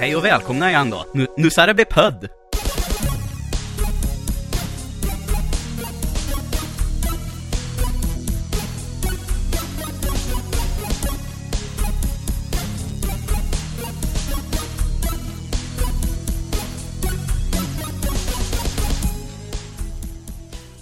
[0.00, 1.06] Hej och välkomna igen då.
[1.14, 2.28] Nu, nu ska det bli podd.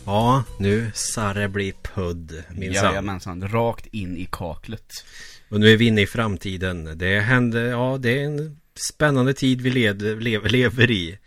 [0.05, 2.85] Ja, nu ska det bli pudd minsann.
[2.85, 5.05] Jajamensan, rakt in i kaklet.
[5.49, 6.99] Och nu är vi inne i framtiden.
[6.99, 11.19] Det händer, ja det är en spännande tid vi led, lev, lever i.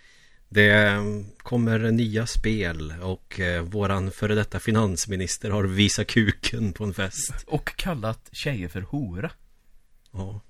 [0.49, 6.83] Det mm, kommer nya spel och eh, våran före detta finansminister har visat kuken på
[6.83, 7.33] en fest.
[7.47, 9.31] Och kallat tjejer för hora.
[10.11, 10.41] Ja.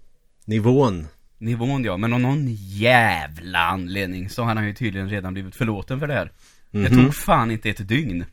[0.45, 1.07] Nivån.
[1.37, 5.99] Nivån ja, men av någon jävla anledning så har han ju tydligen redan blivit förlåten
[5.99, 6.31] för det här.
[6.71, 7.03] Det Mhm.
[7.03, 8.25] tog fan inte ett dygn.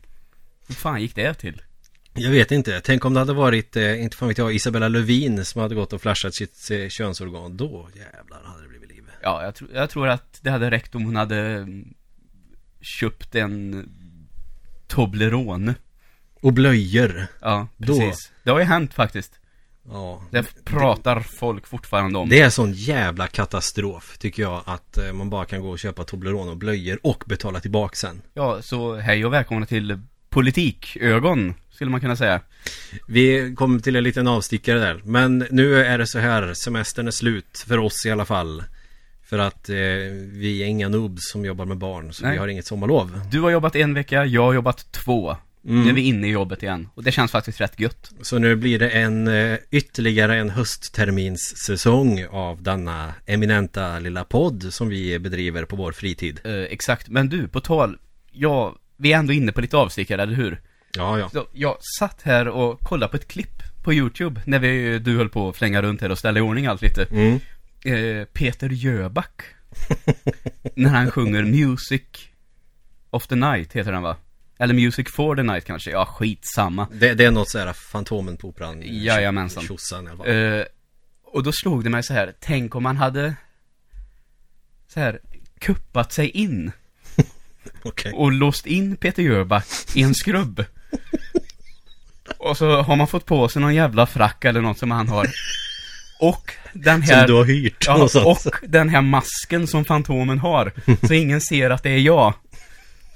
[0.67, 1.61] Hur fan gick det till?
[2.13, 2.81] Jag vet inte.
[2.83, 5.93] Tänk om det hade varit, eh, inte fan vet jag, Isabella Lövin som hade gått
[5.93, 7.57] och flashat sitt eh, könsorgan.
[7.57, 8.68] Då jävlar hade det.
[9.21, 11.93] Ja, jag, tro, jag tror att det hade räckt om hon hade mm,
[12.81, 13.89] köpt en
[14.87, 15.75] Toblerone.
[16.41, 17.27] Och blöjor.
[17.41, 18.31] Ja, Då- precis.
[18.43, 19.39] Det har ju hänt faktiskt.
[19.91, 20.23] Ja.
[20.31, 22.29] Det pratar folk fortfarande om.
[22.29, 26.03] Det är sån jävla katastrof tycker jag att eh, man bara kan gå och köpa
[26.03, 28.21] Toblerone och blöjor och betala tillbaka sen.
[28.33, 32.41] Ja, så hej och välkomna till politikögon, skulle man kunna säga.
[33.07, 35.01] Vi kommer till en liten avstickare där.
[35.03, 38.63] Men nu är det så här, semestern är slut för oss i alla fall.
[39.29, 39.75] För att eh,
[40.33, 42.33] vi är inga noobs som jobbar med barn, så Nej.
[42.33, 43.21] vi har inget sommarlov.
[43.31, 45.35] Du har jobbat en vecka, jag har jobbat två.
[45.67, 45.83] Mm.
[45.83, 46.89] Nu är vi inne i jobbet igen.
[46.93, 48.11] Och det känns faktiskt rätt gött.
[48.21, 54.89] Så nu blir det en eh, ytterligare en höstterminssäsong av denna eminenta lilla podd som
[54.89, 56.39] vi bedriver på vår fritid.
[56.43, 57.09] Eh, exakt.
[57.09, 57.97] Men du, på tal,
[58.31, 60.61] ja, vi är ändå inne på lite avstickare, eller hur?
[60.97, 61.29] Ja, ja.
[61.29, 65.29] Så jag satt här och kollade på ett klipp på YouTube, när vi, du höll
[65.29, 67.03] på att flänga runt här och ställa i ordning allt lite.
[67.03, 67.39] Mm.
[67.85, 69.41] Eh, Peter Jöback.
[70.75, 72.01] när han sjunger Music
[73.09, 74.17] of the Night, heter den va?
[74.59, 76.87] Eller Music for the Night kanske, ja skitsamma.
[76.91, 78.81] Det, det är något sådär Fantomen på Operan.
[78.85, 79.63] Jajamensan.
[79.63, 80.27] Tjosan alla fall.
[80.27, 80.63] Eh,
[81.23, 83.35] och då slog det mig så här, tänk om man hade
[84.87, 85.19] så här
[85.59, 86.71] kuppat sig in
[87.83, 88.13] Okej.
[88.13, 90.65] och låst in Peter Jöback i en skrubb.
[92.37, 95.27] Och så har man fått på sig någon jävla frack eller något som han har.
[96.19, 97.17] Och den här...
[97.17, 98.45] Som du har hyrt Ja, någonstans.
[98.45, 100.73] och den här masken som Fantomen har.
[101.07, 102.33] Så ingen ser att det är jag.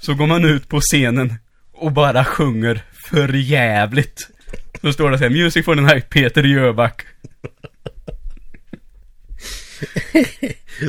[0.00, 1.34] Så går man ut på scenen
[1.72, 4.28] och bara sjunger för jävligt.
[4.80, 7.02] Då står det så här, Music for the night, Peter Jöback.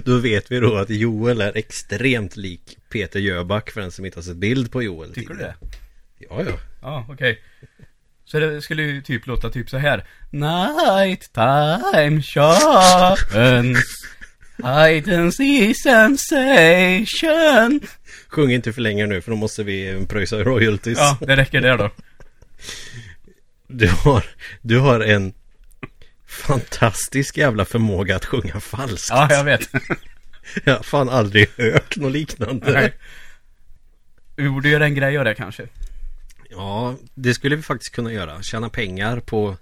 [0.06, 4.18] Då vet vi då att Joel är extremt lik Peter Jöback för den som inte
[4.18, 5.56] har sett bild på Joel Tycker du det?
[6.18, 6.58] Ja, ja.
[6.82, 7.40] Ja, okej.
[8.26, 10.06] Så det skulle ju typ låta typ så här.
[10.30, 13.78] Night time sharpens
[15.36, 17.82] see sensation
[18.28, 20.98] Sjung inte för länge nu för då måste vi pröjsa royalties.
[20.98, 21.90] Ja, det räcker där då.
[23.68, 24.26] Du, har,
[24.62, 25.34] du har en
[26.28, 29.10] fantastisk jävla förmåga att sjunga falskt.
[29.10, 29.70] Ja, jag vet.
[30.64, 32.72] Jag har fan aldrig hört något liknande.
[32.72, 32.94] Nej.
[34.36, 35.68] Vi borde göra en grej av det kanske.
[36.50, 38.42] Ja, det skulle vi faktiskt kunna göra.
[38.42, 39.58] Tjäna pengar på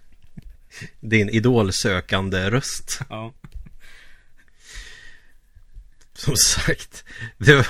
[1.00, 3.00] din idolsökande röst.
[3.10, 3.34] Ja.
[6.14, 7.04] Som sagt.
[7.38, 7.68] Det var...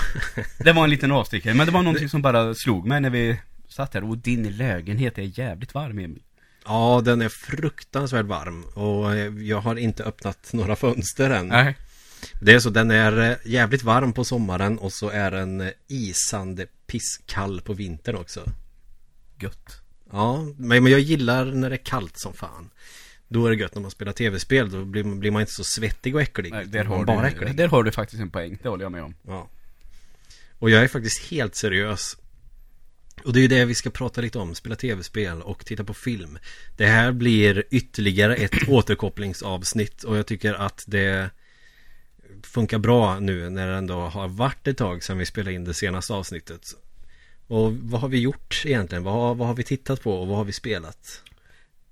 [0.63, 3.39] Det var en liten avstickare, men det var någonting som bara slog mig när vi
[3.67, 4.09] satt här.
[4.09, 6.21] Och din lägenhet är jävligt varm, Emil.
[6.65, 8.63] Ja, den är fruktansvärt varm.
[8.63, 11.47] Och eh, jag har inte öppnat några fönster än.
[11.47, 11.77] Nej.
[12.41, 15.69] Det är så, den är eh, jävligt varm på sommaren och så är den eh,
[15.87, 18.43] isande pisskall på vintern också.
[19.43, 19.81] Gött.
[20.11, 22.69] Ja, men jag gillar när det är kallt som fan.
[23.27, 26.15] Då är det gött när man spelar tv-spel, då blir blir man inte så svettig
[26.15, 26.51] och äcklig.
[26.51, 27.55] Nej, där har, bara du, äcklig.
[27.55, 29.15] där har du faktiskt en poäng, det håller jag med om.
[29.27, 29.49] Ja.
[30.59, 32.17] Och jag är faktiskt helt seriös.
[33.23, 35.93] Och det är ju det vi ska prata lite om, spela tv-spel och titta på
[35.93, 36.37] film.
[36.77, 41.29] Det här blir ytterligare ett återkopplingsavsnitt och jag tycker att det
[42.43, 45.73] funkar bra nu när det ändå har varit ett tag sedan vi spelade in det
[45.73, 46.73] senaste avsnittet.
[47.53, 49.03] Och vad har vi gjort egentligen?
[49.03, 51.23] Vad har, vad har vi tittat på och vad har vi spelat?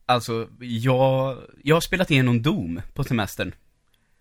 [0.06, 3.54] Alltså, jag, jag har spelat igenom Doom på semestern.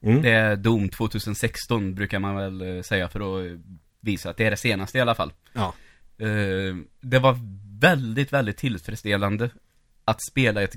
[0.03, 0.23] Mm.
[0.23, 3.59] Det är Doom 2016 brukar man väl eh, säga för att eh,
[4.01, 5.33] visa att det är det senaste i alla fall.
[5.53, 5.75] Ja.
[6.19, 7.39] Eh, Det var
[7.81, 9.51] väldigt, väldigt tillfredsställande
[10.05, 10.75] att spela ett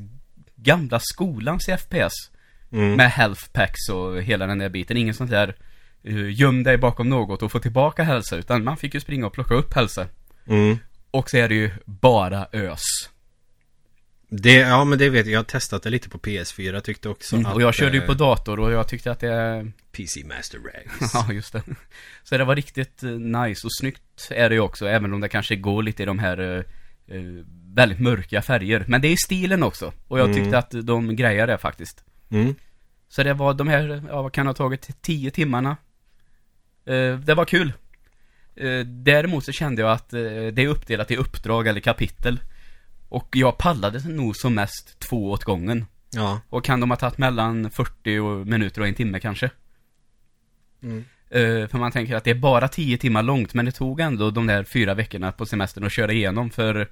[0.56, 2.14] gamla skolans FPS.
[2.72, 2.96] Mm.
[2.96, 4.98] Med health packs och hela den där biten.
[4.98, 5.56] Ingen sånt där
[6.08, 8.38] uh, göm dig bakom något och få tillbaka hälsa.
[8.38, 10.08] Utan man fick ju springa och plocka upp hälsa.
[10.48, 10.78] Mm.
[11.12, 12.82] Och så är det ju bara ös.
[14.30, 17.36] Det, ja men det vet jag, jag har testat det lite på PS4 tyckte också
[17.36, 19.68] Mm, att, och jag körde ju eh, på dator och jag tyckte att det...
[19.92, 21.64] PC Master Race Ja, just det.
[22.24, 25.30] Så det var riktigt eh, nice och snyggt är det ju också, även om det
[25.30, 26.66] kanske går lite i de här
[27.08, 27.22] eh,
[27.76, 28.86] väldigt mörka färger.
[28.88, 29.94] Men det är stilen också.
[30.08, 30.44] Och jag Mm.
[30.44, 32.04] tyckte att de grejer det faktiskt.
[32.30, 32.56] mm.
[33.10, 35.78] Så det var de här, ja vad kan ha tagit, tio timmarna.
[36.86, 37.74] Eh, det var kul.
[38.56, 40.20] Eh, däremot så kände jag att eh,
[40.54, 42.40] det är uppdelat i uppdrag eller kapitel.
[43.10, 45.86] Och jag pallade nog som mest två åt gången.
[46.16, 49.50] Ja, Och kan de ha tagit mellan 40 och minuter och en timme kanske?
[50.84, 51.06] Mm.
[51.30, 54.32] Eh, för man tänker att det är bara 10 timmar långt, men det tog ändå
[54.32, 56.88] de där fyra veckorna på semestern att köra igenom för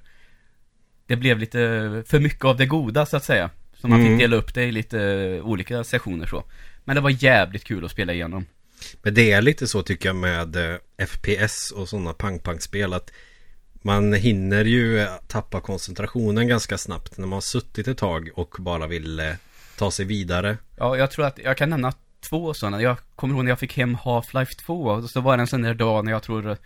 [1.06, 1.58] det blev lite
[2.06, 3.50] för mycket av det goda så att säga.
[3.74, 4.12] Så man Mm.
[4.12, 6.44] fick dela upp det i lite olika sessioner så.
[6.84, 8.46] Men det var jävligt kul att spela igenom.
[9.02, 13.10] Men det är lite så tycker jag med eh, FPS och sådana pang-pang-spel att
[13.82, 18.86] man hinner ju tappa koncentrationen ganska snabbt när man har suttit ett tag och bara
[18.86, 19.32] vill eh,
[19.78, 20.56] ta sig vidare.
[20.76, 22.82] Ja, jag tror att jag kan nämna två sådana.
[22.82, 24.84] Jag kommer ihåg när jag fick hem Half-Life 2.
[24.84, 26.56] Och så var det en sån där dag när jag tror eh,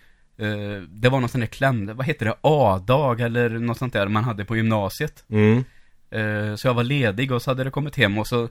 [0.88, 4.24] det var någon sån där kläm, vad heter det, A-dag eller något sånt där man
[4.24, 5.24] hade på gymnasiet.
[5.28, 5.64] Mm.
[6.10, 8.48] Eh, så jag var ledig och så hade det kommit hem och så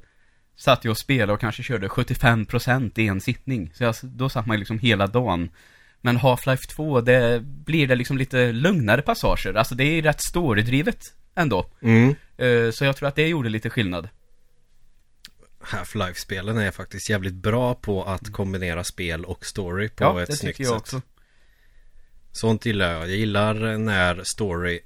[0.56, 3.72] satt jag och spelade och kanske körde 75% i en sittning.
[3.74, 5.50] Så jag, då satt man liksom hela dagen.
[6.02, 9.54] Men Half-Life 2, det blir det liksom lite lugnare passager.
[9.54, 11.00] Alltså det är rätt storydrivet
[11.36, 11.70] ändå.
[11.82, 12.16] Mm.
[12.38, 14.10] Eh, så jag tror att det gjorde lite skillnad.
[15.60, 20.36] Half-Life-spelen är faktiskt jävligt bra på att kombinera spel och story på ja, ett det
[20.36, 20.82] snyggt tycker jag sätt.
[20.82, 21.02] också.
[22.32, 23.02] Sånt gillar jag.
[23.02, 24.80] Jag gillar när story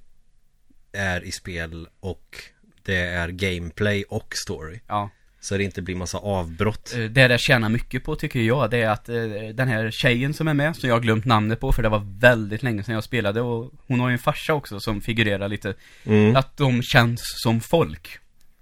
[0.92, 2.44] är i spel och
[2.84, 4.80] det är gameplay och story.
[4.88, 5.10] Ja.
[5.42, 6.94] Så det inte blir massa avbrott.
[6.98, 9.16] Eh, Det det tjänar mycket på tycker jag, det är att eh,
[9.54, 12.06] den här tjejen som är med, som jag har glömt namnet på för det var
[12.20, 15.74] väldigt länge sedan jag spelade och hon har ju en farsa också som figurerar lite.
[16.06, 16.36] Mm.
[16.36, 18.20] Att de känns som folk.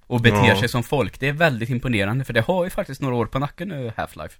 [0.10, 0.60] Och beter Ja.
[0.60, 1.20] sig som folk.
[1.20, 4.32] Det är väldigt imponerande för det har ju faktiskt några år på nacken nu, Half-Life.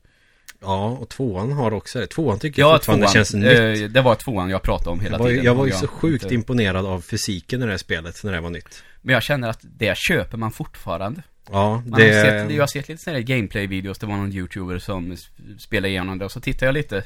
[0.62, 2.08] Ja, och tvåan har också det.
[2.08, 3.14] Tvåan tycker jag Ja, fortfarande tvåan.
[3.14, 3.82] känns nytt.
[3.84, 5.46] Eh, det var tvåan jag pratade om hela Jag var, tiden.
[5.46, 8.42] jag var ju så sjukt inte- imponerad av fysiken i det här spelet när det
[8.42, 8.84] var nytt.
[9.02, 11.22] Men jag känner att det köper man fortfarande.
[11.52, 12.06] Ja, Man det...
[12.16, 15.16] har sett, jag har sett lite sådana gameplay-videos, det var någon youtuber som
[15.60, 17.04] spelade igenom det och så tittar jag lite.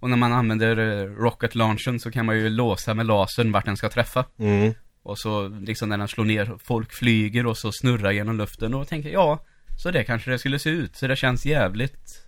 [0.00, 3.64] Och när man använder eh, rocket launchen så kan man ju låsa med lasern vart
[3.64, 4.24] den ska träffa.
[4.38, 4.74] Mm.
[5.02, 8.88] Och så liksom när den slår ner, folk flyger och så snurrar genom luften och
[8.88, 9.44] tänker ja,
[9.82, 10.96] så det kanske det skulle se ut.
[10.96, 12.22] Så det känns jävligt,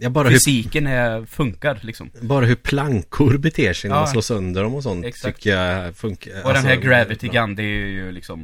[0.00, 2.10] Ja, bara hur, fysiken är, funkar liksom.
[2.20, 4.00] bara hur plankor beter sig när Ja.
[4.00, 5.36] man slår sönder dem och sånt Exakt.
[5.36, 6.30] tycker jag funkar.
[6.44, 7.28] Och den här alltså, Gravity.
[7.28, 8.42] Gun, det är ju liksom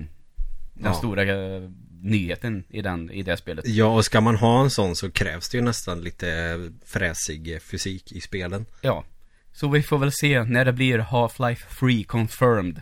[0.75, 0.95] den Ja.
[0.95, 1.63] stora eh,
[2.03, 3.67] nyheten i, den, i det spelet.
[3.69, 8.13] Ja, och ska man ha en sån så krävs det ju nästan lite fräsig fysik
[8.13, 8.67] i spelen.
[8.81, 9.05] Ja.
[9.53, 12.81] Så vi får väl se när det blir Half-Life Free Confirmed.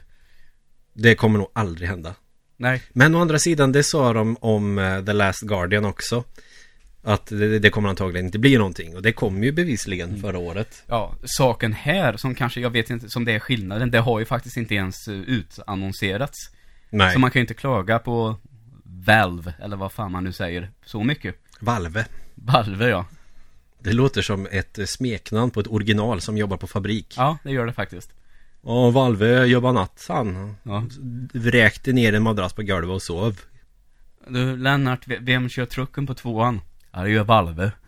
[0.95, 2.15] Det kommer nog aldrig hända.
[2.57, 6.25] Nej, Men å andra sidan, det sa de om eh, The Last Guardian också.
[7.05, 8.97] Att det, det kommer antagligen inte bli någonting.
[8.97, 10.21] Och det kom ju bevisligen Mm.
[10.21, 10.83] förra året.
[10.87, 14.25] ja, saken här som kanske, jag vet inte, som det är skillnaden, det har ju
[14.25, 16.39] faktiskt inte ens eh, utannonserats.
[16.91, 18.37] Nej, Så man kan ju inte klaga på
[19.07, 21.35] Valve, eller vad fan man nu säger, så mycket.
[21.61, 22.07] Valve.
[22.35, 23.07] Valve ja.
[23.79, 27.15] Det låter som ett eh, smeknamn på ett original som jobbar på fabrik.
[27.17, 28.11] Ja, det gör det faktiskt.
[28.65, 30.55] Ja, Valve jobbar natt, han.
[30.63, 30.85] Ja.
[31.35, 33.41] Vräkte ner en madrass på golvet och sov.
[34.29, 36.61] Du, Lennart, ve- vem kör trucken på tvåan?
[36.93, 37.73] Ja, det gör Valve.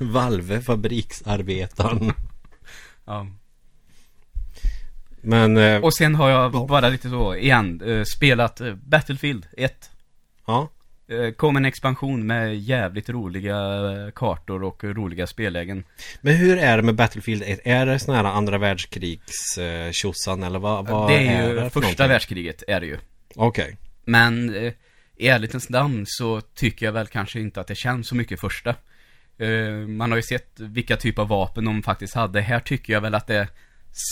[0.00, 2.12] Valve, fabriksarbetaren.
[3.04, 3.26] Ja.
[5.20, 9.90] Men, eh, Och sen har jag bara lite så, igen, eh, spelat eh, Battlefield 1.
[10.46, 10.68] ja.
[11.36, 13.56] Kom en expansion med jävligt roliga
[14.14, 15.84] kartor och roliga spellägen.
[16.20, 17.60] Men hur är det med Battlefield 1?
[17.64, 19.58] Är det sån här andra världskrigs
[19.92, 22.08] tjosan eller vad, vad det är ju det för första någonting?
[22.08, 22.98] världskriget, är det ju.
[23.36, 23.76] Okej.
[24.04, 24.72] Men eh,
[25.18, 28.74] i ärlighetens namn så tycker jag väl kanske inte att det känns så mycket första.
[29.38, 32.40] Eh, man har ju sett vilka typer av vapen de faktiskt hade.
[32.40, 33.48] Här tycker jag väl att det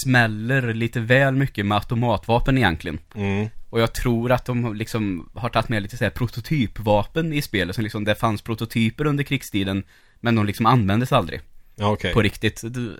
[0.02, 2.98] smäller lite väl mycket med automatvapen egentligen.
[3.14, 3.48] Mm.
[3.70, 7.74] Och jag tror att de liksom har tagit med lite så här prototypvapen i spelet.
[7.74, 9.82] Som liksom, det fanns prototyper under krigstiden.
[10.20, 11.40] Men de liksom användes aldrig
[11.80, 12.12] okej.
[12.12, 12.62] på riktigt.
[12.64, 12.96] Det,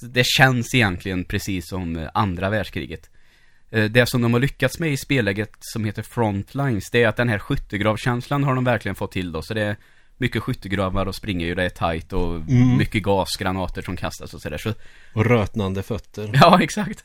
[0.00, 3.10] det känns egentligen precis som andra världskriget.
[3.70, 7.16] Eh, Det som de har lyckats med i spelläget som heter Frontlines, det är att
[7.16, 9.42] den här skyttegravkänslan har de verkligen fått till då.
[9.42, 9.76] Så det är
[10.16, 12.76] mycket skyttegravar och springer ju, det är tight och Mm.
[12.76, 14.58] mycket gasgranater som kastas och sådär.
[14.58, 14.74] Så,
[15.14, 16.30] Och rötnande fötter.
[16.34, 17.04] ja, exakt.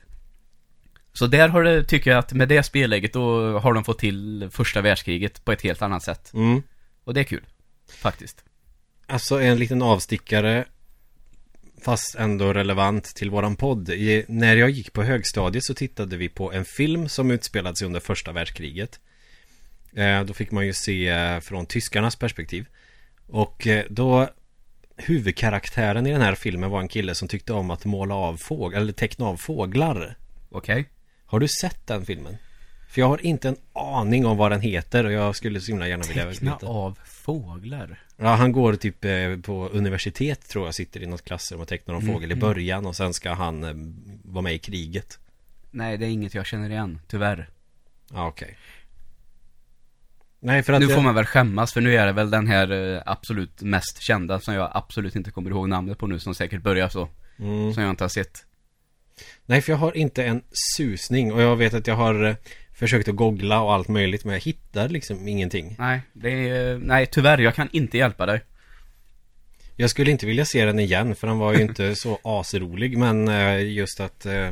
[1.14, 4.50] Så där har det, tycker jag att med det spelläget då har de fått till
[4.52, 6.32] första världskriget på ett helt annat sätt.
[6.34, 6.62] Mm.
[7.04, 7.44] Och det är kul.
[8.02, 8.44] Faktiskt.
[9.08, 10.66] Alltså en liten avstickare
[11.84, 13.90] fast ändå relevant till våran podd.
[13.90, 17.86] I, när jag gick på högstadiet så tittade vi på en film som utspelade sig
[17.86, 19.00] under första världskriget.
[19.96, 22.66] Eh, då fick man ju se eh, från tyskarnas perspektiv.
[23.28, 24.30] Och eh, då
[24.96, 28.82] huvudkaraktären i den här filmen var en kille som tyckte om att måla av fåglar,
[28.82, 30.18] eller teckna av fåglar.
[30.50, 30.90] Okej.
[31.26, 32.38] Har du sett den filmen?
[32.94, 35.88] För jag har inte en aning om vad den heter och jag skulle så himla
[35.88, 36.68] gärna vilja Teckna veta.
[36.68, 38.00] av fåglar.
[38.18, 41.96] Ja, han går typ eh, på universitet tror jag, sitter i något klassrum och tecknar
[41.96, 43.74] en fågel i början och sen ska han eh,
[44.24, 45.20] vara med i kriget.
[45.72, 47.50] Nej, det är inget jag känner igen, tyvärr.
[48.12, 48.58] Ja, okej.
[50.40, 50.80] Nej, för att...
[50.82, 53.62] Nu det- får man väl skämmas, för nu är det väl den här eh, absolut
[53.62, 57.10] mest kända som jag absolut inte kommer ihåg namnet på nu, som säkert börjar så.
[57.40, 57.74] Mm.
[57.74, 58.46] Som jag inte har sett.
[59.46, 60.42] Nej, för jag har inte en
[60.78, 62.38] susning och jag vet att jag har
[62.84, 65.76] försökt att googla och allt möjligt men jag hittar liksom ingenting.
[65.80, 68.42] Nej, det är, nej tyvärr, jag kan inte hjälpa dig.
[69.76, 73.28] Jag skulle inte vilja se den igen för den var ju inte så asrolig men
[73.28, 74.52] eh, just att eh,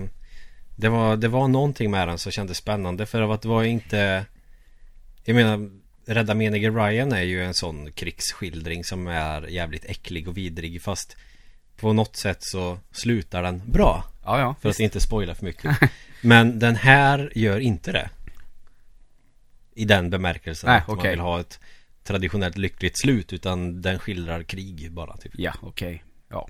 [0.75, 4.25] det, var, det var någonting med den som kändes spännande för att det var inte
[5.25, 5.69] Jag menar
[6.05, 11.17] Rädda menige Ryan är ju en sån krigsskildring som är jävligt äcklig och vidrig fast
[11.77, 14.03] på något sätt så slutar den bra.
[14.23, 14.55] Ja, ja.
[14.61, 15.77] För att inte spoila för mycket.
[16.21, 18.09] Men den här gör inte det.
[19.75, 21.59] I den bemärkelsen Nej, att man vill ha ett
[22.03, 25.31] traditionellt lyckligt slut utan den skildrar krig bara typ.
[25.35, 26.03] Ja, okej.
[26.29, 26.47] Ja.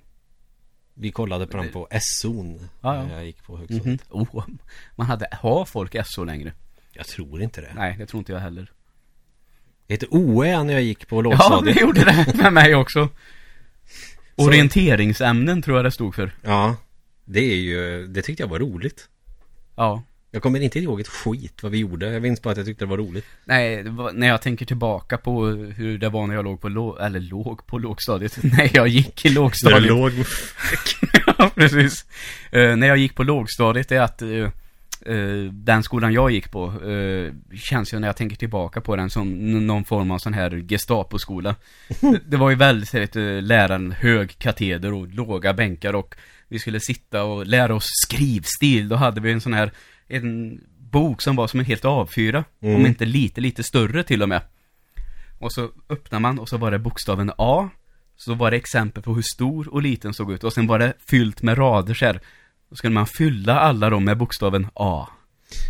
[0.94, 3.04] Vi kollade på den på SO'n Ja, ja.
[3.04, 3.86] när jag gick på högstadiet.
[3.86, 4.00] Mhm.
[4.10, 4.46] Oh,
[4.96, 6.54] man hade, har folk SO längre?
[6.92, 7.72] Jag tror inte det.
[7.76, 8.72] Nej, det tror inte jag heller.
[9.88, 11.76] Det hette OE när jag gick på Ja, lågstadiet.
[11.76, 13.10] det gjorde det med mig också.
[14.36, 16.32] Orienteringsämnen tror jag det stod för.
[16.42, 16.76] Ja,
[17.26, 19.10] det är ju, det tyckte jag var roligt.
[19.76, 20.04] Ja.
[20.34, 22.12] Jag kommer inte ihåg ett skit vad vi gjorde.
[22.12, 23.26] Jag minns bara att jag tyckte det var roligt.
[23.46, 26.98] Nej, var, när jag tänker tillbaka på hur det var när jag låg på låg,
[27.02, 28.38] eller låg på lågstadiet.
[28.44, 29.84] när jag gick i lågstadiet.
[29.84, 30.12] låg
[31.38, 32.06] ja, precis.
[32.52, 34.30] Eh, när jag gick på lågstadiet är att eh,
[35.16, 36.74] eh, den skolan jag gick på
[37.54, 41.56] känns ju när jag tänker tillbaka på den som någon form av sån här Gestapo-skola.
[42.02, 46.16] det, det var ju väldigt uh, läraren hög kateder och låga bänkar och
[46.48, 48.90] vi skulle sitta och lära oss skrivstil.
[48.90, 49.72] Då hade vi en sån här
[50.12, 52.44] en bok som var som en helt A4.
[52.62, 52.76] Mm.
[52.76, 54.42] Om inte lite, lite större till och med.
[55.40, 57.70] Och så öppnar man och så var det bokstaven A.
[58.16, 60.44] Så var det exempel på hur stor och liten såg ut.
[60.44, 62.20] Och sen var det fyllt med rader så här.
[62.70, 65.08] Då skulle man fylla alla dem med bokstaven A.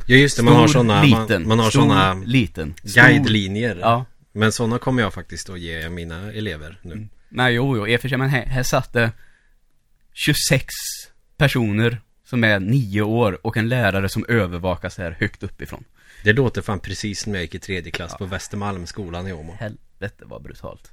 [0.07, 1.41] Ja just det, man har såna, liten.
[1.41, 2.73] man, man har Stor, såna liten.
[2.83, 3.77] Guidelinjer.
[3.81, 4.05] Ja.
[4.31, 6.93] Men sådana kommer jag faktiskt att ge mina elever nu.
[6.93, 7.09] Mm.
[7.29, 9.11] Nej, jo, jo, i och för sig, men här, här satt det
[10.13, 10.65] 26
[11.37, 15.83] personer som är nio år och en lärare som övervakas här högt uppifrån.
[16.23, 19.55] Det låter fan precis som jag gick i tredje klass på Västermalmsskolan i Åmål.
[19.59, 20.91] Helvete vad brutalt.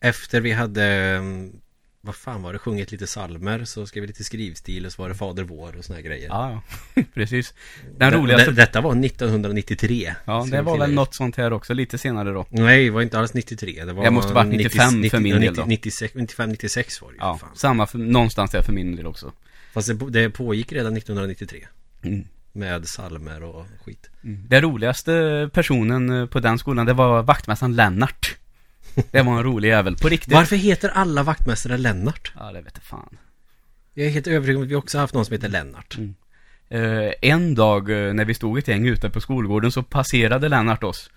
[0.00, 1.52] Efter vi hade, mm,
[2.00, 5.08] vad fan var det, sjungit lite salmer så skrev vi lite skrivstil och så var
[5.08, 6.28] det Fader vår och såna här grejer.
[6.28, 6.62] Ja,
[6.94, 7.02] ja.
[7.14, 7.54] precis.
[7.98, 8.50] Den Det- roligaste...
[8.50, 10.14] det, Detta var 1993.
[10.24, 12.46] ja, det jag var väl något sånt här också, lite senare då.
[12.50, 13.84] Nej, det var inte alls 93.
[13.84, 15.64] Det var Det måste varit 95 för min del då.
[15.64, 17.50] 96, 95, 96 var det ju Ja, fan.
[17.56, 19.32] samma för, någonstans där för min del också.
[19.72, 21.66] Fast det, det pågick redan 1993.
[22.02, 22.24] Mm.
[22.52, 24.10] Med salmer och skit.
[24.22, 28.36] Den roligaste personen eh, på den skolan, det var vaktmästaren Lennart.
[29.10, 30.34] Det var en rolig jävel, på riktigt.
[30.34, 32.32] Varför heter alla vaktmästare Lennart?
[32.38, 33.16] Ja, det vet jag fan.
[33.94, 35.96] Jag är helt övertygad om att vi också har haft någon som heter Lennart.
[35.98, 36.14] Mm.
[36.68, 40.84] Eh, en dag eh, när vi stod ett gäng ute på skolgården så passerade Lennart
[40.84, 41.10] oss.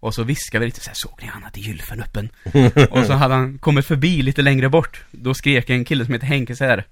[0.00, 2.28] Och så viskade vi lite så här, såg ni han hade gylfen öppen?
[2.90, 5.04] och så hade han kommit förbi lite längre bort.
[5.10, 6.84] Då skrek en kille som heter Henke så här.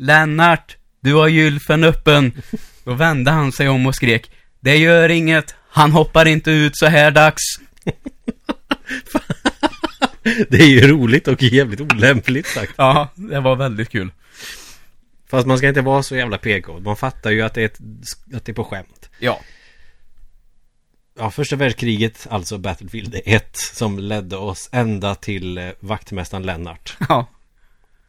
[0.00, 2.42] Lennart, du har gylfen öppen.
[2.84, 4.30] Då vände han sig om och skrek.
[4.60, 7.42] Det gör inget, han hoppar inte ut så här dags.
[10.22, 12.72] Det är ju roligt och jävligt olämpligt sagt.
[12.76, 14.12] Ja, det var väldigt kul.
[15.28, 16.80] Fast man ska inte vara så jävla PK.
[16.80, 17.80] Man fattar ju att det är, ett,
[18.34, 19.10] att det är på skämt.
[19.18, 19.40] Ja.
[21.18, 26.96] Ja, första världskriget, alltså Battlefield 1, som ledde oss ända till eh, vaktmästaren Lennart.
[27.08, 27.26] Ja.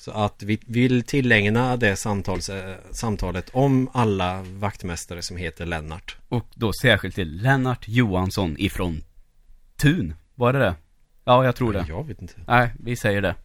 [0.02, 6.18] Så att vi vill tillägna det samtals, eh, samtalet om alla vaktmästare som heter Lennart.
[6.30, 9.04] Och då särskilt till Lennart Johansson ifrån
[9.78, 10.14] Tun.
[10.36, 10.76] Var det det?
[11.24, 11.86] Ja, jag tror det.
[11.88, 12.34] Jag vet inte.
[12.48, 13.36] Nej, vi säger det.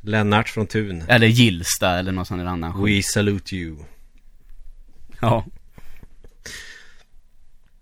[0.00, 1.02] Lennart från Tun.
[1.08, 2.84] Eller Gillsta eller någon sån där annan.
[2.84, 3.76] We salute you.
[5.20, 5.44] Ja.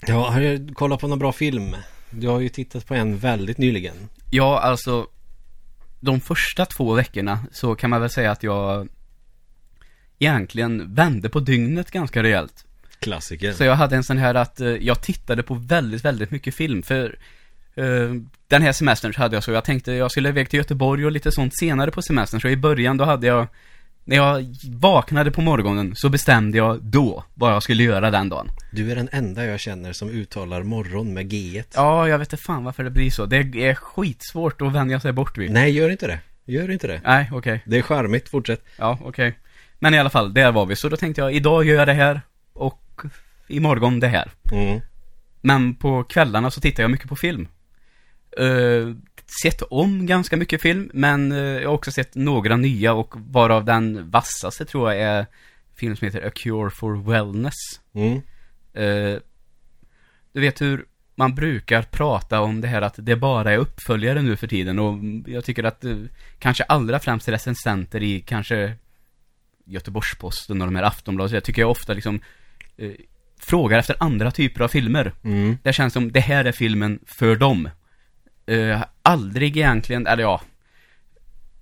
[0.06, 1.76] Ja, har du kollat på någon bra film?
[2.10, 3.96] Du har ju tittat på en väldigt nyligen.
[4.30, 5.06] Ja, alltså.
[6.00, 8.88] De första två veckorna så kan man väl säga att jag
[10.18, 12.64] egentligen vände på dygnet ganska rejält.
[12.98, 13.52] Klassiker.
[13.52, 16.82] Så jag hade en sån här att eh, jag tittade på väldigt, väldigt mycket film.
[16.82, 17.18] För
[17.76, 18.14] Eh,
[18.48, 21.12] den här semestern så hade jag så, jag tänkte jag skulle iväg till Göteborg och
[21.12, 22.40] lite sånt senare på semestern.
[22.40, 23.46] Så i början då hade jag,
[24.08, 28.50] när jag vaknade på morgonen så bestämde jag då vad jag skulle göra den dagen.
[28.72, 31.62] Du är den enda jag känner som uttalar morgon med G.
[31.74, 33.26] Ja, jag vet inte fan varför det blir så.
[33.26, 35.50] Det är skitsvårt att vänja sig bort vid.
[35.50, 36.20] Nej, gör inte det.
[36.44, 37.00] Gör inte det.
[37.04, 37.62] Nej, okej.
[37.66, 38.64] Det är charmigt, fortsätt.
[38.78, 39.38] Ja, okej.
[39.78, 40.76] Men i alla fall, där var vi.
[40.76, 42.20] Så då tänkte jag, idag gör jag det här
[42.52, 43.00] och
[43.48, 44.30] imorgon det här.
[44.52, 44.80] Mm.
[45.40, 47.48] Men på kvällarna så tittar jag mycket på film.
[48.40, 48.94] Uh,
[49.42, 53.64] sett om ganska mycket film, men uh, jag har också sett några nya och varav
[53.64, 55.26] den vassaste tror jag är
[55.74, 57.54] film som heter A Cure for Wellness.
[57.94, 58.12] Mm.
[58.78, 59.18] Uh,
[60.32, 64.36] du vet hur man brukar prata om det här att det bara är uppföljare nu
[64.36, 65.84] för tiden och jag tycker att
[66.38, 68.74] kanske allra främst recensenter i kanske
[69.64, 72.20] Göteborgs-Posten och de här Aftonbladet, jag tycker jag ofta liksom
[73.40, 75.12] frågar efter andra typer av filmer.
[75.24, 75.58] Mm.
[75.62, 77.68] Det känns som det här är filmen för dem.
[78.50, 80.40] Uh, aldrig egentligen, eller ja.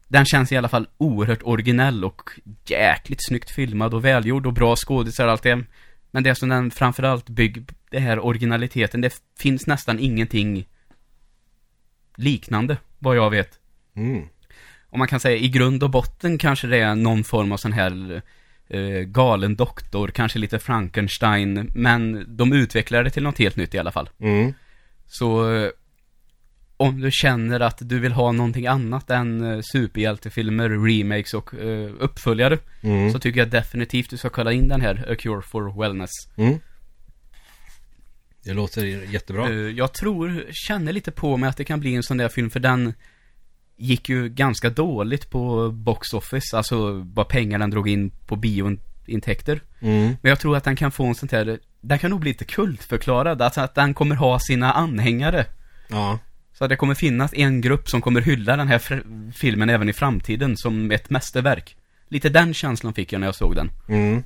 [0.09, 2.31] Den känns i alla fall oerhört originell och
[2.67, 5.65] jäkligt snyggt filmad och välgjord och bra skådisar och allt det.
[6.11, 10.69] Men det som den framförallt bygger, det här originaliteten, det finns nästan ingenting
[12.17, 13.59] liknande, vad jag vet.
[13.97, 14.29] Mm.
[14.89, 17.73] Och man kan säga i grund och botten kanske det är någon form av sån
[17.73, 18.23] här
[18.69, 23.79] eh, galen doktor, kanske lite Frankenstein, men de utvecklar det till något helt nytt i
[23.79, 24.11] alla fall.
[24.19, 24.55] Mm.
[25.07, 25.71] Så eh,
[26.85, 31.91] om du känner att du vill ha någonting annat än eh, superhjältefilmer, remakes och eh,
[31.99, 33.13] uppföljare, Mm.
[33.13, 36.11] så tycker jag definitivt du ska kolla in den här A Cure for Wellness.
[36.37, 36.59] Mm.
[38.45, 39.49] Det låter jättebra.
[39.49, 42.51] Eh, jag tror, känner lite på mig att det kan bli en sån där film,
[42.51, 42.95] för den
[43.77, 49.61] gick ju ganska dåligt på box office, alltså vad pengar den drog in på biointäkter.
[49.81, 50.17] Mm.
[50.23, 52.45] Men jag tror att den kan få en sånt här, den kan nog bli lite
[52.45, 55.47] kultförklarad, alltså att den kommer ha sina anhängare.
[55.89, 56.19] Ja.
[56.55, 59.93] Så att det kommer finnas en grupp som kommer hylla den här filmen även i
[59.93, 61.77] framtiden som ett mästerverk.
[62.09, 63.71] Lite den känslan fick jag när jag såg den.
[63.89, 64.23] Mm.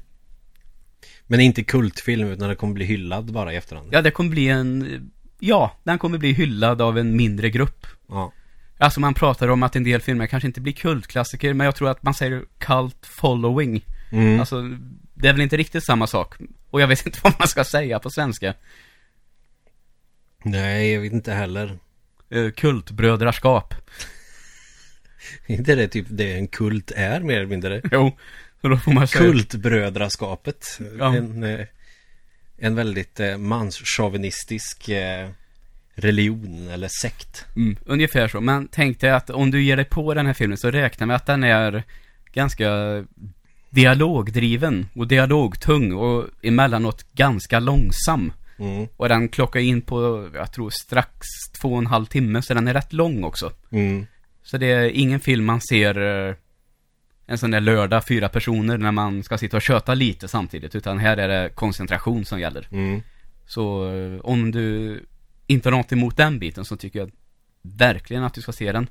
[1.27, 3.89] Men inte kultfilm utan det kommer bli hyllad bara i efterhand.
[3.93, 7.87] Ja, det kommer bli en, ja, den kommer bli hyllad av en mindre grupp.
[8.09, 8.33] Ja.
[8.79, 11.91] Alltså man pratar om att en del filmer kanske inte blir kultklassiker, men jag tror
[11.91, 13.85] att man säger cult following.
[14.11, 14.41] Mm.
[14.41, 14.63] Alltså,
[15.15, 16.35] det är väl inte riktigt samma sak.
[16.71, 18.55] Och jag vet inte vad man ska säga på svenska.
[20.45, 21.79] Nej, jag vet inte heller.
[22.35, 23.75] Uh, kultbrödraskap.
[25.47, 27.83] inte det typ det en kult är mer eller mindre?
[27.93, 28.17] Jo,
[28.61, 29.25] så då får man säga...
[29.25, 30.81] Kultbrödraskapet.
[30.99, 31.17] Ja.
[31.17, 31.67] En, eh,
[32.59, 35.29] en väldigt eh, manschauvinistisk eh,
[35.95, 37.47] religion eller sekt.
[37.57, 38.41] Mm, ungefär så.
[38.41, 41.17] Men tänk dig att om du ger dig på den här filmen så räkna med
[41.17, 41.83] att den är
[42.33, 42.71] ganska
[43.71, 48.33] dialogdriven och dialogtung och emellanåt ganska långsam.
[48.59, 48.89] Mm.
[48.97, 51.27] Och den klockar in på, jag tror strax
[51.61, 53.53] två och en halv timme, så den är rätt lång också.
[53.71, 54.07] Mm.
[54.43, 56.35] Så det är ingen film man ser eh,
[57.27, 60.99] en sån där lördag, fyra personer, när man ska sitta och köta lite samtidigt, utan
[60.99, 62.69] här är det koncentration som gäller.
[62.71, 63.03] Mm.
[63.47, 65.01] Så eh, om du
[65.47, 67.11] inte har något emot den biten så tycker jag
[67.63, 68.91] verkligen att du ska se den.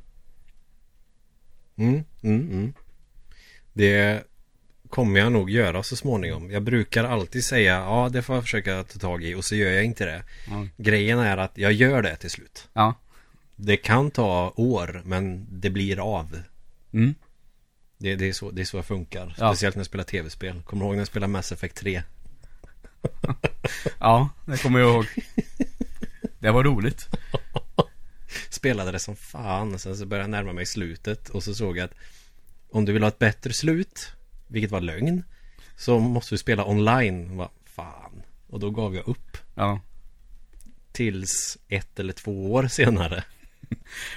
[1.76, 2.04] Mm.
[2.22, 2.52] Mm.
[2.52, 2.74] Mm.
[3.74, 4.24] Det
[4.90, 6.52] kommer jag nog göra så småningom.
[6.52, 9.72] Jag brukar alltid säga ja det får jag försöka ta tag i och så gör
[9.72, 10.24] jag inte det.
[10.48, 10.68] Ja.
[10.78, 12.68] Grejen är att jag gör det till slut.
[12.74, 12.94] Ja.
[13.56, 16.40] Det kan ta år men det blir av.
[16.94, 17.16] Mm.
[17.98, 19.36] Det, det, är, så, det är så jag funkar.
[19.38, 19.50] Ja.
[19.50, 20.62] Speciellt när jag spelar tv-spel.
[20.66, 22.04] Kommer du ihåg när jag spelade Mass Effect 3?
[24.00, 25.06] Ja, det kommer jag ihåg.
[26.40, 27.08] Det var roligt.
[28.50, 29.80] Spelade det som fan.
[29.80, 31.30] Sen så började jag närma mig slutet.
[31.30, 31.94] Och så såg jag att
[32.72, 34.12] om du vill ha ett bättre slut,
[34.48, 35.24] vilket var lögn,
[35.76, 37.38] så måste du spela online.
[37.38, 38.22] Vad fan.
[38.48, 39.38] Och då gav jag upp.
[39.56, 39.82] Ja.
[40.92, 43.24] Tills ett eller två år senare.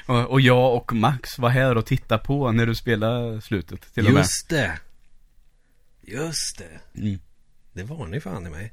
[0.06, 4.06] Och, och jag och Max var här och tittade på när du spelade slutet till
[4.06, 4.20] och med.
[4.20, 4.78] Just det.
[6.02, 7.00] Just det.
[7.00, 7.18] Mm.
[7.72, 8.72] Det var ni fan i mig.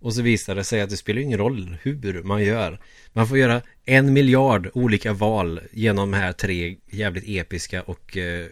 [0.00, 2.80] Och så visade det sig att det spelar ingen roll hur man gör.
[3.12, 8.46] Man får göra en miljard olika val genom de här tre jävligt episka och eh,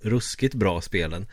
[0.00, 1.26] ruskigt bra spelen.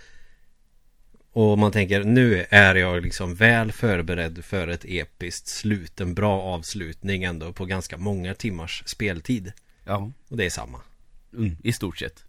[1.33, 6.01] Och man tänker nu är jag liksom väl förberedd för ett episkt slut.
[6.01, 9.51] En bra avslutning ändå på ganska många timmars speltid.
[9.85, 10.79] Ja, Och det är samma.
[11.33, 12.23] mm, i stort sett.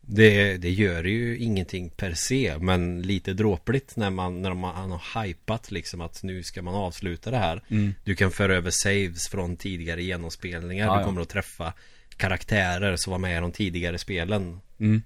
[0.00, 5.24] Det, det gör ju ingenting per se Men lite dråpligt när man, när man har
[5.24, 7.94] hypat liksom att nu ska man avsluta det här Mm.
[8.04, 11.04] Du kan föra över saves från tidigare genomspelningar Ja, Du ja.
[11.04, 11.72] kommer att träffa
[12.16, 15.02] karaktärer som var med i de tidigare spelen Mm.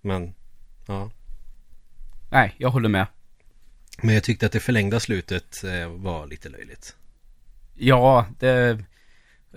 [0.00, 0.34] Men
[0.86, 1.10] Ja
[2.30, 3.06] Nej, jag håller med.
[4.02, 6.96] Men jag tyckte att det förlängda slutet eh, var lite löjligt
[7.74, 8.78] Ja, det...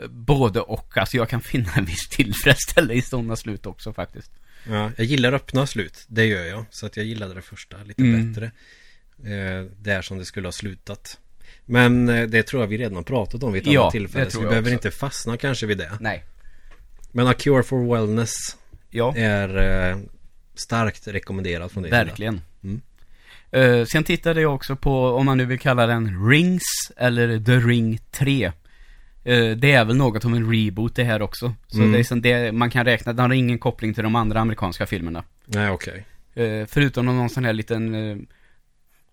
[0.09, 4.31] Både och, alltså jag kan finna en viss tillfredsställelse i sådana slut också faktiskt.
[4.69, 6.65] Ja, jag gillar öppna slut, det gör jag.
[6.69, 8.33] Så att jag gillade det första lite Mm.
[8.33, 8.51] bättre.
[9.23, 11.19] Eh, där som det skulle ha slutat.
[11.65, 14.31] Men eh, det tror jag vi redan har pratat om vid ett Ja, annat tillfälle.
[14.31, 14.73] Så vi behöver också.
[14.73, 15.97] inte fastna kanske vid det.
[15.99, 16.23] Nej.
[17.11, 18.33] Men A Cure for Wellness
[18.89, 19.57] Ja, är
[19.91, 19.97] eh,
[20.59, 21.91] starkt rekommenderat från dig.
[21.91, 22.41] verkligen.
[22.63, 22.81] Mm.
[23.51, 26.63] Eh, sen tittade jag också på, om man nu vill kalla den Rings
[26.97, 28.45] eller The Ring 3.
[28.45, 28.51] Eh,
[29.57, 31.53] det är väl något om en reboot det här också.
[31.67, 31.91] Så Mm.
[31.91, 34.85] det är som det, man kan räkna, den har ingen koppling till de andra amerikanska
[34.85, 35.23] filmerna.
[35.45, 36.05] Nej, okej.
[36.35, 38.27] Eh, förutom någon sån här liten,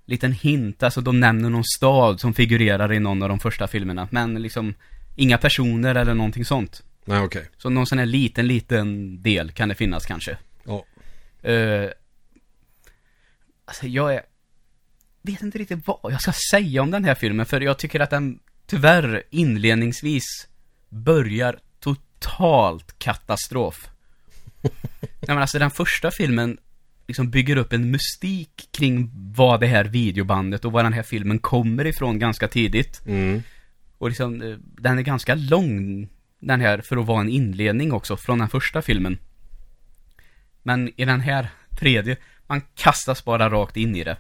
[0.06, 4.08] liten hint, alltså de nämner någon stad som figurerar i någon av de första filmerna.
[4.10, 4.74] Men liksom,
[5.16, 6.82] inga personer eller någonting sånt.
[7.04, 7.48] Nej, okej.
[7.56, 10.36] Så någon sån här liten, liten del kan det finnas kanske.
[11.44, 11.90] Eh,
[13.64, 14.22] alltså jag är,
[15.22, 18.10] vet inte riktigt vad jag ska säga om den här filmen, för jag tycker att
[18.10, 20.24] den tyvärr inledningsvis
[20.88, 23.88] börjar totalt katastrof.
[25.00, 26.58] Nej men alltså den första filmen
[27.06, 31.38] liksom bygger upp en mystik kring vad det här videobandet och vad den här filmen
[31.38, 33.06] kommer ifrån ganska tidigt.
[33.06, 33.42] Mm.
[33.98, 38.16] Och liksom, eh, den är ganska lång, den här, för att vara en inledning också,
[38.16, 39.18] från den första filmen.
[40.64, 41.48] Men i den här
[41.78, 44.16] tredje, man kastas bara rakt in i det.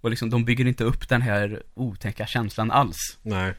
[0.00, 3.18] Och liksom, de bygger inte upp den här otäcka känslan alls.
[3.22, 3.54] Nej.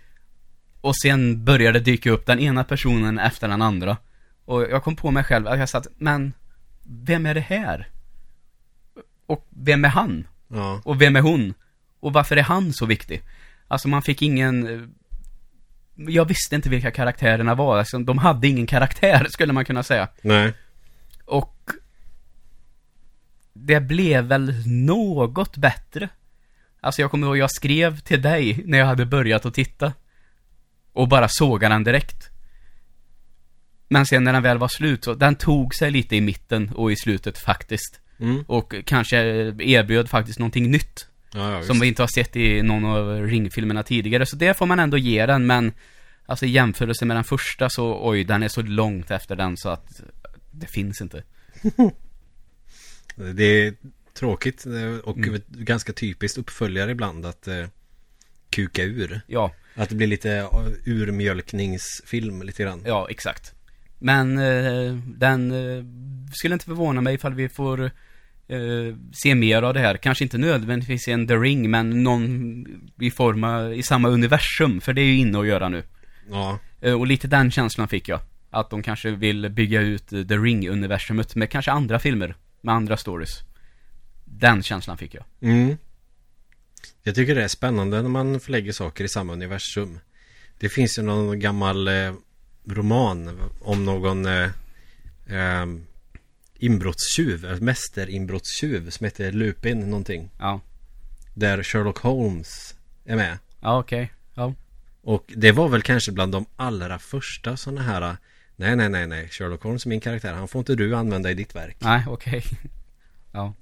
[0.82, 3.98] Och sen börjar det dyka upp den ena personen efter den andra.
[4.46, 6.34] Och jag kom på mig själv att jag satt, men,
[6.84, 7.88] vem är det här?
[9.26, 10.28] Och vem är han?
[10.48, 10.82] Ja.
[10.86, 11.54] Och vem är hon?
[12.00, 13.22] Och varför är han så viktig?
[13.68, 14.94] Alltså man fick ingen...
[15.96, 20.08] Jag visste inte vilka karaktärerna var, alltså, de hade ingen karaktär skulle man kunna säga.
[20.22, 20.54] Nej.
[21.26, 21.70] Och...
[23.66, 26.10] Det blev väl något bättre.
[26.82, 29.94] Alltså jag kommer ihåg, jag skrev till dig när jag hade börjat att titta.
[30.94, 32.30] Och bara såga den direkt.
[33.88, 36.92] Men sen när den väl var slut så, den tog sig lite i mitten och
[36.92, 38.00] i slutet faktiskt.
[38.20, 38.44] Mm.
[38.48, 39.18] Och kanske
[39.60, 41.08] erbjöd faktiskt någonting nytt.
[41.34, 41.64] Ja, ja.
[41.64, 44.26] Som vi inte har sett i någon av ringfilmerna tidigare.
[44.26, 45.74] Så det får man ändå ge den, men
[46.26, 49.70] Alltså i jämförelse med den första så, oj, den är så långt efter den så
[49.70, 50.02] att
[50.52, 51.24] Det finns inte.
[53.16, 53.74] Det är
[54.14, 55.42] tråkigt eh, och Mm.
[55.48, 57.66] ganska typiskt uppföljare ibland att eh,
[58.50, 59.22] kuka ur.
[59.28, 60.48] Ja, Att det blir lite eh,
[60.86, 62.82] urmjölkningsfilm lite grann.
[62.86, 63.54] ja, exakt.
[64.00, 65.84] Men eh, den eh,
[66.34, 67.84] skulle inte förvåna mig ifall vi får
[68.48, 69.98] eh, se mer av det här.
[69.98, 72.66] Kanske inte nödvändigtvis i en The Ring, men någon
[73.02, 74.82] i form av, i samma universum.
[74.82, 75.84] För det är ju inne att göra nu.
[76.30, 76.60] Ja.
[76.82, 78.20] Eh, Och lite den känslan fick jag.
[78.50, 82.36] Att de kanske vill bygga ut The Ring-universumet med kanske andra filmer.
[82.66, 83.44] Med andra stories.
[84.26, 85.24] Den känslan fick jag.
[85.42, 85.78] Mm.
[87.04, 90.00] Jag tycker det är spännande när man förlägger saker i samma universum.
[90.58, 92.14] Det finns ju någon gammal eh,
[92.66, 94.50] roman om någon eh,
[95.28, 95.66] eh,
[96.54, 100.30] inbrottstjuv, mästerinbrottstjuv som heter Lupin någonting.
[100.40, 100.62] Ja.
[101.34, 103.38] Där Sherlock Holmes är med.
[103.62, 104.14] Ja, okej.
[104.34, 104.54] Ja.
[105.02, 108.18] Och det var väl kanske bland de allra första sådana här
[108.56, 109.30] Nej, nej, nej, nej.
[109.30, 110.34] Sherlock Holmes är min karaktär.
[110.34, 111.78] Han får inte du använda i ditt verk.
[111.80, 112.44] Nej, okej.
[113.36, 113.54] Ja.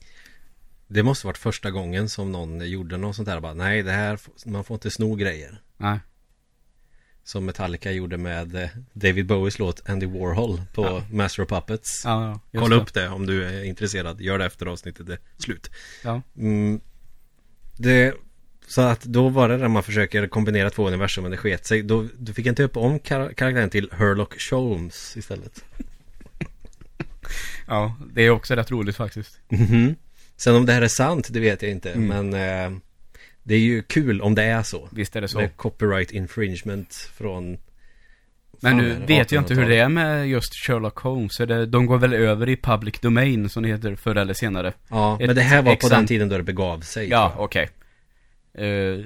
[0.87, 3.39] Det måste varit första gången som någon gjorde något sånt där.
[3.39, 5.61] Bara, nej, det här, man får inte sno grejer.
[5.77, 5.99] Nej.
[7.23, 11.03] Som Metallica gjorde med eh, David Bowies låt Andy Warhol på Ja.
[11.11, 12.01] Master of Puppets.
[12.05, 12.59] Ja, ja.
[12.61, 12.81] Kolla det.
[12.81, 14.21] upp det om du är intresserad.
[14.21, 15.71] Gör det efter avsnittet är slut.
[16.03, 16.21] Ja.
[16.37, 16.81] Mm,
[17.77, 18.13] det,
[18.71, 21.81] så att då var det där man försöker kombinera två universum men det sket sig.
[21.83, 25.63] Då, då fick jag inte upp om kar- karaktären till Herlock Sholmes istället.
[27.67, 29.39] Ja, det är också rätt roligt faktiskt.
[29.49, 29.95] Mhm.
[30.37, 31.91] Sen om det här är sant, det vet jag inte.
[31.91, 32.29] Mm.
[32.29, 32.33] Men
[32.73, 32.79] eh,
[33.43, 34.89] det är ju kul om det är så.
[34.91, 35.39] Visst är det så.
[35.39, 37.57] Med copyright infringement från...
[38.63, 39.69] Men nu vet jag inte hur 1800-talet.
[39.69, 41.37] det är med just Sherlock Holmes.
[41.37, 44.73] Det, de går väl över i public domain som det heter förr eller senare.
[44.87, 47.09] Ja, Ett men det här var på den tiden då det begav sig.
[47.09, 47.63] Ja, okej.
[47.63, 47.80] Eh,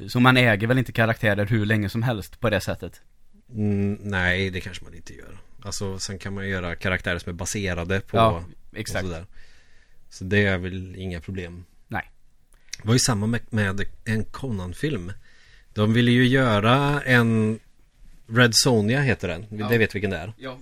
[0.07, 3.01] så man äger väl inte karaktärer hur länge som helst på det sättet?
[3.53, 5.37] Mm, nej, det kanske man inte gör.
[5.61, 8.17] Alltså, sen kan man göra karaktärer som är baserade på...
[8.17, 8.43] Ja,
[8.75, 9.05] exakt.
[9.05, 9.25] sådär.
[10.09, 11.65] Så det är väl inga problem.
[11.87, 12.11] Nej.
[12.81, 15.11] Det var ju samma med, med en Conan-film.
[15.73, 17.59] De ville ju göra en...
[18.27, 19.45] Red Sonja heter den.
[19.49, 19.67] Ja.
[19.69, 20.33] Det vet vilken det är.
[20.37, 20.57] Ja.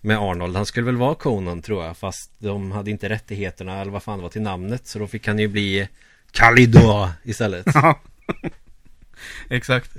[0.00, 0.56] Med Arnold.
[0.56, 1.96] Han skulle väl vara Conan tror jag.
[1.96, 4.86] Fast de hade inte rättigheterna eller vad fan det var till namnet.
[4.86, 5.88] Så då fick han ju bli
[6.30, 7.66] Kalidor istället.
[7.74, 8.00] Ja.
[9.48, 9.96] Exakt.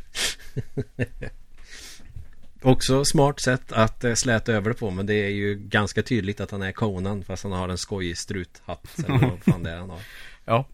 [2.62, 4.91] Också smart sätt att eh, släta över det på.
[4.91, 7.24] Men det är ju ganska tydligt att han är Conan.
[7.24, 9.00] Fast han har en skojig struthatt.
[9.06, 10.00] Eller vad fan det är han har.
[10.46, 10.67] Ja.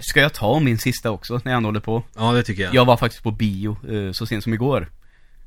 [0.00, 2.02] Ska jag ta min sista också när jag ändå håller på?
[2.16, 2.74] Ja, det tycker jag.
[2.74, 4.90] Jag var faktiskt på bio eh, så sent som igår.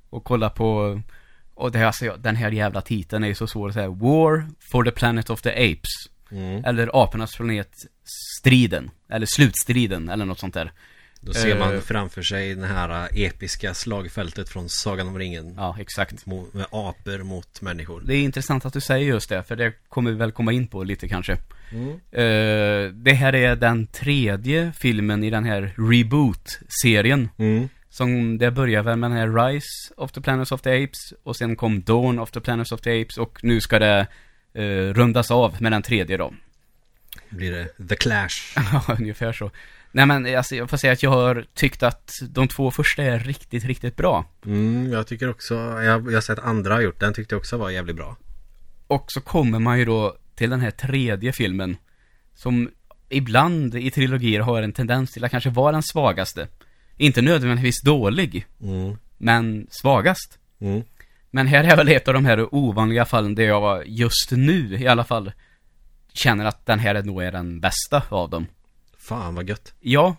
[0.10, 1.02] och kolla på,
[1.54, 3.90] och det här, alltså, den här jävla titeln är ju så svår att säga.
[3.90, 6.11] War for the Planet of the Apes.
[6.32, 6.65] Mm.
[6.65, 7.72] Eller Apornas planet
[8.39, 8.91] Striden.
[9.10, 10.72] Eller Slutstriden, eller något sånt där.
[11.24, 11.60] Då ser Eh.
[11.60, 15.54] man framför sig det här äh, episka slagfältet från Sagan om ringen.
[15.58, 16.26] Ja, exakt.
[16.26, 18.02] Med apor mot människor.
[18.06, 20.67] Det är intressant att du säger just det, för det kommer vi väl komma in
[20.67, 21.38] på lite kanske.
[21.72, 21.89] Mm.
[22.12, 27.30] Eh, det här är den tredje filmen i den här reboot-serien.
[27.38, 27.70] Mm.
[27.89, 31.36] Som det börjar väl med den här Rise of the Planets of the Apes och
[31.36, 34.08] sen kom Dawn of the Planets of the Apes och nu ska det
[34.54, 36.34] eh, rundas av med den tredje då.
[37.30, 38.30] Blir det The Clash.
[38.72, 39.52] Ja, ungefär så.
[39.92, 43.20] Nej men alltså, jag får säga att jag har tyckt att de två första är
[43.20, 44.26] riktigt, riktigt bra.
[44.46, 47.58] Mm, jag tycker också, jag, jag har sett andra har gjort den, tyckte jag också
[47.58, 48.18] var jävligt bra.
[48.88, 51.78] Och så kommer man ju då till den här tredje filmen.
[52.36, 52.70] Som
[53.10, 56.48] ibland i trilogier har en tendens till att kanske vara den svagaste.
[56.98, 58.98] Inte nödvändigtvis dålig, Mm.
[59.18, 60.38] men svagast.
[60.62, 60.84] Mm.
[61.32, 64.88] Men här är väl ett av de här ovanliga fallen där jag just nu i
[64.88, 65.32] alla fall
[66.13, 68.48] känner att den här är nog är den bästa av dem.
[68.98, 69.74] Fan vad gött.
[69.80, 70.15] Ja,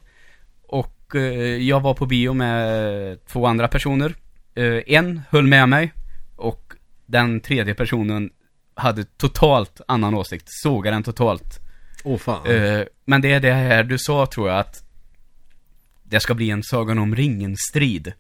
[0.62, 4.14] och eh, jag var på bio med två andra personer.
[4.54, 5.92] Eh, en höll med mig
[6.36, 6.74] och
[7.06, 8.30] den tredje personen
[8.74, 11.60] hade totalt annan åsikt, sågade den totalt.
[12.04, 12.46] Åh fan.
[12.46, 14.84] Eh, men det är det här du sa tror jag att
[16.02, 18.12] det ska bli en Sagan om ringen-strid.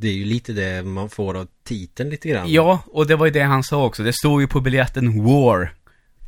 [0.00, 2.52] Det är ju lite det man får av titeln lite grann.
[2.52, 4.02] Ja, och det var ju det han sa också.
[4.02, 5.74] Det står ju på biljetten War.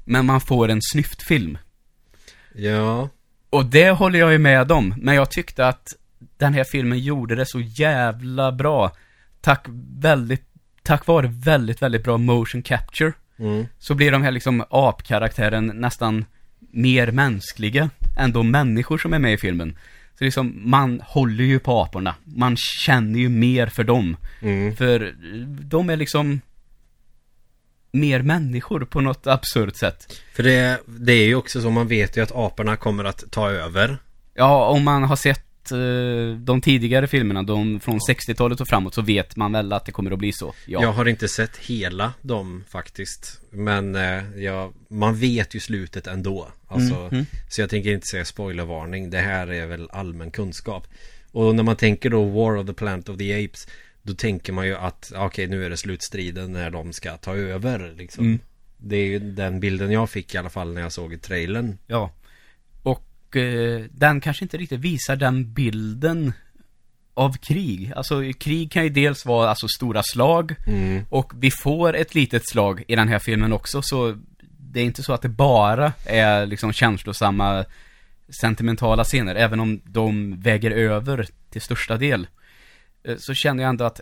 [0.05, 1.59] Men man får en snyftfilm.
[2.55, 3.09] Ja.
[3.51, 4.95] Och det håller jag ju med om.
[4.99, 5.89] Men jag tyckte att
[6.37, 8.93] den här filmen gjorde det så jävla bra.
[9.41, 9.67] Tack
[9.99, 10.45] väldigt,
[10.83, 13.13] tack vare väldigt, väldigt bra motion capture.
[13.39, 13.67] Mm.
[13.79, 16.25] Så blir de här liksom apkaraktären nästan
[16.59, 19.79] mer mänskliga än de människor som är med i filmen.
[20.23, 22.15] Så liksom, man håller ju på aporna.
[22.25, 24.17] Man känner ju mer för dem.
[24.41, 24.77] Mm.
[24.77, 25.15] För
[25.63, 26.41] de är liksom
[27.93, 30.23] mer människor på något absurt sätt.
[30.35, 33.51] För det, det är ju också så, man vet ju att aporna kommer att ta
[33.51, 33.99] över.
[34.35, 39.03] Ja, om man har sett eh, de tidigare filmerna, de från 60-talet och framåt, så
[39.03, 40.55] vet man väl att det kommer att bli så.
[40.67, 40.83] Ja.
[40.83, 43.41] Jag har inte sett hela dem faktiskt.
[43.51, 46.49] Men eh, jag, man vet ju slutet ändå.
[46.69, 47.27] Alltså, Mm.
[47.49, 49.11] Så jag tänker inte säga spoilervarning.
[49.11, 50.87] Det här är väl allmän kunskap.
[51.33, 53.67] Och när man tänker då War of the Planet of the Apes.
[54.03, 57.95] Då tänker man ju att okej nu är det slutstriden när de ska ta över
[57.97, 58.25] liksom.
[58.25, 58.39] Mm.
[58.77, 61.79] Det är ju den bilden jag fick i alla fall när jag såg trailern.
[61.87, 62.11] Ja.
[63.33, 66.33] Och eh, den kanske inte riktigt visar den bilden
[67.15, 67.93] av krig.
[67.97, 71.05] Alltså krig kan ju dels vara alltså stora slag Mm.
[71.11, 74.19] och vi får ett litet slag i den här filmen också så
[74.59, 77.65] det är inte så att det bara är liksom känslosamma
[78.41, 82.27] sentimentala scener även om de väger över till största del.
[83.05, 84.01] Eh, Så känner jag ändå att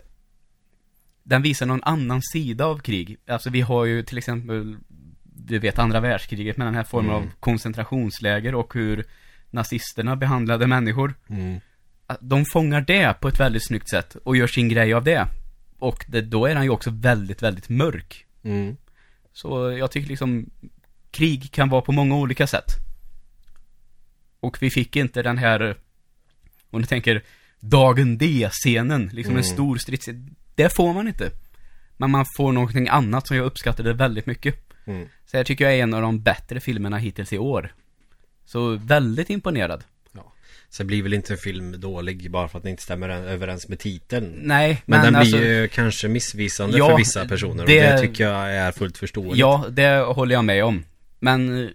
[1.23, 3.17] den visar någon annan sida av krig.
[3.27, 4.77] Alltså vi har ju till exempel
[5.33, 7.23] du vet andra världskriget med den här formen Mm.
[7.27, 9.05] av koncentrationsläger och hur
[9.49, 11.13] nazisterna behandlade människor.
[11.29, 11.59] Mm.
[12.19, 15.27] De fångar det på ett väldigt snyggt sätt och gör sin grej av det.
[15.79, 18.25] Och det, då är han ju också väldigt, väldigt mörk.
[18.43, 18.77] Mm.
[19.33, 20.49] Så jag tycker liksom
[21.11, 22.65] krig kan vara på många olika sätt.
[24.39, 25.77] Och vi fick inte den här,
[26.69, 27.23] om du tänker,
[27.59, 29.53] dagen D-scenen, liksom en Mm.
[29.53, 30.35] stor stridsscen.
[30.55, 31.31] Det får man inte.
[31.97, 34.70] Men man får någonting annat som jag uppskattade väldigt mycket.
[34.85, 35.07] Mm.
[35.25, 37.73] Så jag tycker jag är en av de bättre filmerna hittills i år.
[38.45, 39.83] Så väldigt imponerad.
[40.69, 43.79] Sen blir väl inte en film dålig bara för att den inte stämmer överens med
[43.79, 44.33] titeln.
[44.41, 47.95] Nej, Men, men, den alltså, blir ju kanske missvisande Ja, för vissa personer det- och
[47.95, 49.37] det tycker jag är fullt förståeligt.
[49.37, 50.85] Ja, det håller jag med om.
[51.19, 51.69] Men eh,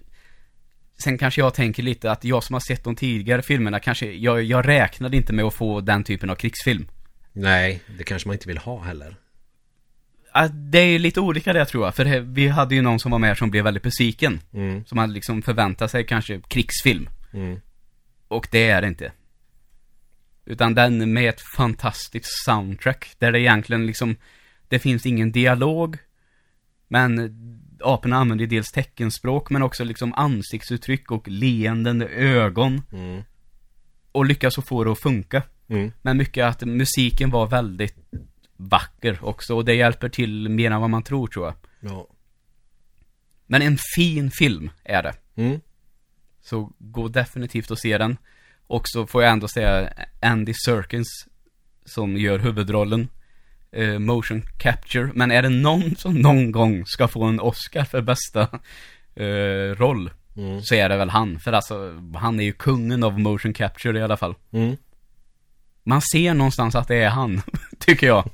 [0.99, 4.43] sen kanske jag tänker lite att jag som har sett de tidigare filmerna kanske, jag,
[4.43, 6.89] jag räknade inte med att få den typen av krigsfilm.
[7.33, 9.17] Nej, det kanske man inte vill ha heller.
[10.39, 13.11] Ah, Det är lite olika det tror jag, för det, vi hade ju någon som
[13.11, 14.41] var med som blev väldigt besviken.
[14.53, 17.09] Mm, Som hade liksom förväntat sig kanske krigsfilm.
[17.33, 17.61] mm,
[18.29, 19.13] Och det är det inte.
[20.45, 24.17] Utan den med ett fantastiskt soundtrack, där det egentligen liksom,
[24.69, 25.97] det finns ingen dialog,
[26.89, 27.37] men
[27.81, 33.23] aporna använder ju dels teckenspråk, men också liksom ansiktsuttryck och leenden ögon, mm,
[34.13, 35.43] och lyckas få det att funka.
[35.69, 35.93] mm.
[36.03, 37.97] Men mycket att musiken var väldigt
[38.57, 41.55] vacker också, och det hjälper till mer än vad man tror tror jag.
[41.81, 42.07] Ja.
[43.47, 45.15] Men en fin film är det.
[45.35, 45.61] Mm.
[46.41, 48.17] Så gå definitivt och se den.
[48.67, 51.27] Och så får jag ändå säga Andy Serkins
[51.85, 53.09] som gör huvudrollen.
[53.73, 55.11] Eh, motion capture.
[55.15, 58.41] Men är det någon som någon gång ska få en Oscar för bästa
[59.15, 60.63] eh, roll Mm.
[60.63, 61.39] så är det väl han.
[61.39, 64.35] För alltså, han är ju kungen av motion capture i alla fall.
[64.51, 64.77] Mm.
[65.89, 67.43] Man ser någonstans att det är han,
[67.79, 68.31] tycker jag.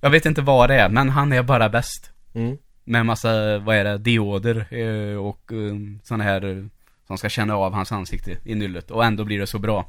[0.00, 2.10] Jag vet inte vad det är, men han är bara bäst.
[2.34, 2.58] Mm.
[2.84, 6.64] Med massa, vad är det, dioder eh, och eh, sådana här eh,
[7.06, 8.90] som ska känna av hans ansikte i nyllet.
[8.90, 9.88] Och ändå blir det så bra.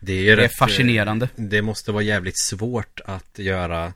[0.00, 1.28] Det är Det är rätt, fascinerande.
[1.36, 3.92] Det måste vara jävligt svårt att göra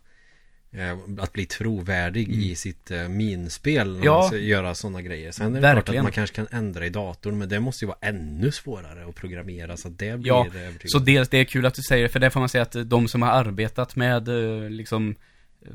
[1.18, 4.04] att bli trovärdig i sitt eh, minspel när Mm.
[4.04, 4.18] Ja.
[4.18, 5.32] man ska göra sådana grejer.
[5.32, 6.00] Sen är det klart Verkligen.
[6.00, 9.14] att man kanske kan ändra i datorn men det måste ju vara ännu svårare att
[9.14, 10.88] programmera så att det blir Ja, eh, övertygande.
[10.88, 12.76] Så dels, det är kul att du säger det, för det får man säga att
[12.90, 15.14] de som har arbetat med eh, liksom
[15.62, 15.68] eh,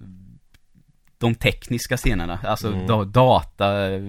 [1.17, 2.87] de tekniska scenerna, alltså Mm.
[2.87, 4.01] da, data, eh,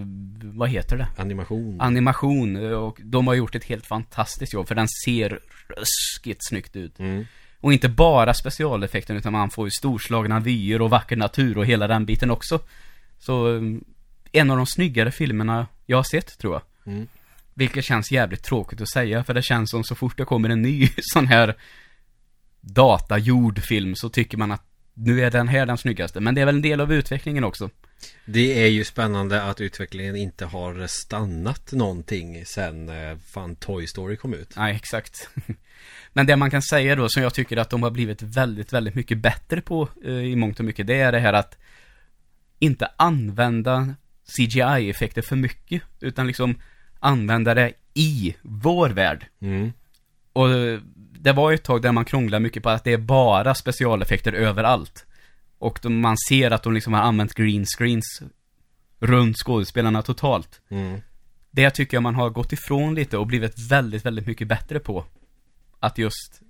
[0.43, 1.07] vad heter det?
[1.17, 1.81] Animation.
[1.81, 6.77] Animation, eh, och de har gjort ett helt fantastiskt jobb, för den ser ruskigt snyggt
[6.77, 6.99] ut.
[6.99, 7.25] mm.
[7.63, 11.87] Och inte bara specialeffekten, utan man får ju storslagna vyer och vacker natur och hela
[11.87, 12.61] den biten också.
[13.19, 13.63] Så, eh,
[14.33, 16.93] en av de snyggare filmerna jag har sett, tror jag.
[16.93, 17.07] Mm.
[17.55, 20.63] Vilket känns jävligt tråkigt att säga, för det känns som så fort det kommer en
[20.63, 21.57] ny sån här
[22.61, 24.63] datagjord film så tycker man att
[24.95, 26.21] nu är den här den snyggaste.
[26.21, 27.71] Men det är väl en del av utvecklingen också.
[28.25, 34.17] Det är ju spännande att utvecklingen inte har stannat någonting sen eh, fan Toy Story
[34.17, 34.57] kom ut.
[34.57, 35.29] Nej, exakt.
[36.13, 38.95] Men det man kan säga då, som jag tycker att de har blivit väldigt, väldigt
[38.95, 41.59] mycket bättre på eh, i mångt och mycket, det är det här att
[42.59, 43.95] inte använda
[44.37, 46.61] CGI-effekter för mycket, utan liksom
[47.01, 49.27] använda det i vår värld.
[49.41, 49.73] Mm.
[50.33, 52.99] Och eh, det var ju ett tag där man krånglade mycket på att det är
[52.99, 55.07] bara specialeffekter överallt.
[55.63, 58.23] Och de, man ser att de liksom har använt green screens
[58.99, 60.61] runt skådespelarna totalt.
[60.69, 61.01] Mm.
[61.51, 65.05] Det tycker jag man har gått ifrån lite och blivit väldigt, väldigt mycket bättre på.
[65.81, 66.41] Att just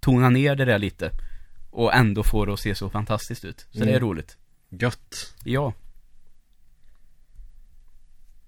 [0.00, 1.10] tona ner det där lite.
[1.70, 3.66] Och ändå få det att se så fantastiskt ut.
[3.70, 4.00] Så det är Mm.
[4.00, 4.36] roligt.
[4.68, 5.34] Gött.
[5.44, 5.72] Ja.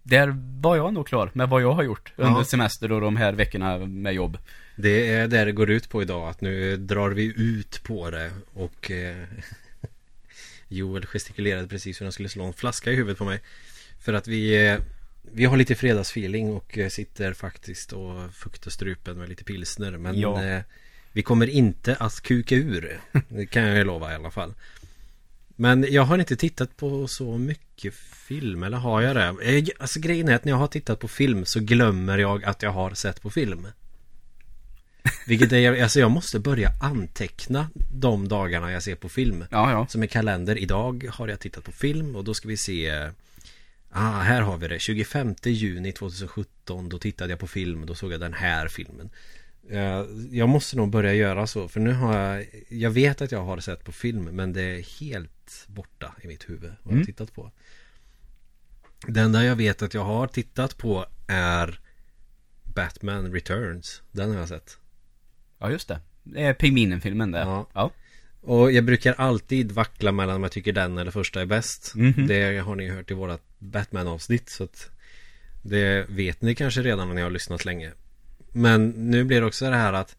[0.03, 2.45] Där var jag nog klar med vad jag har gjort under Ja.
[2.45, 4.39] semester och de här veckorna med jobb.
[4.77, 8.31] Det är där det går ut på idag att nu drar vi ut på det
[8.55, 9.17] och eh,
[10.69, 13.41] Joel gestikulerade precis hur han skulle slå en flaska i huvudet på mig.
[14.01, 14.79] För att vi eh,
[15.33, 19.99] Vi har lite fredagsfeeling och eh, sitter faktiskt och fuktar strupen med lite pilsner.
[19.99, 20.45] Men Ja.
[20.45, 20.61] eh,
[21.13, 23.01] Vi kommer inte att kuka ur.
[23.29, 24.55] Det kan jag ju lova i alla fall.
[25.59, 27.95] Men jag har inte tittat på så mycket
[28.29, 29.71] film eller har jag det?
[29.79, 32.71] Alltså grejen är att när jag har tittat på film så glömmer jag att jag
[32.71, 33.67] har sett på film
[35.27, 39.45] vilket är, alltså jag måste börja anteckna de dagarna jag ser på film.
[39.51, 39.87] Ja, ja.
[39.87, 40.59] Som en kalender.
[40.59, 43.11] Idag har jag tittat på film och då ska vi se
[43.91, 44.79] Ah, här har vi det.
[44.79, 49.11] 25 juni 2017 Då tittade jag på film Då såg jag den här filmen
[49.71, 53.45] Eh, Jag måste nog börja göra så För nu har jag Jag vet att jag
[53.45, 56.99] har sett på film Men det är helt borta i mitt huvud Vad jag Mm.
[56.99, 57.51] har tittat på
[59.07, 61.81] Det enda jag vet att jag har tittat på Är
[62.75, 64.79] Batman Returns Den har jag sett
[65.59, 66.01] Ja, just det.
[66.23, 67.41] Det är Pingvinen-filmen där.
[67.41, 67.67] Ja.
[67.75, 67.91] ja.
[68.41, 71.95] Och jag brukar alltid vackla mellan om jag tycker den eller första är bäst.
[71.95, 72.27] Mhm.
[72.27, 74.49] Det har ni hört i vårat Batman-avsnitt.
[74.49, 74.91] Så att
[75.63, 77.93] det vet ni kanske redan om ni har lyssnat länge.
[78.53, 80.17] Men nu blir det också det här att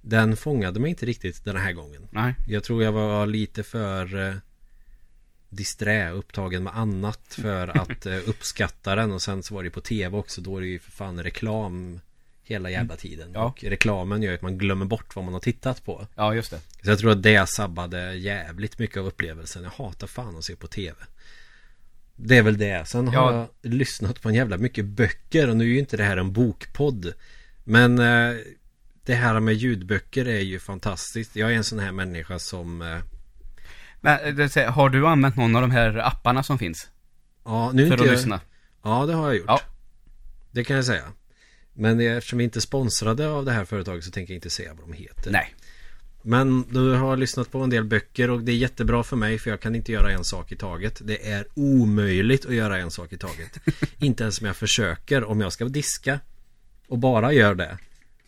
[0.00, 2.08] den fångade mig inte riktigt den här gången.
[2.10, 2.34] Nej.
[2.46, 4.34] Jag tror jag var lite för eh,
[5.48, 9.12] disträ, upptagen med annat för att eh, uppskatta den.
[9.12, 10.40] Och sen så var det på tv också.
[10.40, 12.00] Då är det ju för fan reklam
[12.44, 13.30] hela jävla tiden.
[13.34, 13.44] Ja.
[13.44, 16.06] Och reklamen gör att man glömmer bort vad man har tittat på.
[16.14, 16.60] Ja, just det.
[16.84, 19.62] Så jag tror att det sabbade jävligt mycket av upplevelsen.
[19.62, 20.96] Jag hatar fan att se på tv.
[22.16, 22.88] Det är väl det.
[22.88, 23.48] Sen har Ja.
[23.62, 26.32] jag lyssnat på en jävla mycket böcker och nu är ju inte det här en
[26.32, 27.12] bokpodd.
[27.64, 28.36] Men eh,
[29.04, 31.36] det här med ljudböcker är ju fantastiskt.
[31.36, 32.98] Jag är en sån här människa som eh,
[34.00, 36.88] Men, eh, det, har du använt någon av de här apparna som finns?
[37.44, 38.16] Ja, nu För inte att jag...
[38.16, 38.40] lyssna?
[38.82, 39.44] Ja, det har jag gjort.
[39.48, 39.60] Ja.
[40.50, 41.04] Det kan jag säga.
[41.74, 44.74] Men eftersom vi inte är sponsrade av det här företaget så tänker jag inte säga
[44.74, 45.30] vad de heter.
[45.30, 45.54] Nej.
[46.22, 49.50] Men du har lyssnat på en del böcker och det är jättebra för mig för
[49.50, 51.00] jag kan inte göra en sak i taget.
[51.04, 53.58] Det är omöjligt att göra en sak i taget.
[53.98, 55.24] inte ens om jag försöker.
[55.24, 56.20] Om jag ska diska
[56.88, 57.78] och bara gör det.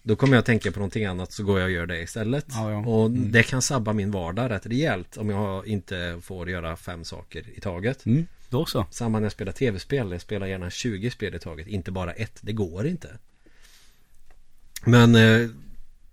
[0.02, 2.46] Då kommer jag tänka på någonting annat så går jag och gör det istället.
[2.48, 2.86] Ja, ja.
[2.86, 7.44] Och det kan sabba min vardag rätt rejält om jag inte får göra fem saker
[7.54, 8.06] i taget.
[8.06, 8.86] Mm, då så.
[8.90, 10.12] Samma när jag spelar tv-spel.
[10.12, 11.66] Jag spelar gärna 20 spel i taget.
[11.66, 12.38] Inte bara ett.
[12.40, 13.08] Det går inte.
[14.86, 15.48] Men eh,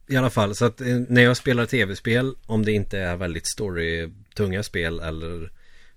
[0.08, 0.56] i alla fall.
[0.56, 2.36] Så att eh, när jag spelar tv-spel.
[2.46, 5.00] Om det inte är väldigt story-tunga spel.
[5.00, 5.52] Eller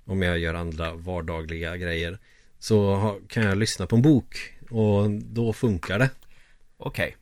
[0.04, 2.18] om jag gör andra vardagliga grejer.
[2.58, 4.54] Så ha, kan jag lyssna på en bok.
[4.70, 6.10] Och då funkar det.
[6.76, 7.16] Okej.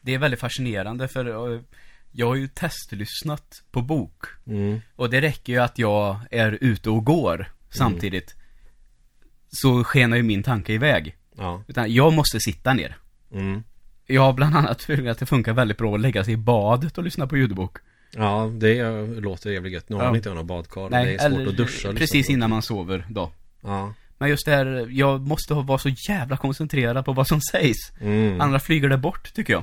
[0.00, 1.60] Det är väldigt fascinerande för eh,
[2.12, 4.24] jag har ju testlyssnat på bok.
[4.46, 4.80] Mm.
[4.96, 8.34] Och det räcker ju att jag är ute och går samtidigt.
[9.48, 11.16] Så skenar ju min tanke iväg.
[11.36, 11.62] Ja.
[11.68, 12.96] Utan jag måste sitta ner.
[13.32, 13.62] Mm.
[14.06, 16.98] Jag har bland annat funnit att det funkar väldigt bra att lägga sig i badet
[16.98, 17.76] och lyssna på ljudbok.
[18.16, 18.82] Ja, det
[19.20, 19.88] låter jävligt gött.
[19.88, 20.08] Nu har Ja.
[20.08, 20.90] man inte något badkar.
[20.90, 21.72] Nej, det är svårt eller att duscha.
[21.72, 21.94] liksom.
[21.96, 23.30] precis innan man sover då.
[23.62, 23.94] Ja.
[24.18, 27.92] Men just det här, jag måste vara så jävla koncentrerad på vad som sägs.
[28.00, 28.40] Mm.
[28.40, 29.62] Andra flyger det bort, tycker jag.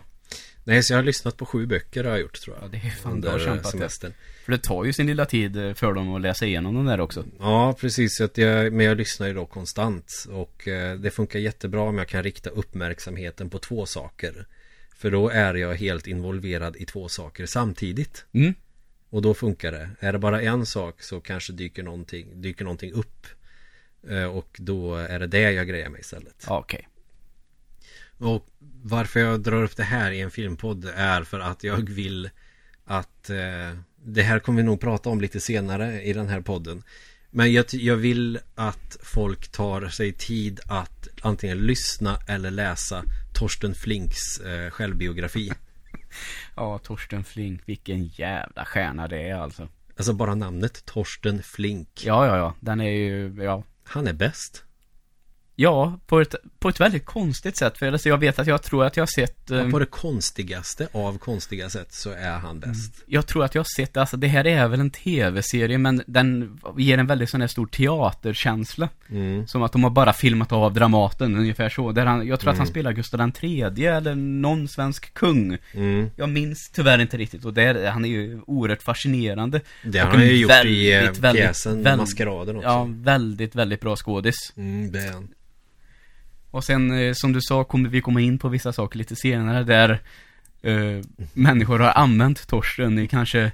[0.64, 2.66] Nej, så jag har lyssnat på sju böcker har jag gjort tror jag.
[2.66, 3.70] Ja, det är fan bra kämpat det.
[3.70, 4.14] semestern.
[4.46, 7.00] För det tar ju sin lilla tid eh, för dem att läsa igenom den där
[7.00, 7.26] också.
[7.40, 8.22] Ja, precis.
[8.22, 10.26] Att jag, men jag lyssnar ju då konstant.
[10.30, 14.48] Och eh, det funkar jättebra om jag kan rikta uppmärksamheten på två saker.
[14.96, 18.26] För då är jag helt involverad i två saker samtidigt.
[18.32, 18.54] Mm.
[19.10, 19.90] Och då funkar det.
[20.00, 23.28] Är det bara en sak så kanske dyker någonting, dyker någonting upp.
[24.10, 26.46] Eh, Och då är det det jag grejer med istället.
[26.48, 26.88] Okej.
[28.18, 28.48] Och
[28.84, 32.30] varför jag drar upp det här i en filmpodd är för att jag vill
[32.86, 36.84] att eh, det här kommer vi nog prata om lite senare i den här podden.
[37.30, 43.04] Men jag, jag vill att folk tar sig tid att antingen lyssna eller läsa
[43.34, 45.52] Torsten Flinks eh, självbiografi.
[46.56, 49.68] Ja, Torsten Flink, vilken jävla stjärna det är alltså.
[49.98, 52.04] Alltså bara namnet Torsten Flink.
[52.06, 52.56] Ja, ja, ja.
[52.60, 53.64] Den är ju, ja.
[53.84, 54.64] Han är bäst.
[55.56, 57.78] Ja, på ett, på ett väldigt konstigt sätt.
[57.78, 59.52] För alltså, jag vet att jag tror att jag har sett...
[59.52, 63.04] eh, Och på det konstigaste av konstiga sätt så är han bäst.
[63.06, 66.60] Jag tror att jag har sett, alltså det här är väl en tv-serie men den
[66.78, 68.90] ger en väldigt sån här stor teaterkänsla.
[69.10, 69.48] Mm.
[69.48, 71.92] Som att de har bara filmat av Dramaten, ungefär så.
[71.92, 72.72] Där han, jag tror att han Mm.
[72.74, 75.58] spelar Gustav den tredje eller någon svensk kung.
[75.74, 76.10] Mm.
[76.16, 79.62] Jag minns tyvärr inte riktigt och där, han är ju oerhört fascinerande.
[79.84, 82.68] Det har han ju gjort i eh, väldigt, väldigt, pjäsen väl- Maskeraden också.
[82.68, 84.36] Ja, väldigt, väldigt bra skådis.
[84.58, 85.28] Mm, det är han.
[86.54, 89.64] Och sen, eh, som du sa, kommer vi komma in på vissa saker lite senare
[89.64, 89.90] där
[90.62, 91.02] eh,
[91.34, 93.52] människor har använt Torsten i kanske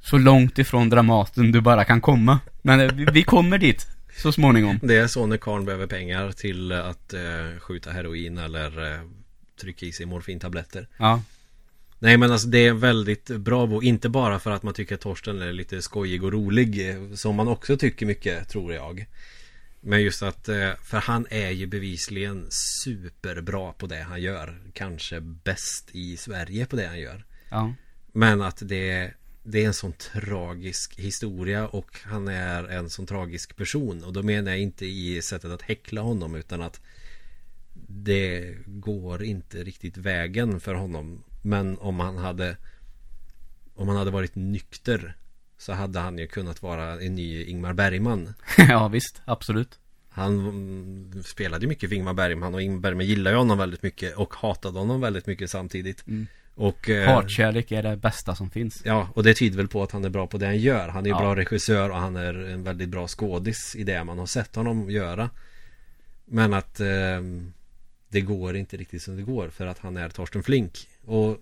[0.00, 2.40] så långt ifrån Dramaten du bara kan komma.
[2.62, 3.86] Men eh, vi, vi kommer dit
[4.16, 4.78] så småningom.
[4.82, 9.00] Det är så när karln behöver pengar till att eh, skjuta heroin eller eh,
[9.60, 10.88] trycka i sig morfintabletter.
[10.96, 11.22] Ja,
[11.98, 13.84] Nej men alltså det är väldigt bra bok.
[13.84, 16.90] Inte bara för att man tycker att Torsten är lite skojig och rolig.
[16.90, 19.06] eh, Som man också tycker mycket, tror jag.
[19.84, 24.62] Men just att, eh, för han är ju bevisligen superbra på det han gör.
[24.72, 27.24] Kanske bäst i Sverige på det han gör.
[27.50, 27.74] ja,
[28.12, 33.56] Men att det, det är en sån tragisk historia och han är en sån tragisk
[33.56, 34.04] person.
[34.04, 36.80] Och då menar jag inte i sättet att häckla honom utan att
[37.86, 41.24] det går inte riktigt vägen för honom.
[41.42, 42.56] Men om han hade
[43.74, 45.16] om han hade varit nykter
[45.62, 48.34] så hade han ju kunnat vara en ny Ingmar Bergman.
[48.56, 49.78] ja visst, absolut.
[50.08, 53.82] Han mm, spelade ju mycket för Ingmar Bergman och Ingmar Bergman gillade ju honom väldigt
[53.82, 56.06] mycket och hatade honom väldigt mycket samtidigt.
[56.06, 56.26] Mm.
[56.54, 58.82] Och, eh, Hatkärlek är det bästa som finns.
[58.84, 60.88] Ja, och det tyder väl på att han är bra på det han gör.
[60.88, 61.20] Han är ju Ja.
[61.20, 64.90] bra regissör och han är en väldigt bra skådis i det man har sett honom
[64.90, 65.30] göra.
[66.24, 67.20] Men att eh,
[68.08, 70.88] det går inte riktigt som det går för att han är Torsten Flink.
[71.04, 71.38] Och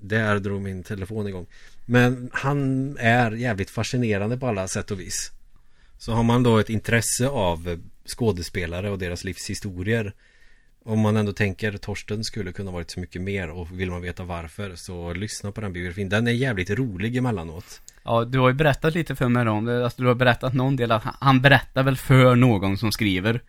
[0.00, 1.46] där drog min telefon igång.
[1.84, 5.32] Men han är jävligt fascinerande på alla sätt och vis.
[5.98, 10.14] Så har man då ett intresse av skådespelare och deras livshistorier
[10.84, 14.24] om man ändå tänker Torsten skulle kunna varit så mycket mer och vill man veta
[14.24, 16.08] varför så lyssna på den biografin.
[16.08, 17.80] Den är jävligt rolig emellanåt.
[18.04, 19.84] Ja, du har ju berättat lite för mig om det.
[19.84, 23.40] Alltså, du har berättat någon del att han, berättar väl för någon som skriver.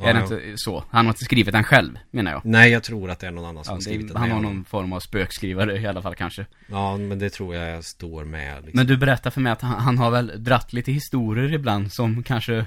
[0.00, 0.84] Är det inte så?
[0.90, 2.40] Han har inte skrivit den själv, menar jag.
[2.44, 4.64] Nej, jag tror att det är någon annan som Ja, skrivit den han har någon
[4.64, 6.46] form av spökskrivare i alla fall kanske.
[6.68, 8.56] Ja, men det tror jag står med.
[8.56, 8.72] Liksom.
[8.78, 12.22] Men du berättar för mig att han, han har väl dratt lite historier ibland som
[12.22, 12.66] kanske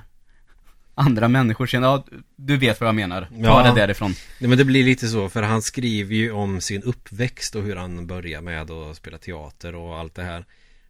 [0.95, 2.05] andra människor känner, ja,
[2.35, 3.21] du vet vad jag menar.
[3.21, 3.63] Ta Ja.
[3.73, 4.13] det därifrån.
[4.39, 7.75] Nej, men det blir lite så, för han skriver ju om sin uppväxt och hur
[7.75, 10.45] han börjar med att spela teater och allt det här.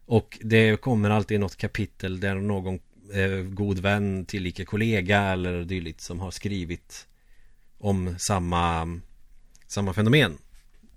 [0.05, 2.79] Och det kommer alltid något kapitel där någon
[3.13, 7.07] eh, god vän, tillika kollega eller dylikt som har skrivit
[7.77, 8.99] om samma,
[9.67, 10.37] samma fenomen.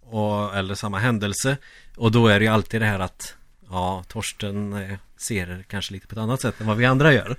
[0.00, 1.56] Och, eller samma händelse.
[1.96, 3.34] Och då är det ju alltid det här att
[3.70, 7.36] ja, Torsten eh, ser kanske lite på ett annat sätt än vad vi andra gör.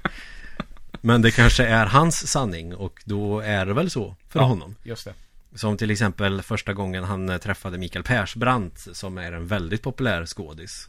[1.01, 4.45] Men det kanske är hans sanning och då är det väl så för Ja.
[4.45, 4.76] honom.
[4.84, 5.13] Just det.
[5.55, 10.26] Som till exempel första gången han eh, träffade Mikael Persbrandt som är en väldigt populär
[10.26, 10.88] skådis.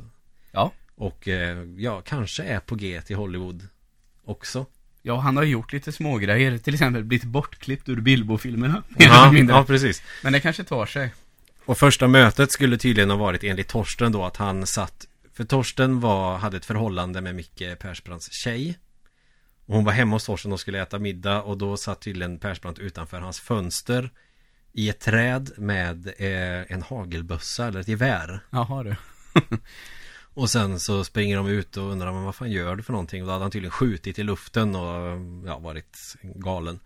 [0.50, 0.72] Ja.
[0.96, 1.28] Och
[1.76, 3.68] ja, kanske är på G till Hollywood
[4.24, 4.66] också.
[5.02, 6.58] Ja, han har gjort lite smågrejer.
[6.58, 8.82] Till exempel blivit bortklippt ur Bilbo-filmerna.
[8.98, 10.02] Ja, ja, precis.
[10.22, 11.14] Men det kanske tar sig.
[11.64, 16.00] Och första mötet skulle tydligen ha varit enligt Torsten då att han satt För Torsten
[16.00, 18.78] var, hade ett förhållande med Micke Persbrandts tjej
[19.66, 22.78] Och hon var hemma hos Torsten och skulle äta middag och då satt tydligen Persbrandt
[22.78, 24.10] utanför hans fönster
[24.72, 28.96] I ett träd med eh, en hagelbössa eller ett gevär Jaha du.
[30.34, 33.22] Och sen så springer de ut och undrar men vad fan gör du för någonting?
[33.22, 36.80] Och då hade han tydligen skjutit i luften och ja, varit galen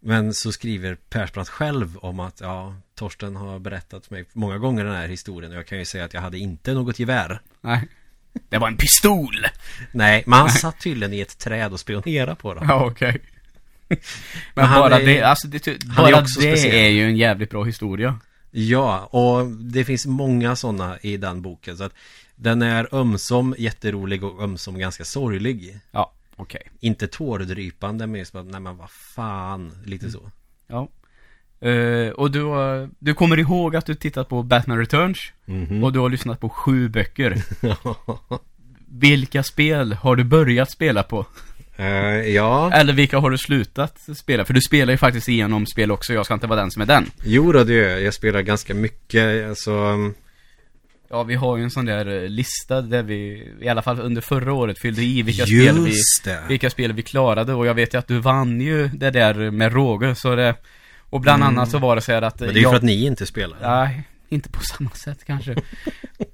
[0.00, 4.84] Men så skriver Persbrandt själv om att ja, Torsten har berättat för mig många gånger
[4.84, 7.40] den här historien och jag kan ju säga att jag hade inte något gevär.
[7.60, 7.88] Nej.
[8.48, 9.46] Det var en pistol!
[9.92, 12.66] Nej, men han satt tydligen i ett träd och spionerade på dem.
[12.68, 13.20] Ja, okej.
[13.88, 13.98] Men,
[14.54, 16.74] Men han bara är- det, alltså det, han är bara också det speciell.
[16.74, 18.18] är ju en jävligt bra historia.
[18.50, 21.94] Ja, och det finns många sådana i den boken så att
[22.36, 25.78] den är ömsom jätterolig och ömsom ganska sorglig.
[25.90, 26.62] Ja, okej.
[26.80, 30.30] Inte tårdrypande men just bara, nej men vad fan, lite så.
[30.66, 30.88] Ja.
[31.68, 35.84] Eh, och du, har, du kommer ihåg att du tittat på Batman Returns Mhm.
[35.84, 37.42] och du har lyssnat på sju böcker.
[38.88, 41.26] Vilka spel har du börjat spela på?
[41.76, 41.86] Eh,
[42.34, 44.44] ja, Eller vilka har du slutat spela?
[44.44, 46.86] För du spelar ju faktiskt igenom spel också, jag ska inte vara den som är
[46.86, 47.10] den.
[47.24, 48.02] jo då, det gör jag.
[48.02, 49.72] Jag spelar ganska mycket, alltså
[51.10, 54.22] Ja, vi har ju en sån där eh, lista där vi, i alla fall under
[54.22, 55.94] förra året, fyllde i vilka spel vi,
[56.24, 56.42] det!
[56.48, 59.72] vilka spel vi klarade och jag vet ju att du vann ju det där med
[59.72, 60.54] råge, så det,
[61.10, 62.46] och bland annat så var det så här att Mm.
[62.46, 63.58] Men det är ju jag, för att ni inte spelar.
[63.62, 65.56] Nej, inte på samma sätt kanske.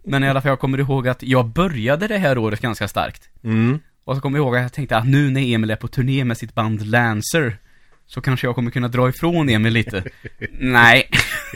[0.05, 3.29] Men i alla fall, jag kommer ihåg att jag började det här året ganska starkt.
[3.45, 3.81] Mm.
[4.05, 6.25] Och så kommer jag ihåg att jag tänkte att nu när Emil är på turné
[6.25, 7.59] med sitt band Lancer
[8.07, 10.05] Så kanske jag kommer kunna dra ifrån Emil lite
[10.59, 11.11] Nej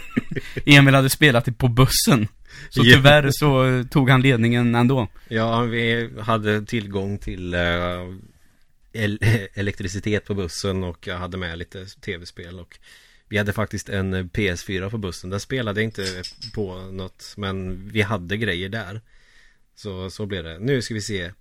[0.67, 2.29] Emil hade spelat det på bussen
[2.69, 7.61] Så tyvärr så tog han ledningen ändå Ja, vi hade tillgång till eh,
[8.93, 9.19] el-
[9.55, 12.79] elektricitet på bussen och jag hade med lite tv-spel och
[13.29, 15.31] vi hade faktiskt en eh, PS4 på bussen.
[15.31, 16.23] Den spelade inte
[16.55, 19.01] på något, men vi hade grejer där.
[19.75, 20.59] Så, så blev det.
[20.59, 21.33] Nu ska vi se.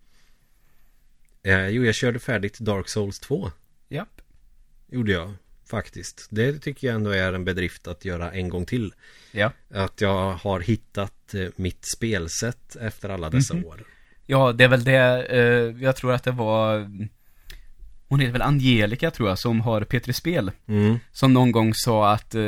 [1.43, 3.51] Eh, jo, jag körde färdigt Dark Souls 2.
[3.89, 4.21] Japp
[4.91, 5.33] Gjorde jag,
[5.69, 6.27] faktiskt.
[6.29, 8.93] Det tycker jag ändå är en bedrift att göra en gång till.
[9.31, 13.65] Ja Att jag har hittat eh, mitt spelsätt efter alla dessa Mhm.
[13.65, 13.83] år.
[14.25, 16.89] Ja, det är väl det, eh, jag tror att det var
[18.07, 20.99] Hon heter väl Angelica tror jag, som har P3 Spel Mm.
[21.11, 22.41] Som någon gång sa att eh,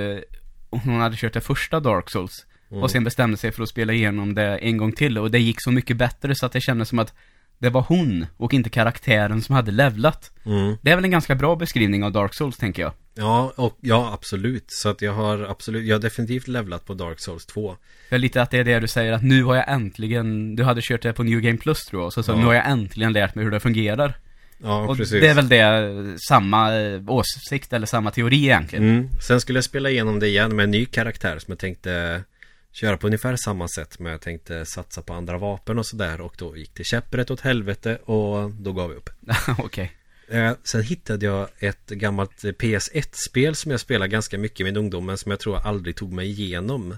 [0.70, 2.84] hon hade kört det första Dark Souls Mm.
[2.84, 5.62] Och sen bestämde sig för att spela igenom det en gång till och det gick
[5.64, 7.14] så mycket bättre så att det kändes som att
[7.58, 10.32] det var hon och inte karaktären som hade levlat.
[10.46, 10.76] Mm.
[10.82, 12.92] Det är väl en ganska bra beskrivning av Dark Souls tänker jag.
[13.18, 14.66] Ja, och, ja absolut.
[14.68, 17.78] Så att jag har absolut, jag har definitivt levlat på Dark Souls 2.
[18.10, 20.82] För lite att det är det du säger att nu har jag äntligen, du hade
[20.84, 22.36] kört det på New Game Plus tror jag, så, så Ja.
[22.36, 24.18] nu har jag äntligen lärt mig hur det fungerar.
[24.64, 25.22] Ja, och precis.
[25.22, 28.90] det är väl det, samma eh, åsikt eller samma teori egentligen.
[28.90, 29.10] Mm.
[29.22, 32.24] Sen skulle jag spela igenom det igen med en ny karaktär som jag tänkte
[32.72, 34.00] köra på ungefär samma sätt.
[34.00, 36.22] Men jag tänkte satsa på andra vapen och sådär.
[36.22, 39.10] Och då gick det käpprätt åt helvete och då gav jag upp.
[39.58, 39.92] Okej.
[40.28, 45.06] Eh, sen hittade jag ett gammalt PS1-spel som jag spelade ganska mycket i min ungdom
[45.06, 46.98] men som jag tror jag aldrig tog mig igenom.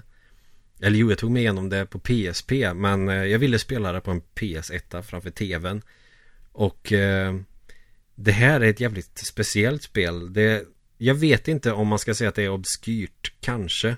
[0.80, 4.00] Eller jo, jag tog mig igenom det på PSP men eh, jag ville spela det
[4.00, 5.82] på en PS1 framför TVn.
[6.52, 7.34] Och eh,
[8.14, 10.32] det här är ett jävligt speciellt spel.
[10.32, 10.64] Det,
[10.98, 13.96] jag vet inte om man ska säga att det är obskyrt, kanske.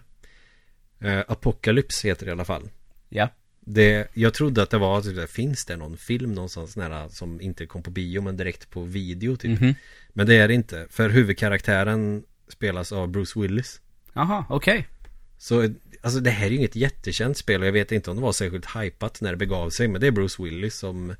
[1.00, 2.68] Eh, Apocalypse heter det i alla fall.
[3.08, 3.28] Ja.
[3.64, 7.66] Det, jag trodde att det var, typ, finns det någon film någonstans nära som inte
[7.66, 9.60] kom på bio men direkt på video typ.
[9.60, 9.74] Mhm.
[10.12, 13.80] Men det är det inte, för huvudkaraktären spelas av Bruce Willis.
[14.12, 14.88] Jaha, okej.
[15.38, 15.68] Så
[16.00, 18.32] alltså det här är ju inget jättekänt spel och jag vet inte om det var
[18.32, 21.14] särskilt hypat när det begav sig men det är Bruce Willis som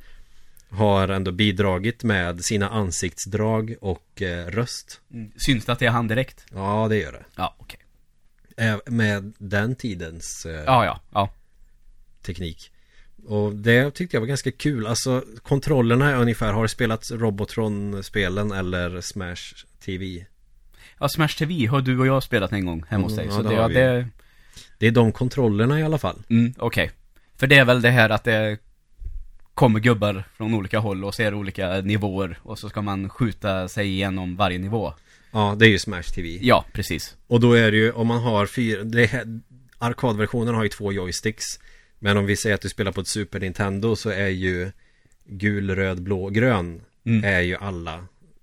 [0.70, 5.00] har ändå bidragit med sina ansiktsdrag och eh, röst.
[5.12, 5.32] Mm.
[5.36, 6.44] Syns det att det är han direkt?
[6.54, 7.24] Ja, det gör det.
[7.36, 7.80] Ja, okej.
[8.56, 11.30] Eh, Med den tidens eh, Ja, ja, ja.
[12.22, 12.70] Teknik.
[13.26, 14.86] Och det tyckte jag var ganska kul.
[14.86, 20.26] Alltså kontrollerna är ungefär, har du spelat Robotron-spelen eller Smash TV?
[20.98, 23.24] Ja, Smash TV har du och jag spelat en gång hemma hos dig.
[23.24, 24.08] Mm, så ja, det, det ja, det,
[24.78, 26.22] Det är de kontrollerna i alla fall.
[26.28, 26.90] mm, okej.
[27.36, 28.58] För det är väl det här att det
[29.54, 33.68] kommer gubbar från olika håll och så det olika nivåer och så ska man skjuta
[33.68, 34.94] sig igenom varje nivå.
[35.30, 36.38] Ja, det är ju Smash TV.
[36.42, 37.16] Ja, precis.
[37.26, 39.40] Och då är det ju, om man har fyra, det här,
[39.78, 41.44] arkadversionen har ju två joysticks.
[42.04, 44.70] Men om vi säger att du spelar på ett Super Nintendo så är ju
[45.24, 47.24] gul, röd, blå, grön Mm.
[47.24, 47.94] är ju alla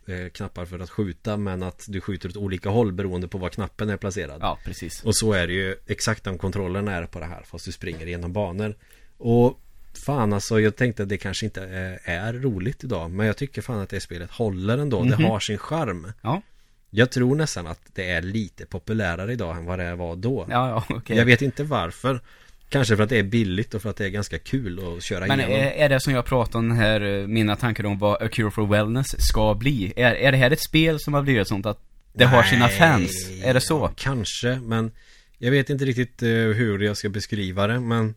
[0.08, 3.50] eh, knappar för att skjuta men att du skjuter åt olika håll beroende på var
[3.50, 4.40] knappen är placerad.
[4.42, 5.04] Ja, precis.
[5.04, 8.06] Och så är det ju exakt den kontrollen är på det här fast du springer
[8.06, 8.76] genom banor.
[9.18, 9.60] Och
[10.06, 13.62] fan alltså jag tänkte att det kanske inte är, är roligt idag men jag tycker
[13.62, 15.04] fan att det spelet håller ändå.
[15.04, 15.26] Det Mhm.
[15.26, 16.12] har sin charm.
[16.22, 16.42] Ja,
[16.90, 20.46] Jag tror nästan att det är lite populärare idag än vad det var då.
[20.50, 21.18] ja, ja okej.
[21.18, 22.22] Jag vet inte varför.
[22.70, 25.28] Kanske för att det är billigt och för att det är ganska kul att köra
[25.28, 25.58] Men igenom.
[25.58, 28.52] är, är det som jag pratade om här, eh, mina tankar om vad A Cure
[28.52, 29.94] for Wellness ska bli?
[29.96, 31.80] Är, är det här ett spel som har blivit sånt att
[32.14, 33.30] det har sina Nej, fans?
[33.44, 33.92] Är det så?
[33.96, 34.92] Kanske, men
[35.38, 38.16] jag vet inte riktigt eh, hur jag ska beskriva det, men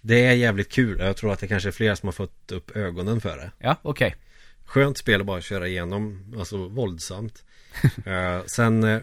[0.00, 0.98] det är jävligt kul.
[1.00, 3.50] Jag tror att det kanske är flera som har fått upp ögonen för det.
[3.58, 4.14] Ja, okej.
[4.64, 7.44] Skönt spel att bara köra igenom, alltså våldsamt.
[8.06, 9.00] Eh, sen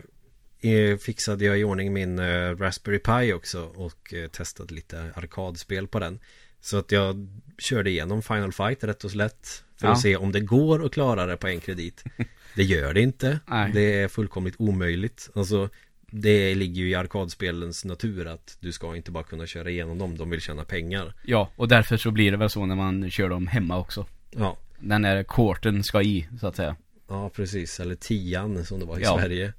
[1.01, 5.99] fixade jag i ordning min eh, Raspberry Pi också och eh, testade lite arkadspel på
[5.99, 6.19] den.
[6.61, 9.63] Så att jag körde igenom Final Fight rätt och slätt.
[9.79, 9.93] För Ja.
[9.93, 12.03] att se om det går att klara det på en kredit.
[12.55, 13.39] Det gör det inte.
[13.47, 13.71] Nej.
[13.73, 15.29] Det är fullkomligt omöjligt.
[15.35, 15.69] Alltså
[16.11, 20.17] det ligger ju i arkadspelens natur att du ska inte bara kunna köra igenom dem.
[20.17, 21.13] De vill tjäna pengar.
[21.23, 24.05] Ja, och därför så blir det väl så när man kör dem hemma också.
[24.31, 26.75] Ja, Den där korten ska i, så att säga.
[27.07, 27.79] ja precis.
[27.79, 29.17] Eller tian som det var i Ja.
[29.19, 29.53] Sverige.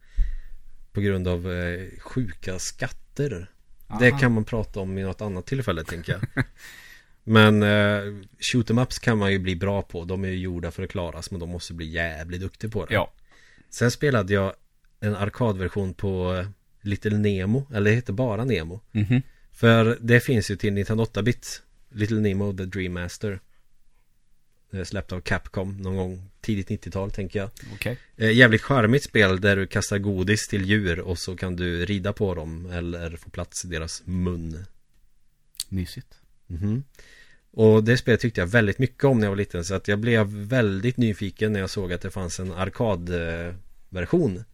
[0.93, 3.51] På grund av eh, sjuka skatter.
[4.01, 4.18] Det Aha.
[4.18, 6.45] kan man prata om i något annat tillfälle tänker jag.
[7.24, 10.05] Men eh, shoot em ups kan man ju bli bra på.
[10.05, 12.95] De är ju gjorda för att klaras men de måste bli jävligt duktig på det.
[12.95, 13.12] Ja.
[13.70, 14.55] Sen spelade jag
[15.01, 16.47] en arkadversion på eh,
[16.80, 17.66] Little Nemo.
[17.74, 18.80] Eller det heter bara Nemo.
[18.93, 19.22] Mhm.
[19.53, 21.62] För det finns ju till 1908-bit.
[21.90, 23.40] Little Nemo The Dream Master.
[24.72, 27.50] Eh, Släppt av Capcom någon gång tidigt 90-tal tänker jag.
[27.74, 27.98] Okej.
[28.16, 32.12] Eh, jävligt charmigt spel där du kastar godis till djur och så kan du rida
[32.12, 34.64] på dem eller få plats i deras mun.
[35.68, 36.14] Mysigt.
[36.46, 36.84] Mhm.
[37.50, 39.98] Och det spelet tyckte jag väldigt mycket om när jag var liten så att jag
[39.98, 44.44] blev väldigt nyfiken när jag såg att det fanns en arkadversion.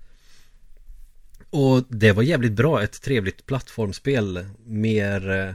[1.51, 5.53] Och det var jävligt bra, ett trevligt plattformsspel, mer eh,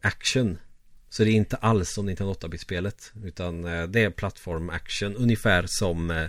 [0.00, 0.58] action.
[1.10, 6.28] Så det är inte alls som 1908-bit-spelet utan eh, det är plattform-action ungefär som eh,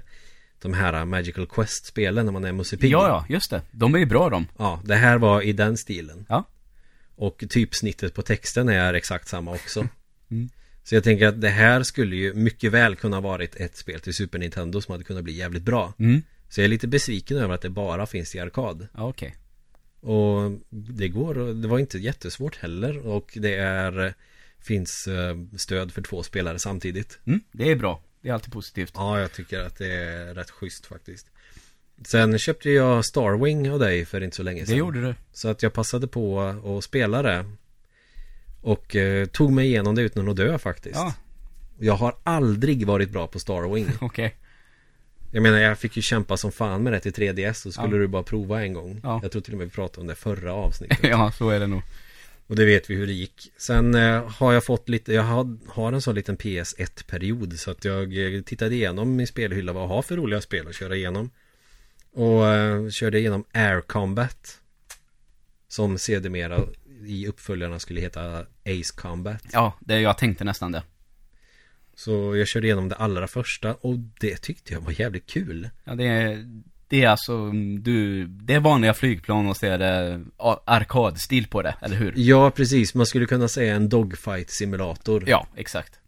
[0.62, 2.92] de här Magical Quest-spelen när man är Musse Pigg.
[2.92, 3.62] Ja, ja, just det.
[3.72, 4.48] De är ju bra de.
[4.58, 6.26] Ja, det här var i den stilen.
[6.30, 6.44] Ja.
[7.16, 9.88] Och typsnittet på texten är exakt samma också.
[10.32, 10.50] Mm.
[10.84, 14.14] Så jag tänker att det här skulle ju mycket väl kunna varit ett spel till
[14.14, 15.94] Super Nintendo som hade kunnat bli jävligt bra.
[16.00, 16.22] Mm.
[16.50, 18.88] Så jag är lite besviken över att det bara finns i arkad.
[18.94, 19.36] Ja, okej.
[20.02, 23.08] Och det går, det var inte jättesvårt heller.
[23.08, 24.14] Och det är,
[24.62, 27.20] finns eh, stöd för två spelare samtidigt.
[27.26, 28.02] Mm, det är bra.
[28.22, 28.92] Det är alltid positivt.
[28.96, 31.28] Ja, jag tycker att det är rätt schysst faktiskt.
[32.06, 34.74] Sen köpte jag Starwing av dig för inte så länge sedan.
[34.76, 35.16] Det gjorde du.
[35.34, 36.42] Så att jag passade på
[36.78, 37.46] att spela det.
[38.62, 40.96] Och eh, tog mig igenom det utan att dö faktiskt.
[40.96, 41.14] Ja,
[41.80, 43.88] Jag har aldrig varit bra på Starwing.
[44.02, 44.36] okej.
[45.32, 47.54] Jag menar jag fick ju kämpa som fan med det till 3DS.
[47.54, 48.02] Så skulle Ja.
[48.02, 49.00] du bara prova en gång.
[49.04, 49.20] Ja.
[49.24, 50.98] Jag tror till och med vi pratade om det förra avsnittet.
[51.04, 51.82] ja, så är det nog.
[52.50, 53.52] Och det vet vi hur det gick.
[53.58, 55.24] Sen eh, har jag fått lite, jag
[55.68, 57.60] har, en sån liten PS1-period.
[57.60, 60.76] Så att jag eh, tittade igenom min spelhylla vad jag har för roliga spel att
[60.76, 61.30] köra igenom.
[62.14, 64.62] Och eh, körde igenom Air Combat.
[65.68, 66.60] Som sedermera
[67.06, 69.44] i uppföljarna skulle heta Ace Combat.
[69.52, 70.84] Ja, det, jag tänkte nästan det.
[71.96, 75.70] Så jag körde igenom det allra första och det tyckte jag var jävligt kul.
[75.84, 79.78] Ja, det är, det är alltså, mm, du, det är vanliga flygplan och så är
[79.78, 80.22] det
[80.66, 82.14] arkadstil på det, eller hur?
[82.16, 82.96] Ja, precis.
[82.96, 85.24] Man skulle kunna säga en dogfight simulator.
[85.28, 86.00] Ja, exakt.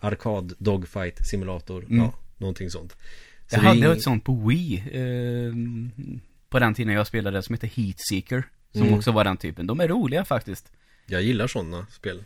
[0.00, 1.84] Arkad dogfight simulator.
[1.84, 1.98] Mm.
[1.98, 2.92] Ja, någonting sånt.
[3.46, 5.52] Så Jag hade ing- ett sånt på Wii eh,
[6.48, 8.94] På den tiden jag spelade som heter Heatseeker Som Mm.
[8.94, 9.66] också var den typen.
[9.66, 10.72] De är roliga faktiskt.
[11.06, 12.24] Jag gillar sådana spel.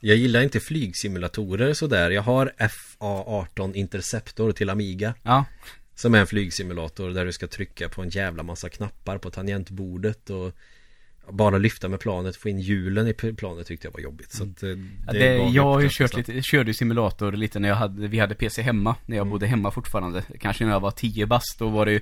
[0.00, 2.10] Jag gillar inte flygsimulatorer sådär.
[2.10, 5.14] Jag har FA18 Interceptor till Amiga.
[5.22, 5.44] Ja,
[6.00, 10.30] Som är en flygsimulator där du ska trycka på en jävla massa knappar på tangentbordet
[10.30, 10.52] och
[11.32, 14.32] bara lyfta med planet, få in hjulen i planet tyckte jag var jobbigt.
[14.32, 14.90] Så eh, Mm.
[15.06, 18.18] Ja, det det, jag har ju kört lite, körde simulator lite när jag hade, vi
[18.18, 19.30] hade PC hemma, när jag Mm.
[19.30, 20.24] bodde hemma fortfarande.
[20.40, 22.00] Kanske när jag var 10 bast, då var det ju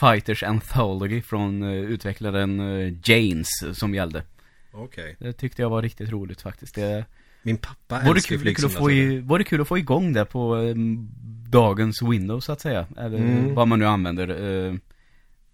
[0.00, 4.22] Fighters Anthology från uh, utvecklaren uh, Janes som gällde.
[4.72, 5.16] Okej.
[5.18, 6.74] Det tyckte jag var riktigt roligt faktiskt.
[6.74, 7.04] Det
[7.42, 9.12] Min pappa älskar kul, kul att få flygsimulatorer.
[9.12, 11.08] i, vore kul att få igång det på um,
[11.48, 12.86] dagens Windows så att säga.
[12.98, 13.54] Eller Mm.
[13.54, 14.30] vad man nu använder.
[14.30, 14.74] Uh,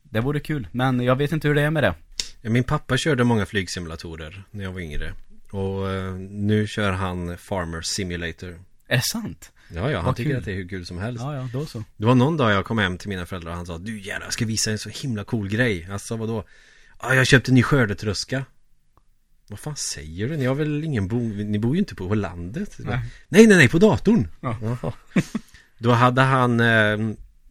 [0.02, 1.94] det vore kul, men jag vet inte hur det är med det.
[2.40, 5.12] Ja, min pappa körde många flygsimulatorer när jag var yngre.
[5.50, 8.60] Och eh, nu kör han Farmer Simulator.
[8.88, 9.52] Är det sant?
[9.74, 10.38] Ja, ja, han Vad tycker kul.
[10.38, 11.22] att det är hur kul som helst.
[11.24, 11.84] Ja, ja, då så.
[11.96, 14.26] Det var någon dag jag kom hem till mina föräldrar och han sa Du jävlar,
[14.26, 16.44] jag ska visa en så himla cool grej Alltså vadå?
[17.02, 18.44] Ja, jag köpte en ny skördetröska
[19.48, 20.36] Vad fan säger du?
[20.36, 21.18] Ni har väl ingen bo...
[21.28, 22.76] Ni bor ju inte på landet?
[22.78, 22.98] Nej.
[23.28, 24.28] nej, nej, nej på datorn!
[24.40, 24.92] Ja.
[25.78, 26.98] Då hade han eh,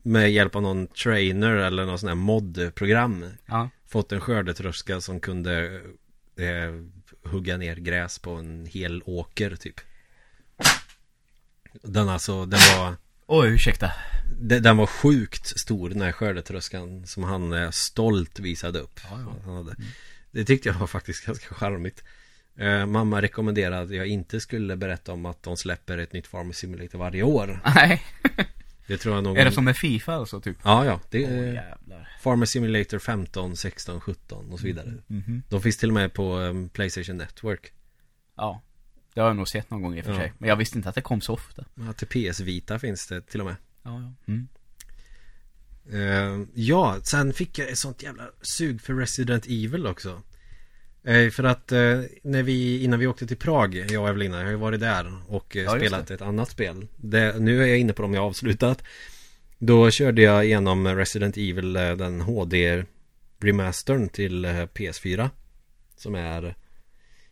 [0.03, 3.69] med hjälp av någon trainer eller någon sån här mod-program Ja.
[3.87, 5.81] Fått en skördetröska som kunde
[6.39, 6.83] eh,
[7.31, 9.75] hugga ner gräs på en hel åker typ
[11.81, 12.95] Den alltså, den var
[13.27, 13.91] Oj, ursäkta.
[14.41, 19.19] de- Den var sjukt stor den här skördetröskan Som han eh, stolt visade upp Ja,
[19.19, 19.35] ja.
[19.45, 19.75] Han hade.
[20.33, 22.03] Det tyckte jag var faktiskt ganska charmigt
[22.57, 26.53] eh, Mamma rekommenderade att jag inte skulle berätta om att de släpper ett nytt Farmer
[26.53, 28.01] Simulator varje år Nej.
[28.87, 30.57] Det tror jag någon Är det som med Fifa alltså typ?
[30.63, 32.17] Ja, ja, det är jävlar.
[32.21, 35.43] Farmer Simulator 15, 16, 17 och så vidare Mhm.
[35.49, 37.73] De finns till och med på um, Playstation Network
[38.37, 38.61] Ja.
[39.13, 40.17] Det har jag nog sett någon gång i och för Ja.
[40.19, 40.33] sig.
[40.37, 41.65] Men jag visste inte att det kom så ofta.
[41.75, 44.13] Ja, till PS Vita finns det till och med Ja, ja.
[44.33, 44.47] Mm.
[45.91, 50.21] Eh, ja, sen fick jag ett sånt jävla sug för Resident Evil också.
[51.03, 54.43] Eh, för att eh, när vi, innan vi åkte till Prag, jag och Evelina, jag
[54.43, 56.87] har ju varit där och Ja, spelat ett annat spel.
[56.95, 58.83] Det, nu är jag inne på dem jag avslutat.
[59.59, 62.83] Då körde jag igenom Resident Evil, den HD
[63.39, 65.29] remastern till eh, PS4.
[65.95, 66.55] Som är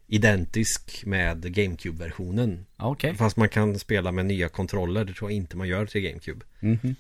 [0.07, 2.65] identisk med GameCube-versionen.
[2.77, 3.15] Okej.
[3.15, 6.45] Fast man kan spela med nya kontroller, det tror jag inte man gör till GameCube.
[6.59, 6.95] Mhm.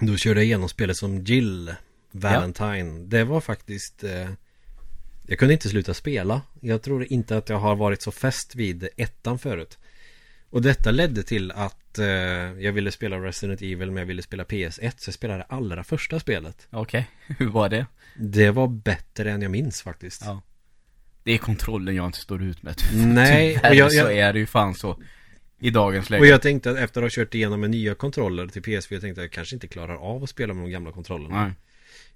[0.00, 1.74] Då körde jag igenom spelet som Jill
[2.10, 3.04] Valentine.
[3.06, 4.30] Det var faktiskt eh,
[5.26, 6.42] Jag kunde inte sluta spela.
[6.60, 9.78] Jag tror inte att jag har varit så fäst vid ettan förut.
[10.50, 14.44] Och detta ledde till att eh, jag ville spela Resident Evil men jag ville spela
[14.44, 16.66] PS1 så jag spelade allra första spelet.
[16.70, 17.06] Okej.
[17.38, 17.86] Hur var det?
[18.16, 20.22] Det var bättre än jag minns faktiskt.
[20.24, 20.42] Ja.
[21.22, 22.74] Det är kontrollen jag inte står ut med.
[22.94, 25.02] Nej, Tyvärr och jag- så jag- är det ju fan så.
[25.58, 26.20] I dagens läge.
[26.20, 29.00] Och jag tänkte att efter att ha kört igenom med nya kontroller till PS4 jag
[29.00, 31.44] tänkte att jag kanske inte klarar av att spela med de gamla kontrollerna.
[31.44, 31.52] Nej.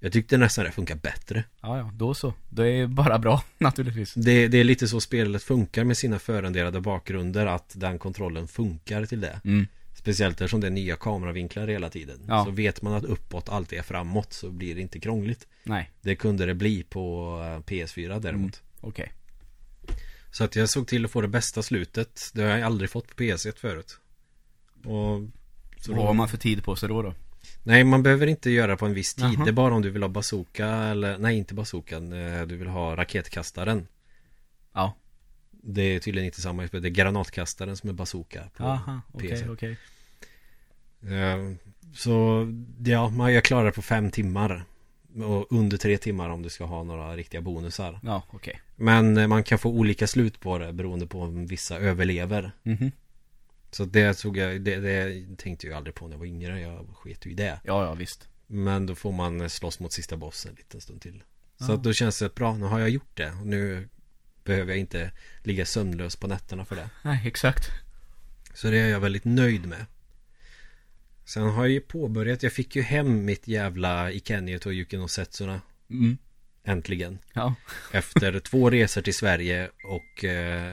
[0.01, 1.45] Jag tyckte nästan det funkar bättre.
[1.61, 2.35] Ja, ja, då så.
[2.49, 4.15] Det är bara bra, naturligtvis.
[4.15, 9.07] Det, det är lite så spelet funkar med sina förrenderade bakgrunder att den kontrollen funkar
[9.07, 9.41] till det.
[9.45, 9.67] Mm.
[9.95, 12.21] Speciellt eftersom det är nya kameravinklar hela tiden.
[12.29, 12.45] Ja.
[12.45, 15.47] Så vet man att uppåt alltid är framåt så blir det inte krångligt.
[15.65, 18.63] Nej, Det kunde det bli på eh, PS4 däremot.
[18.81, 19.13] okej.
[20.35, 22.31] Så att jag såg till att få det bästa slutet.
[22.35, 23.99] Det har jag aldrig fått på PS1 förut.
[24.85, 25.21] Och
[25.81, 27.15] så Vad har man för tid på sig då då?
[27.63, 29.25] Nej, man behöver inte göra på en viss tid.
[29.25, 29.45] Jaha.
[29.45, 32.13] Det är bara om du vill ha bazooka eller nej, inte bazookan.
[32.13, 33.87] eh, Du vill ha raketkastaren.
[34.73, 34.95] Ja.
[35.51, 39.49] Det är tydligen inte samma Det är granatkastaren som är bazooka på Aha, okej, PC.
[39.49, 39.77] okej.
[41.03, 41.53] Eh,
[41.95, 42.47] Så
[42.85, 44.65] ja, man- jag klarar det på fem timmar.
[45.51, 48.01] Under tre timmar om du ska ha några riktiga bonusar.
[48.03, 48.61] Ja, okej.
[48.77, 52.53] Men eh, man kan få olika slut på det beroende på om vissa överlever.
[52.63, 52.93] Mhm.
[53.71, 56.61] Så det tog jag, det, det tänkte jag aldrig på när jag var yngre.
[56.61, 57.61] Jag sket ju i det.
[57.65, 58.29] Ja, ja, visst.
[58.47, 61.23] Men då får man eh, slåss mot sista bossen en liten stund till.
[61.59, 61.75] Så Ja.
[61.75, 63.31] att då känns det bra, nu har jag gjort det.
[63.41, 63.89] Och nu
[64.45, 65.11] behöver jag inte
[65.43, 66.91] ligga sömnlös på nätterna för det.
[67.03, 67.65] Nej, exakt.
[68.55, 69.87] Så det är jag väldigt nöjd med.
[71.25, 75.09] Sen har jag ju påbörjat, jag fick ju hem mitt jävla Ikeniet och Yuki no
[75.09, 75.61] Setsuna
[75.91, 76.19] Mm.
[76.65, 77.19] Äntligen.
[77.33, 77.55] Ja.
[77.93, 80.73] Efter två resor till Sverige och eh,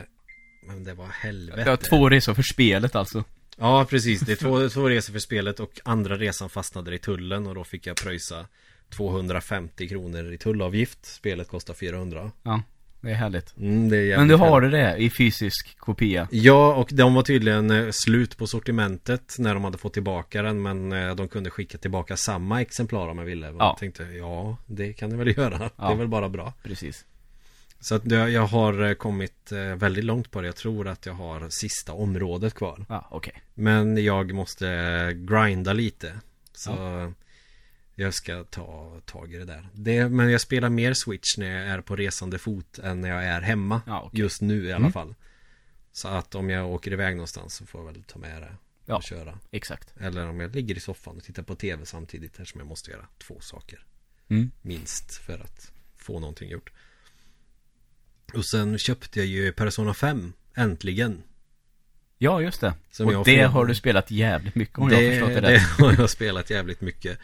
[0.68, 1.70] Men det var helvete.
[1.70, 3.24] Har två resor för spelet alltså.
[3.58, 7.48] Ja precis, det är två, två resor för spelet och andra resan fastnade i tullen
[7.48, 8.46] och då fick jag pröjsa
[8.90, 11.06] 250 kronor i tullavgift.
[11.06, 12.32] Spelet kostar 400.
[12.44, 12.64] Ja,
[13.02, 13.58] det är härligt.
[13.58, 16.28] Mm, det är Men du har det där i fysisk kopia?
[16.32, 20.62] Ja, och de var tydligen eh, slut på sortimentet när de hade fått tillbaka den
[20.62, 23.54] Men eh, de kunde skicka tillbaka samma exemplar om jag ville Ja.
[23.58, 25.88] jag tänkte, ja det kan de väl göra Ja.
[25.88, 27.06] Det är väl bara bra Precis.
[27.80, 31.48] Så att jag, har eh, kommit väldigt långt på det Jag tror att jag har
[31.50, 33.34] sista området kvar Ja, okej.
[33.54, 34.68] Men jag måste
[35.16, 36.14] grinda lite
[36.54, 36.72] Så
[38.00, 41.68] jag ska ta tag i det där det, Men jag spelar mer Switch när jag
[41.68, 44.20] är på resande fot än när jag är hemma Ja, okej.
[44.20, 44.92] Just nu i alla Mm.
[44.94, 45.16] fall
[45.92, 48.96] Så att om jag åker iväg någonstans så får jag väl ta med det Ja.
[48.96, 49.94] och köra Exakt.
[50.00, 53.06] Eller om jag ligger i soffan och tittar på tv samtidigt Eftersom jag måste göra
[53.18, 53.86] två saker
[54.30, 54.52] Mm.
[54.62, 56.72] Minst för att få någonting gjort
[58.34, 61.24] Och sen köpte jag ju Persona 5 Äntligen
[62.22, 62.74] Ja, just det.
[62.92, 65.52] Som och det får- har du spelat jävligt mycket om jag har förstått det, det
[65.54, 65.62] rätt.
[65.62, 67.20] har jag spelat jävligt mycket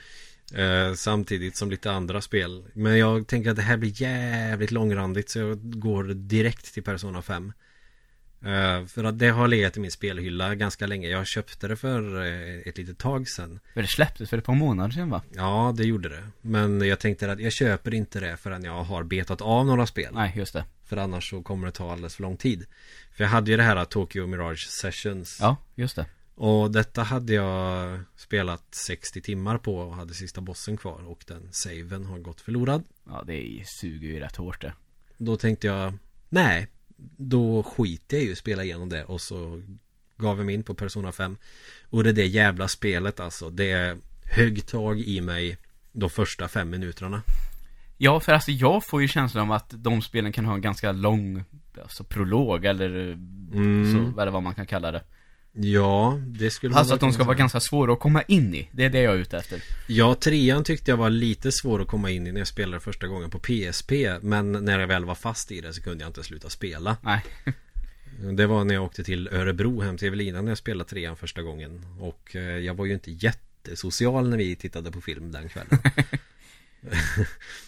[0.54, 2.66] eh, Samtidigt som lite andra spel.
[2.74, 7.22] Men jag tänker att det här blir jävligt långrandigt Så jag går direkt till Persona
[7.22, 7.54] 5
[8.42, 11.08] eh, För att det har legat i min spelhylla ganska länge.
[11.08, 13.60] Jag köpte det för eh, ett litet tag sedan.
[13.74, 15.22] För det släpptes för ett par månader sedan va?
[15.36, 16.24] Ja, det gjorde det.
[16.42, 20.14] Men jag tänkte att jag köper inte det förrän jag har betat av några spel.
[20.14, 20.66] Nej, just det.
[20.86, 22.66] För annars så kommer det ta alldeles för lång tid.
[23.12, 25.38] För jag hade ju det här Tokyo Mirage Sessions.
[25.42, 26.06] Ja, just det.
[26.36, 31.48] Och detta hade jag spelat 60 timmar på och hade sista bossen kvar och den
[31.52, 32.84] saven har gått förlorad.
[33.06, 34.74] Ja, det suger ju rätt hårt det.
[35.18, 35.94] Då tänkte jag,
[36.30, 36.68] nej,
[37.18, 39.62] då skiter jag ju spela igenom det och så
[40.18, 41.38] gav jag mig in på Persona 5.
[41.90, 45.58] Och det är det jävla spelet alltså, det är högtag i mig
[45.92, 47.22] de första fem minuterna.
[47.98, 50.92] Ja, för alltså jag får ju känslan av att de spelen kan ha en ganska
[50.92, 51.44] lång
[51.82, 53.18] Alltså prolog eller
[53.54, 54.14] Mm.
[54.14, 55.04] så, eller vad man kan kalla det
[55.58, 58.70] Ja, det skulle Alltså att de ska vara ganska svåra att komma in i.
[58.72, 59.64] Det är det jag är ute efter.
[59.88, 63.08] Ja, trean tyckte jag var lite svår att komma in i när jag spelade första
[63.08, 63.92] gången på PSP
[64.22, 66.98] Men när jag väl var fast i det så kunde jag inte sluta spela.
[67.02, 67.22] Nej,
[68.38, 71.42] Det var när jag åkte till Örebro hem till Evelina när jag spelade trean första
[71.42, 71.86] gången.
[72.00, 75.80] Och eh, jag var ju inte jättesocial när vi tittade på film den kvällen.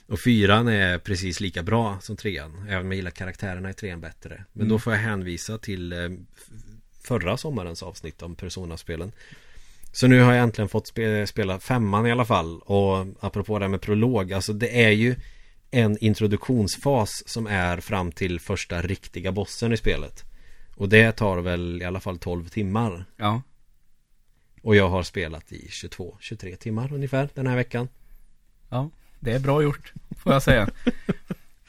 [0.08, 4.02] Och fyran är precis lika bra som trean Även om jag gillar karaktärerna i trean
[4.02, 4.44] bättre.
[4.54, 4.70] Men Mm.
[4.70, 6.10] då får jag hänvisa till eh,
[7.08, 9.12] förra sommarens avsnitt om Persona-spelen
[9.92, 12.60] Så nu har jag äntligen fått spe, spela femman i alla fall.
[12.60, 15.16] Och apropå det här med prolog, alltså det är ju
[15.72, 20.24] en introduktionsfas som är fram till första riktiga bossen i spelet.
[20.76, 23.06] Och det tar väl i alla fall 12 timmar.
[23.18, 23.42] Ja.
[24.62, 27.88] Och jag har spelat i 22-23 timmar ungefär den här veckan.
[28.70, 28.90] Ja,
[29.20, 30.70] det är bra gjort, får jag säga.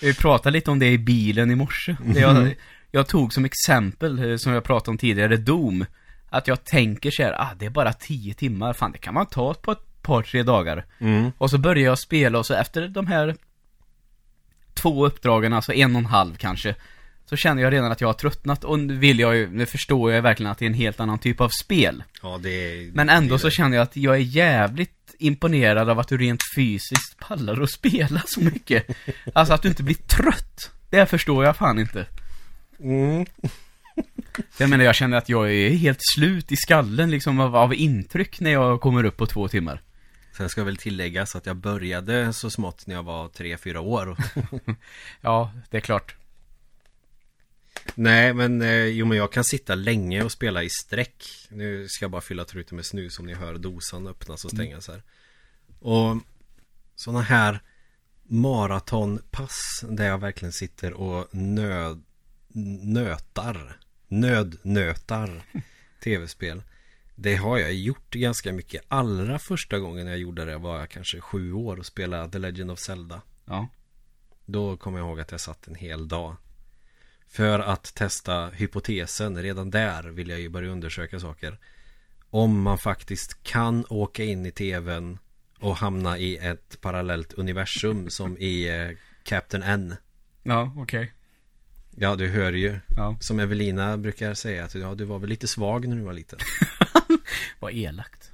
[0.01, 1.97] Vi pratade lite om det i bilen i morse.
[2.17, 2.55] Jag,
[2.91, 5.85] jag tog som exempel, eh, som jag pratade om tidigare, Doom.
[6.31, 9.27] Att jag tänker så här, ah, det är bara 10 timmar, fan det kan man
[9.27, 10.85] ta på ett par, tre dagar.
[10.99, 11.33] Mm.
[11.39, 13.37] Och så börjar jag spela och så efter de här
[14.75, 16.75] två uppdragen, alltså en och en halv kanske,
[17.27, 20.13] så känner jag redan att jag har tröttnat och nu vill jag ju, nu förstår
[20.13, 22.05] jag verkligen att det är en helt annan typ av spel.
[22.23, 22.91] Ja, det är...
[22.93, 26.41] Men ändå det så känner jag att jag är jävligt imponerad av att du rent
[26.57, 28.87] fysiskt pallar att spela så mycket.
[29.35, 30.71] Alltså att du inte blir trött.
[30.91, 32.07] Det förstår jag fan inte.
[32.81, 33.27] Mm.
[34.59, 38.41] Jag menar, jag känner att jag är helt slut i skallen liksom av, av intryck
[38.41, 39.83] när jag kommer upp på två timmar.
[40.37, 44.17] Sen ska väl tilläggas att jag började så smått när jag var 3-4 år.
[45.21, 46.17] Ja, det är klart.
[47.95, 51.25] Nej, men eh, jo, men jag kan sitta länge och spela i sträck.
[51.49, 54.89] Nu ska jag bara fylla truten med snus om ni hör dosan öppnas och stängas
[54.89, 55.03] här.
[55.79, 56.17] Och
[56.95, 57.61] sådana här
[58.23, 62.03] maratonpass där jag verkligen sitter och nöd,
[62.83, 63.77] nötar,
[64.09, 65.43] nödnötar
[66.05, 66.63] tv-spel.
[67.15, 68.83] Det har jag gjort ganska mycket.
[68.89, 72.71] Allra första gången jag gjorde det var jag kanske sju år och spelade The Legend
[72.71, 73.23] of Zelda.
[73.45, 73.69] Ja.
[74.47, 76.37] Då kommer jag ihåg att jag satt en hel dag.
[77.27, 79.43] För att testa hypotesen.
[79.43, 81.59] Redan där vill jag ju börja undersöka saker.
[82.31, 85.19] Om man faktiskt kan åka in i tvn
[85.61, 89.95] och hamna i ett parallellt universum som i eh, Captain N.
[90.43, 91.13] Ja, okej.
[92.01, 92.79] Ja, du hör ju.
[92.97, 93.17] Ja.
[93.21, 96.39] Som Evelina brukar säga att ja, du var väl lite svag när du var liten.
[97.61, 98.31] Vad elakt.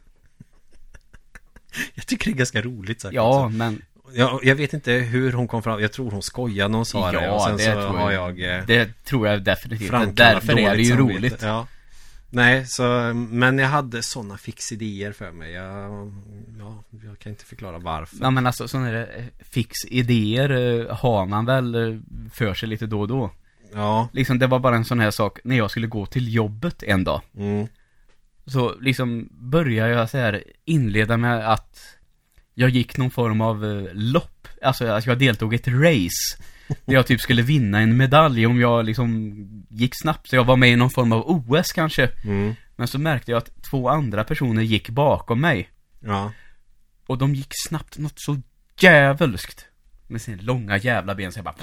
[1.95, 3.15] Jag tycker det är ganska roligt sagt.
[3.15, 3.57] Ja, också.
[3.57, 5.81] men Ja, jag vet inte hur hon kom fram.
[5.81, 7.19] Jag tror hon skojade när hon sa det.
[7.19, 8.41] Och Ja, sen det så tror har jag.
[8.41, 10.17] jag eh, det tror jag definitivt.
[10.17, 11.19] Därför är det ju samvete.
[11.19, 11.43] roligt.
[11.43, 11.67] Ja.
[12.31, 15.53] Nej, så, men jag hade sådana fixidéer för mig.
[15.53, 16.12] Jag,
[16.59, 18.17] ja, jag kan inte förklara varför.
[18.21, 22.03] Ja men alltså sådana eh, fix idéer eh, har man väl
[22.33, 23.31] för sig lite då och då.
[23.75, 26.83] Ja, Liksom det var bara en sån här sak när jag skulle gå till jobbet
[26.83, 27.20] en dag.
[27.37, 27.66] mm,
[28.47, 31.79] Så liksom började jag så här inleda med att
[32.55, 34.49] jag gick någon form av eh, lopp.
[34.62, 36.45] Alltså att jag deltog i ett race.
[36.85, 39.35] Där jag typ skulle vinna en medalj om jag liksom
[39.70, 40.29] gick snabbt.
[40.29, 42.11] Så jag var med i någon form av OS kanske.
[42.25, 45.68] mm, Men så märkte jag att två andra personer gick bakom mig.
[46.01, 46.33] ja,
[47.07, 48.41] Och de gick snabbt något så
[48.81, 49.66] djävulskt.
[50.07, 51.55] Med sina långa jävla ben så jag bara...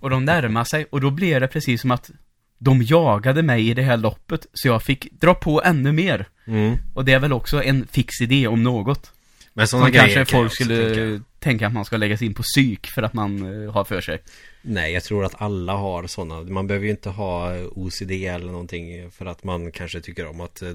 [0.00, 2.10] Och de närmade sig och då blev det precis som att
[2.58, 4.46] de jagade mig i det här loppet.
[4.52, 6.28] Så jag fick dra på ännu mer.
[6.44, 6.76] mm.
[6.94, 9.12] Och det är väl också en fix idé om något.
[9.52, 11.24] Men sådana grejer kanske folk skulle tänka.
[11.38, 11.66] tänka.
[11.66, 14.22] att man ska lägga sig in på psyk för att man eh, har för sig.
[14.62, 16.42] Nej, jag tror att alla har sådana.
[16.42, 20.62] Man behöver ju inte ha OCD eller någonting för att man kanske tycker om att
[20.62, 20.68] eh,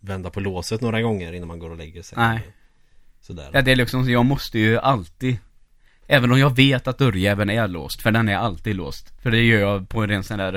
[0.00, 2.18] vända på låset några gånger innan man går och lägger sig.
[2.18, 2.40] Nej.
[3.20, 3.50] Sådär.
[3.52, 5.38] Ja, det är liksom, jag måste ju alltid
[6.06, 9.42] Även om jag vet att dörrjäveln är låst, för den är alltid låst För det
[9.42, 10.52] gör jag på en ren sån där,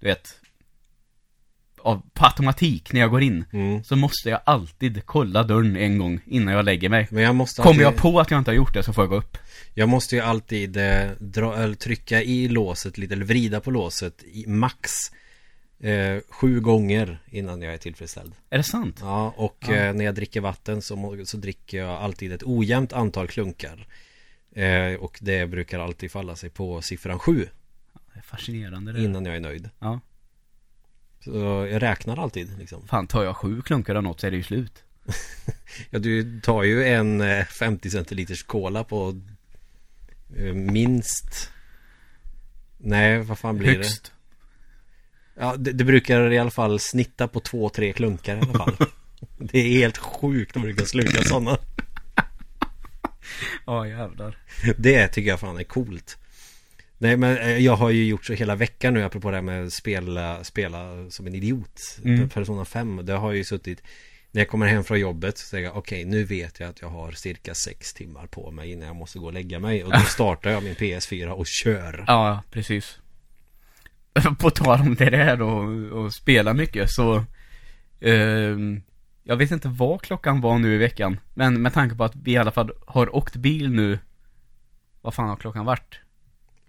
[0.00, 0.34] du vet
[1.78, 3.84] av, På automatik när jag går in Mm.
[3.84, 7.62] Så måste jag alltid kolla dörren en gång innan jag lägger mig Men jag måste
[7.62, 9.38] Kommer alltid- jag på att jag inte har gjort det så får jag gå upp
[9.74, 14.22] Jag måste ju alltid eh, dra, eller trycka i låset lite, eller vrida på låset
[14.22, 14.90] i max
[15.80, 18.32] eh, sju gånger innan jag är tillfredsställd.
[18.50, 18.98] Är det sant?
[19.00, 19.74] Ja, och Ja.
[19.74, 23.86] Eh, när jag dricker vatten så, så dricker jag alltid ett ojämnt antal klunkar.
[24.58, 27.48] Eh, och det brukar alltid falla sig på siffran sju
[28.12, 29.70] Det är fascinerande det innan jag är nöjd.
[29.78, 30.00] Ja
[31.24, 31.30] Så
[31.70, 32.88] jag räknar alltid liksom.
[32.88, 34.84] Fan, tar jag sju klunkar av något så är det ju slut
[35.90, 39.20] Ja, du tar ju en eh, 50 centiliters cola på
[40.36, 41.50] eh, minst
[42.78, 43.76] Nej, vad fan blir det?
[43.76, 44.12] Högst
[45.34, 48.76] Ja, det, det brukar i alla fall snitta på två, tre klunkar i alla fall.
[49.38, 51.58] det är helt sjukt att brukar sluka sådana.
[53.66, 54.38] Ja jävlar
[54.76, 56.18] Det tycker jag fan är coolt.
[56.98, 59.72] Nej men eh, jag har ju gjort så hela veckan nu apropå det här med
[59.72, 61.80] spela, spela som en idiot.
[62.04, 62.28] Mm.
[62.28, 63.00] Persona 5.
[63.06, 63.82] Det har ju suttit
[64.30, 66.88] När jag kommer hem från jobbet så säger jag okej nu vet jag att jag
[66.88, 69.84] har cirka sex timmar på mig innan jag måste gå och lägga mig.
[69.84, 72.04] Och då startar jag min PS4 och kör.
[72.06, 72.98] Ja, precis.
[74.38, 75.48] På tal om det där då,
[75.98, 77.24] och spela mycket så
[78.00, 78.82] ehm,
[79.28, 82.32] Jag vet inte vad klockan var nu i veckan Men med tanke på att vi
[82.32, 83.98] i alla fall har åkt bil nu
[85.02, 85.98] Vad fan har klockan varit?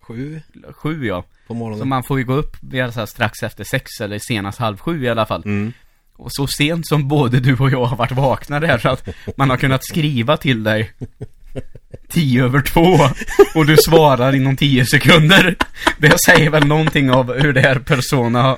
[0.02, 0.42] Sju
[0.72, 1.80] Sju ja på morgonen.
[1.80, 2.58] Så man får ju gå upp
[2.94, 5.74] så strax efter sex eller senast halv sju i alla fall Mm.
[6.16, 9.50] Och så sent som både du och jag har varit vakna där så att man
[9.50, 10.92] har kunnat skriva till dig
[12.10, 12.98] tio över två
[13.56, 15.56] och du svarar inom tio sekunder.
[15.98, 18.58] Det säger väl någonting av hur det här Persona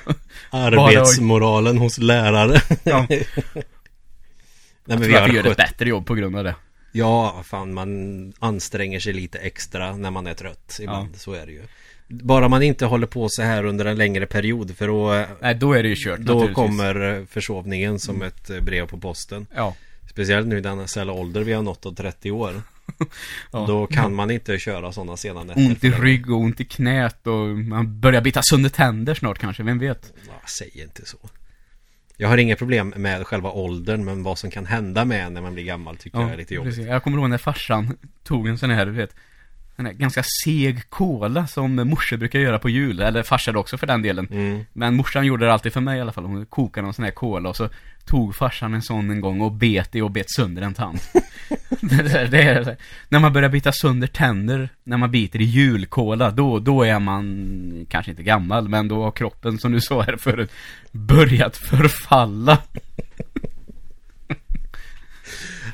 [0.49, 2.61] Arbetsmoralen hos lärare.
[2.83, 3.07] Ja.
[4.85, 5.57] Nej, men vi har vi gör ett skött...
[5.57, 6.55] bättre jobb på grund av det.
[6.91, 11.15] Ja, fan man anstränger sig lite extra när man är trött ibland.
[11.15, 11.61] Så är det ju.
[12.07, 15.73] Bara man inte håller på så här under en längre period för då, Nej, då
[15.73, 19.47] är det ju kört då kommer eh, försovningen som ett eh, brev på posten.
[19.55, 19.75] Ja.
[20.09, 22.61] Speciellt nu i denna sälla ålder vi har nått av 30 år.
[23.51, 23.65] ja.
[23.67, 25.65] Då kan man inte köra sådana sena nätter.
[25.67, 29.63] Ont i rygg och ont i knät och man börjar bita sönder tänder snart kanske,
[29.63, 30.13] vem vet?
[30.27, 31.17] Ja, säg inte så.
[32.21, 35.53] Jag har inga problem med själva åldern men vad som kan hända med när man
[35.53, 36.75] blir gammal tycker jag är lite jobbigt.
[36.75, 36.87] precis.
[36.87, 39.15] Jag kommer ihåg när farsan tog en sån här, du vet
[39.75, 43.87] En här ganska seg cola som morsor brukar göra på jul, eller farsor också för
[43.87, 44.65] den delen Mm.
[44.73, 47.11] Men morsan gjorde det alltid för mig i alla fall, hon kokade någon sån här
[47.11, 47.69] cola och så
[48.05, 50.99] tog farsan en sån en gång och bet i och bet sönder en tand
[51.81, 52.77] det, det, det är,
[53.09, 57.85] När man börjar bita sönder tänder, när man biter i julkola, då, då är man
[57.89, 60.51] kanske inte gammal, men då har kroppen som du sa här förut
[60.91, 62.57] börjat förfalla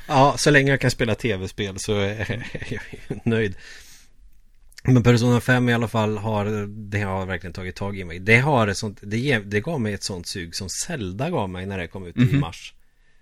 [0.08, 3.56] Ja, så länge jag kan spela tv-spel så är jag nöjd.
[4.88, 8.20] Men Persona 5 i alla fall har, det har verkligen tagit tag i mig.
[8.20, 11.50] Det har ett sånt, det, ger, det gav mig ett sånt sug som Zelda gav
[11.50, 12.40] mig när det kom ut i Mhm.
[12.40, 12.74] mars.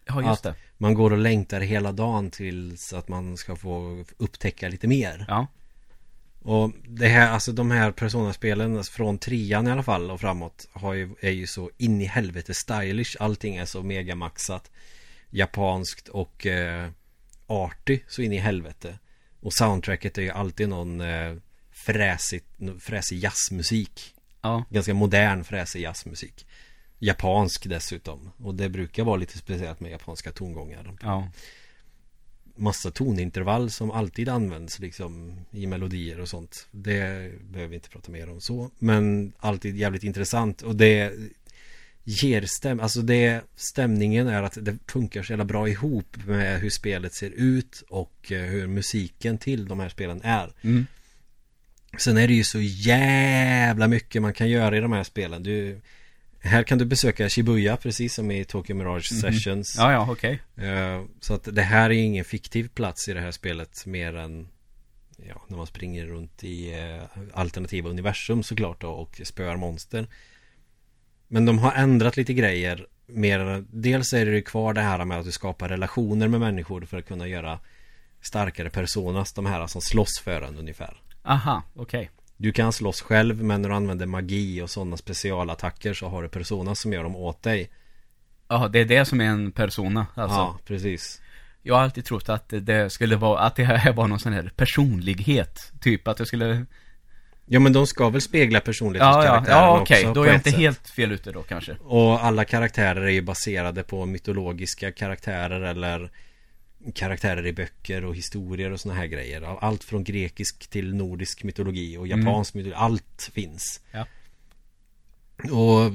[0.08, 4.70] Ja, just det Man går och längtar hela dagen tills att man ska få upptäcka
[4.70, 5.26] lite mer.
[5.28, 5.48] Ja,
[6.42, 10.68] Och det här, alltså de här Persona-spelen alltså från trean i alla fall och framåt
[10.74, 13.16] har ju, är ju så in i helvete stylish.
[13.20, 14.72] Allting är så megamaxat.
[15.30, 16.90] Japanskt och eh,
[17.48, 19.00] arty så in i helvete.
[19.40, 21.34] Och soundtracket är ju alltid någon eh,
[21.86, 22.46] fräsigt,
[22.80, 24.14] fräsig jazzmusik.
[24.42, 26.46] ja, Ganska modern fräsig jazzmusik.
[27.00, 28.32] Japansk dessutom.
[28.38, 31.30] Och det brukar vara lite speciellt med japanska tongångar ja
[32.56, 36.68] massa tonintervall som alltid används liksom i melodier och sånt.
[36.72, 38.72] Det behöver vi inte prata mer om så.
[38.80, 41.14] Men alltid jävligt intressant och det
[42.04, 46.70] ger stäm, alltså det stämningen är att det funkar så jävla bra ihop med hur
[46.70, 50.54] spelet ser ut och eh, hur musiken till de här spelen är.
[50.62, 50.86] mm.
[52.02, 55.44] Sen är det ju så jävla mycket man kan göra i de här spelen.
[55.44, 55.82] Du,
[56.40, 59.76] här kan du besöka Shibuya precis som i Tokyo Mirage Sessions.
[59.78, 60.42] Ja, ja, okej.
[60.56, 64.48] Eh, Så att det här är ingen fiktiv plats i det här spelet mer än
[65.30, 70.08] Ja, när man springer runt i eh, alternativa universum såklart då och spöar monster.
[71.28, 72.88] Men de har ändrat lite grejer.
[73.08, 76.98] Mer Dels är det kvar det här med att du skapar relationer med människor för
[76.98, 77.60] att kunna göra
[78.22, 82.10] Starkare personas, de här som slåss för en ungefär Aha, okej.
[82.38, 86.30] Du kan slåss själv men när du använder magi och sådana specialattacker så har du
[86.30, 87.70] personas som gör dem åt dig.
[88.48, 90.38] Ja, det är det som är en persona alltså.
[90.38, 91.22] Ja, precis.
[91.62, 94.52] Jag har alltid trott att det skulle vara, att det här var någon sån här
[94.56, 96.66] personlighet Typ att det skulle
[97.46, 100.50] Ja men de ska väl spegla personligheten Ja, ja, ja okej, då är jag inte
[100.52, 100.60] sätt.
[100.60, 101.76] helt fel ute då kanske.
[101.84, 106.12] Och alla karaktärer är ju baserade på mytologiska karaktärer eller
[106.94, 109.42] Karaktärer i böcker och historier och såna här grejer.
[109.42, 112.76] Allt från grekisk till nordisk mytologi och japansk mytologi.
[112.78, 113.82] Allt finns.
[113.92, 114.08] Ja.
[115.52, 115.92] Och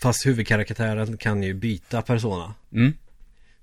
[0.00, 2.54] Fast huvudkaraktären kan ju byta persona.
[2.72, 2.94] Mm,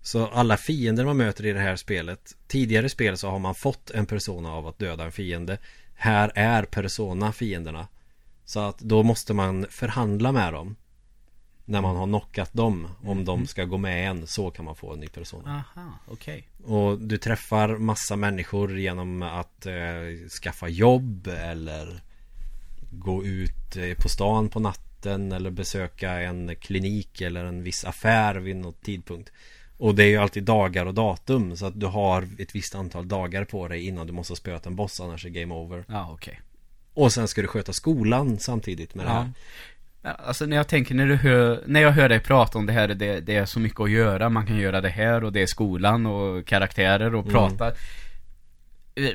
[0.02, 3.92] Så alla fiender man möter i det här spelet Tidigare spel så har man fått
[3.92, 5.58] en persona av att döda en fiende.
[5.94, 7.88] Här är persona fienderna.
[8.46, 10.76] Så att då måste man förhandla med dem
[11.66, 14.94] När man har knockat dem Om de ska gå med en Så kan man få
[14.94, 21.28] en ny persona aha, okej Och du träffar massa människor genom att eh, skaffa jobb
[21.28, 22.02] eller
[22.92, 28.36] gå ut eh, på stan på natten eller besöka en klinik eller en viss affär
[28.36, 29.32] vid något tidpunkt.
[29.78, 33.08] Och det är ju alltid dagar och datum så att du har ett visst antal
[33.08, 35.86] dagar på dig innan du måste spöa en boss annars är game over.
[35.88, 36.42] Ja, okej
[36.94, 39.16] Och sen ska du sköta skolan samtidigt med det Ja.
[39.18, 39.32] här.
[40.04, 42.88] Alltså när jag tänker, när du hör, när jag hör dig prata om det här,
[42.88, 45.46] det, det är så mycket att göra, man kan göra det här och det är
[45.48, 47.34] skolan och karaktärer och Mm.
[47.34, 47.68] prata
[48.96, 49.10] Eh,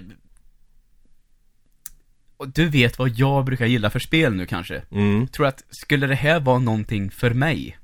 [2.36, 4.82] Och du vet vad jag brukar gilla för spel nu kanske?
[4.90, 5.28] Mm.
[5.28, 7.78] Tror att, skulle det här vara någonting för mig?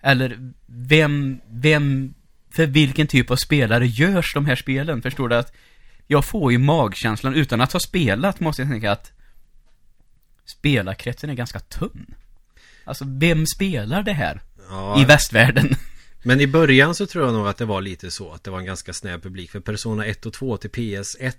[0.00, 2.14] Eller, vem, vem,
[2.50, 5.02] för vilken typ av spelare görs de här spelen?
[5.02, 5.52] Förstår du att
[6.06, 9.12] jag får ju magkänslan utan att ha spelat måste jag tänka att
[10.44, 12.14] spelarkretsen är ganska tunn.
[12.90, 14.40] Alltså, vem spelar det här?
[14.68, 15.74] Ja, I västvärlden?
[16.22, 18.58] Men i början så tror jag nog att det var lite så att det var
[18.58, 21.34] en ganska snäv publik För Persona 1 och 2 till PS1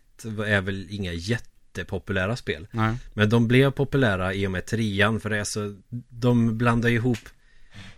[0.46, 2.96] är väl inga jättepopulära spel Nej.
[3.14, 5.76] Men de blev populära i och med trean för det är så
[6.10, 7.20] De blandar ihop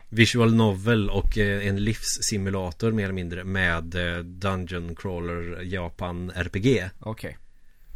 [0.09, 6.89] visual novel och eh, en livssimulator mer eller mindre med eh, Dungeon Crawler Japan RPG.
[6.99, 7.37] Okej.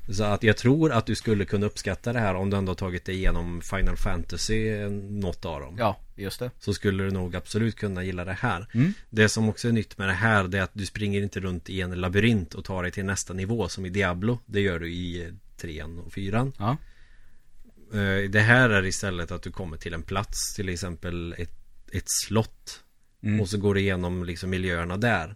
[0.09, 3.05] Så att jag tror att du skulle kunna uppskatta det här om du ändå tagit
[3.05, 5.75] dig igenom Final Fantasy, eh, något av dem.
[5.79, 6.51] Ja, just det.
[6.59, 8.67] Så skulle du nog absolut kunna gilla det här.
[8.73, 8.93] Mm.
[9.09, 11.69] Det som också är nytt med det här det är att du springer inte runt
[11.69, 14.39] i en labyrint och tar dig till nästa nivå som i Diablo.
[14.45, 16.53] Det gör du i eh, trean och fyran.
[16.57, 16.77] Ja.
[17.93, 21.57] Eh, Det här är istället att du kommer till en plats, till exempel ett,
[21.91, 22.83] ett slott.
[23.23, 23.41] Mm.
[23.41, 25.35] Och så går du igenom liksom miljöerna där.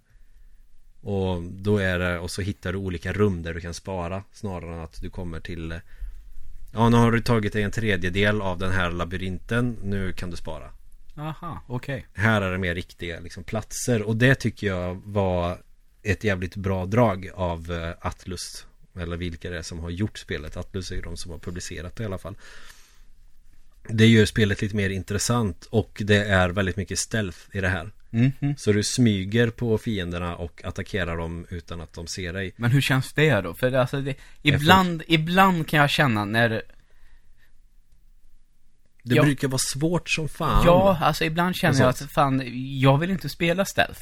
[1.01, 4.73] Och då är det, och så hittar du olika rum där du kan spara snarare
[4.73, 5.79] än att du kommer till
[6.73, 10.37] Ja, nu har du tagit dig en tredjedel av den här labyrinten, nu kan du
[10.37, 10.71] spara.
[11.17, 12.05] Aha, okej.
[12.13, 15.57] Här är det mer riktiga liksom, platser och det tycker jag var
[16.03, 18.65] ett jävligt bra drag av eh, Atlus.
[18.95, 20.57] Eller vilka det är som har gjort spelet.
[20.57, 22.37] Atlus är ju de som har publicerat det i alla fall.
[23.87, 27.91] Det gör spelet lite mer intressant och det är väldigt mycket stealth i det här.
[28.13, 28.55] Mhm.
[28.57, 32.53] Så du smyger på fienderna och attackerar dem utan att de ser dig.
[32.55, 33.53] Men hur känns det då?
[33.53, 36.49] För alltså det, ibland, ibland kan jag känna när
[39.03, 39.23] Det Ja.
[39.23, 40.63] brukar vara svårt som fan.
[40.65, 42.09] Ja, alltså ibland känner jag sånt.
[42.09, 42.41] att fan,
[42.79, 44.01] jag vill inte spela stealth.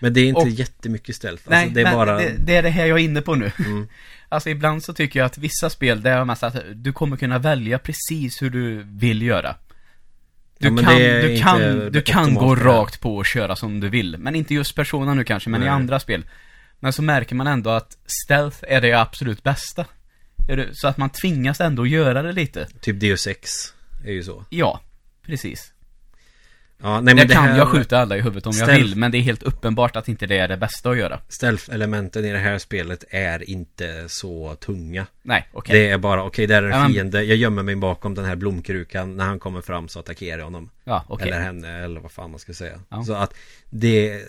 [0.00, 1.42] Men det är inte Och- jättemycket stealth.
[1.48, 2.18] Nej, alltså, det är bara...
[2.18, 3.52] det, det är det här jag är inne på nu.
[3.58, 3.88] Mm.
[4.28, 7.38] Alltså ibland så tycker jag att vissa spel, det är mest att du kommer kunna
[7.38, 9.56] välja precis hur du vill göra.
[10.62, 14.16] Du Ja, kan, du kan, du kan gå rakt på och köra som du vill.
[14.18, 15.74] Men inte just Persona nu kanske, men i Nej.
[15.74, 16.24] andra spel.
[16.80, 19.84] Men så märker man ändå att stealth är det absolut bästa.
[20.72, 22.66] Så att man tvingas ändå göra det lite.
[22.80, 23.50] Typ Deus Ex
[24.04, 24.44] är ju så.
[24.50, 24.80] Ja,
[25.26, 25.71] precis.
[26.82, 27.58] Ja, nej, men det kan här...
[27.58, 30.08] jag skjuta alla i huvudet om jag Stealth- vill, men det är helt uppenbart att
[30.08, 31.20] inte det är det bästa att göra.
[31.28, 35.06] Stealth-elementen i det här spelet är inte så tunga.
[35.22, 35.78] Nej, okej.
[35.78, 37.22] Det är bara, okej, där är en fiende.
[37.22, 39.16] Jag gömmer mig bakom den här blomkrukan.
[39.16, 40.70] När han kommer fram så attackerar jag honom.
[40.84, 41.28] Ja, okej.
[41.28, 42.80] Eller henne, eller vad fan man ska säga.
[42.88, 43.04] Ja.
[43.04, 43.34] Så att
[43.70, 44.22] det...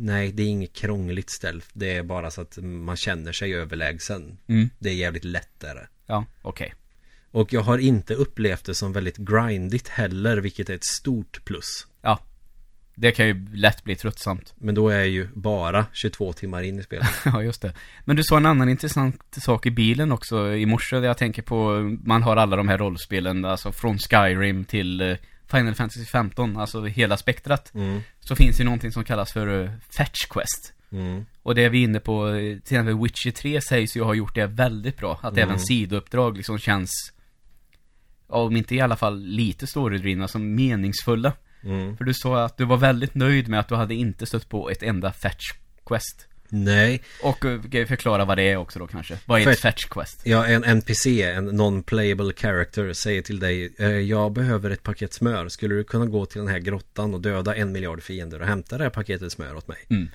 [0.00, 1.66] Nej, det är inget krångligt stealth.
[1.72, 4.38] Det är bara så att man känner sig överlägsen.
[4.48, 4.70] Mm.
[4.78, 5.80] Det är jävligt lättare.
[6.06, 6.74] Ja, okej.
[7.30, 11.86] Och jag har inte upplevt det som väldigt grindigt heller, vilket är ett stort plus.
[12.02, 12.18] Ja.
[12.94, 14.54] Det kan ju lätt bli tröttsamt.
[14.58, 17.08] Men då är jag ju bara 22 timmar in i spelet.
[17.24, 17.72] Ja, just det.
[18.04, 21.80] Men du sa en annan intressant sak i bilen också i morse, jag tänker på,
[22.04, 25.16] man har alla de här rollspelen, alltså från Skyrim till eh,
[25.50, 27.74] Final Fantasy 15, alltså hela spektrat.
[27.74, 28.00] Mm.
[28.20, 30.72] Så finns det någonting som kallas för eh, Fetch Quest.
[30.92, 31.26] Mm.
[31.42, 34.34] Och det är vi inne på, eh, till exempel Witcher 3 sägs ju ha gjort
[34.34, 35.20] det väldigt bra.
[35.22, 35.48] Att Mm.
[35.48, 36.90] även sidouppdrag liksom känns,
[38.28, 41.32] om inte i alla fall lite storydrivna, som meningsfulla.
[41.64, 41.96] Mm.
[41.96, 44.70] För du sa att du var väldigt nöjd med att du hade inte stött på
[44.70, 45.52] ett enda Fetch
[45.86, 46.24] Quest.
[46.50, 49.18] Nej, Och eh, förklara vad det är också då kanske?
[49.26, 50.20] Vad är ett Fetch- Fetch Quest?
[50.24, 55.48] ja, en NPC, en non-playable character, säger till dig eh, Jag behöver ett paket smör.
[55.48, 58.78] Skulle du kunna gå till den här grottan och döda en miljard fiender och hämta
[58.78, 59.78] det här paketet smör åt mig?
[59.90, 60.08] Mm.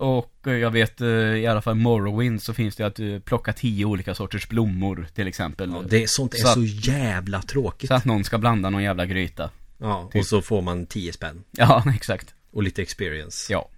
[0.00, 3.52] Och eh, jag vet eh, i alla fall Morrowind så finns det att du plockar
[3.52, 5.70] tio olika sorters blommor till exempel.
[5.70, 7.88] Ja, det, sånt är Så så, att- jävla tråkigt.
[7.88, 9.50] Så att någon ska blanda någon jävla gryta.
[9.78, 10.20] Ja, typ.
[10.20, 11.44] och så får man 10 spänn.
[11.50, 12.34] Ja, exakt.
[12.52, 13.52] Och lite experience.
[13.52, 13.68] Ja.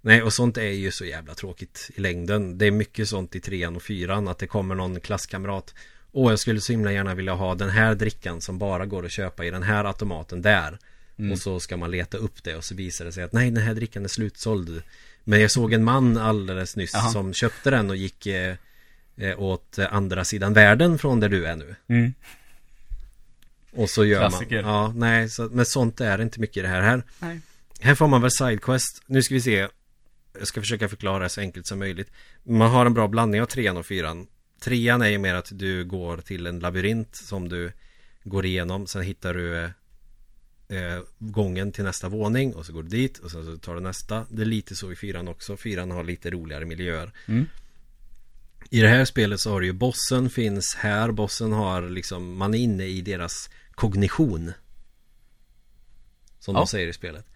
[0.00, 2.58] Nej, och sånt är ju så jävla tråkigt i längden.
[2.58, 5.74] Det är mycket sånt i trean och fyran, att det kommer någon klasskamrat.
[6.12, 9.12] Åh, jag skulle så himla gärna vilja ha den här drickan som bara går att
[9.12, 10.78] köpa i den här automaten där.
[11.18, 11.32] Mm.
[11.32, 13.62] Och så ska man leta upp det och så visar det sig att nej, den
[13.62, 14.82] här drickan är slutsåld.
[15.24, 17.10] Men jag såg en man alldeles nyss Jaha.
[17.10, 18.56] som köpte den och gick eh,
[19.16, 21.76] eh, åt eh, andra sidan världen från där du är nu.
[21.88, 22.14] Mm.
[23.72, 24.62] Och så gör Klassiker.
[24.62, 24.72] man.
[24.72, 26.82] Ja, nej, så, men sånt är inte mycket i det här.
[26.82, 27.02] här.
[27.18, 27.40] Nej.
[27.80, 29.02] Här får man väl sidequest.
[29.06, 29.68] Nu ska vi se.
[30.38, 32.10] Jag ska försöka förklara så enkelt som möjligt.
[32.42, 34.26] Man har en bra blandning av trean och fyran.
[34.60, 37.72] Trean är ju mer att du går till en labyrint som du
[38.24, 38.86] går igenom.
[38.86, 39.70] Sen hittar du
[40.72, 43.80] eh, gången till nästa våning och så går du dit och sen så tar du
[43.80, 44.26] nästa.
[44.30, 45.56] Det är lite så i fyran också.
[45.56, 47.12] Fyran har lite roligare miljöer.
[47.26, 47.46] Mm.
[48.70, 51.10] I det här spelet så har du ju bossen finns här.
[51.10, 54.52] Bossen har liksom, man är inne i deras kognition.
[56.38, 56.60] Som Ja.
[56.60, 57.26] de säger i spelet.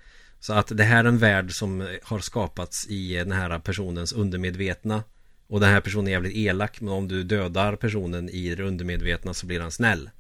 [0.41, 5.05] Så att det här är en värld som har skapats i den här personens undermedvetna.
[5.47, 6.81] Och den här personen är jävligt elak.
[6.81, 10.11] Men om du dödar personen i det undermedvetna så blir han snäll.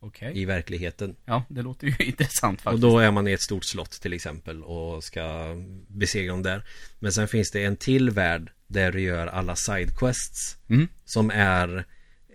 [0.00, 0.32] Okej.
[0.34, 1.16] I verkligheten.
[1.24, 2.82] Ja, det låter ju intressant Och faktiskt.
[2.82, 5.54] då är man i ett stort slott till exempel och ska
[5.88, 6.64] besegra dem där.
[6.98, 10.56] Men sen finns det en till värld där du gör alla sidequests.
[10.68, 10.88] Mm.
[11.04, 11.84] Som är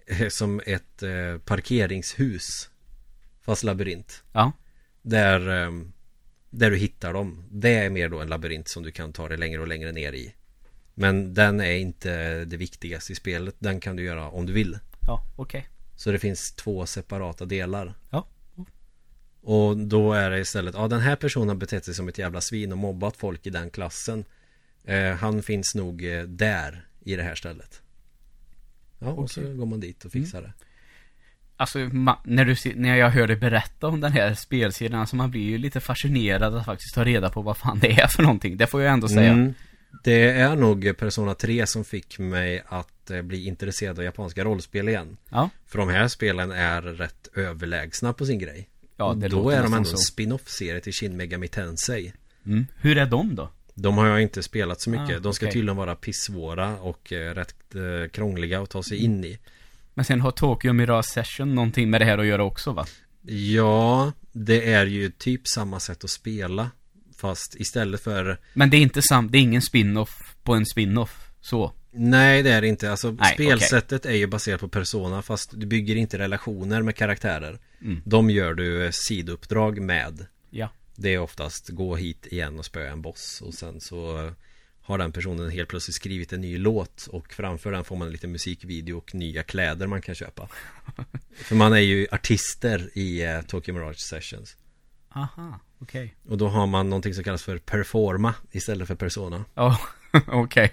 [0.07, 2.69] eh, som ett eh, parkeringshus.
[3.41, 4.23] Fast labyrint.
[4.31, 4.51] Ja.
[5.01, 5.71] Där, eh,
[6.49, 7.43] där du hittar dem.
[7.51, 10.13] Det är mer då en labyrint som du kan ta dig längre och längre ner
[10.13, 10.33] i.
[10.93, 13.55] Men den är inte det viktigaste i spelet.
[13.59, 14.79] Den kan du göra om du vill.
[15.07, 15.67] Ja, okej.
[16.01, 17.93] Så det finns två separata delar.
[18.09, 18.27] Ja.
[19.41, 22.41] Och då är det istället, ja den här personen har betett sig som ett jävla
[22.41, 24.25] svin och mobbat folk i den klassen.
[24.83, 27.81] Eh, han finns nog eh, där i det här stället.
[28.99, 29.53] Ja, och så Okej.
[29.53, 30.53] går man dit och fixar det.
[31.57, 35.41] Alltså, när, du, när jag hör dig berätta om den här spelserien, alltså man blir
[35.41, 38.57] ju lite fascinerad att faktiskt ta reda på vad fan det är för någonting.
[38.57, 39.31] Det får jag ändå säga.
[39.31, 39.53] Mm.
[40.03, 45.17] Det är nog Persona 3 som fick mig att bli intresserad av japanska rollspel igen.
[45.29, 45.49] Ja.
[45.65, 48.69] För de här spelen är rätt överlägsna på sin grej.
[48.97, 49.97] Ja, det då är de ändå en så.
[49.97, 52.13] spin-off-serie till Shin Megami Tensei.
[52.45, 52.67] Mm.
[52.75, 53.49] Hur är de då?
[53.73, 55.17] De har jag inte spelat så mycket.
[55.17, 55.53] Ah, de ska okej.
[55.53, 59.39] tydligen vara pissvåra och eh, rätt eh, krångliga att ta sig in i.
[59.93, 62.85] Men sen har Tokyo Mirage Session någonting med det här att göra också va?
[63.25, 66.71] Ja, det är ju typ samma sätt att spela.
[67.17, 71.29] Fast istället för Men det är inte sam, det är ingen spin-off på en spin-off.
[71.41, 71.73] Så.
[71.91, 72.91] Nej det är det inte.
[72.91, 77.59] Alltså Nej, spelsättet är ju baserat på Persona fast du bygger inte relationer med karaktärer.
[77.81, 78.01] Mm.
[78.05, 80.25] De gör du eh, sidouppdrag med.
[80.49, 80.69] Ja.
[80.95, 84.31] Det är oftast gå hit igen och spöa en boss och sen så eh,
[84.81, 88.11] har den personen helt plötsligt skrivit en ny låt och framför den får man en
[88.11, 90.49] liten musikvideo och nya kläder man kan köpa.
[91.35, 94.55] För man är ju artister i eh, Tokyo Mirage Sessions.
[95.09, 96.15] Aha, okej.
[96.27, 99.45] Och då har man någonting som kallas för performa istället för persona.
[99.53, 99.79] Ja,
[100.27, 100.71] okej.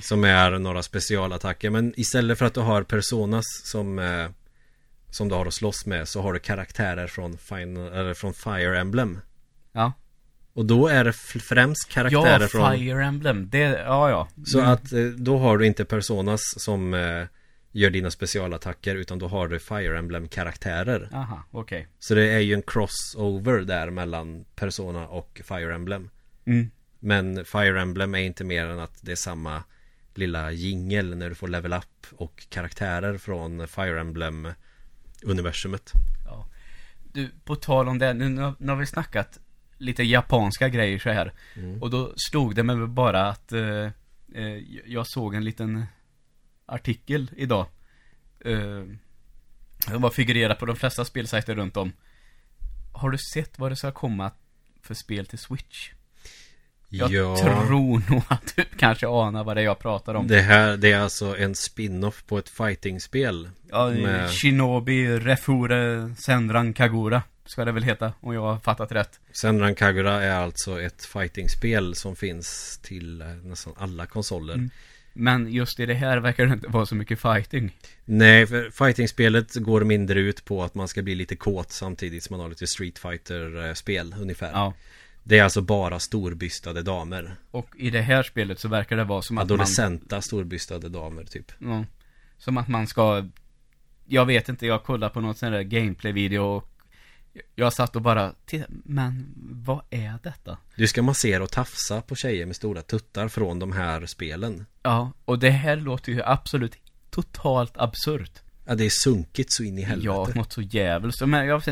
[0.00, 4.26] Som är några specialattacker Men istället för att du har personas som eh,
[5.10, 8.78] Som du har att slåss med Så har du karaktärer från, Final, eller från Fire
[8.80, 9.20] Emblem
[9.72, 9.92] Ja.
[10.52, 13.48] Och då är det främst karaktärer Ja, från Fire Emblem.
[13.50, 14.28] Det, ja, ja.
[14.46, 14.70] Så Mm.
[14.70, 17.24] att eh, då har du inte personas som eh,
[17.72, 21.88] Gör dina specialattacker Utan då har du Fire Emblem karaktärer Aha, okej.
[21.98, 26.10] Så det är ju en crossover där mellan Persona och Fire Emblem
[26.46, 26.70] Mm.
[27.00, 29.62] Men Fire Emblem är inte mer än att det är samma
[30.18, 34.48] lilla jingel när du får level up och karaktärer från Fire Emblem
[35.22, 35.92] universumet.
[36.26, 36.48] Ja.
[37.12, 38.28] Du, på tal om det, nu,
[38.58, 39.38] nu har- vi snackat
[39.78, 41.32] lite japanska grejer så här.
[41.56, 41.82] Mm.
[41.82, 43.86] Och då slog det mig bara att eh,
[44.34, 45.84] eh, jag såg en liten
[46.66, 47.66] artikel idag.
[48.40, 48.84] Eh,
[49.86, 51.92] den var figurerat på de flesta spelsajter runt om.
[52.92, 54.30] Har du sett vad det ska komma
[54.82, 55.90] för spel till Switch?
[56.90, 60.26] Jag ja, tror nog att du kanske anar vad det är jag pratar om.
[60.26, 63.48] det här det är alltså en spin-off på ett fighting-spel.
[63.70, 69.20] Ja, med- Shinobi Refure Senran Kagura ska det väl heta, om jag har fattat rätt.
[69.32, 74.54] Senran Kagura är alltså ett fighting-spel som finns till eh, nästan alla konsoler.
[74.54, 74.70] Mm.
[75.12, 77.76] Men just i det här verkar det inte vara så mycket fighting.
[78.04, 82.34] Nej, för fighting-spelet går mindre ut på att man ska bli lite kåt samtidigt som
[82.36, 84.50] man har lite Street Fighter-spel ungefär.
[84.52, 84.74] Ja.
[85.28, 87.36] Det är alltså bara storbystade damer.
[87.50, 89.54] Och i det här spelet så verkar det vara som att man...
[89.54, 91.52] Adolescenta storbystade damer typ.
[91.58, 91.84] Ja,
[92.38, 93.26] som att man ska...
[94.06, 96.70] Jag vet inte, jag kollade på något sån där gameplay-video och
[97.54, 100.58] jag satt och bara, "Titta, men vad är detta?
[100.76, 104.66] Du ska massera och tafsa på tjejer med stora tuttar från de här spelen.
[104.82, 106.76] Ja, och det här låter ju absolut
[107.10, 108.38] totalt absurt.
[108.66, 110.06] Ja, det är sunkigt så in i helvete.
[110.06, 111.20] Ja, något så jävligt.
[111.26, 111.62] Men jag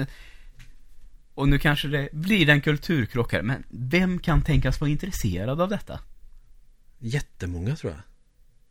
[1.37, 5.69] och nu kanske det blir en kulturkrock här, men vem kan tänkas vara intresserad av
[5.69, 6.01] detta?
[6.99, 8.01] Jättemånga tror jag.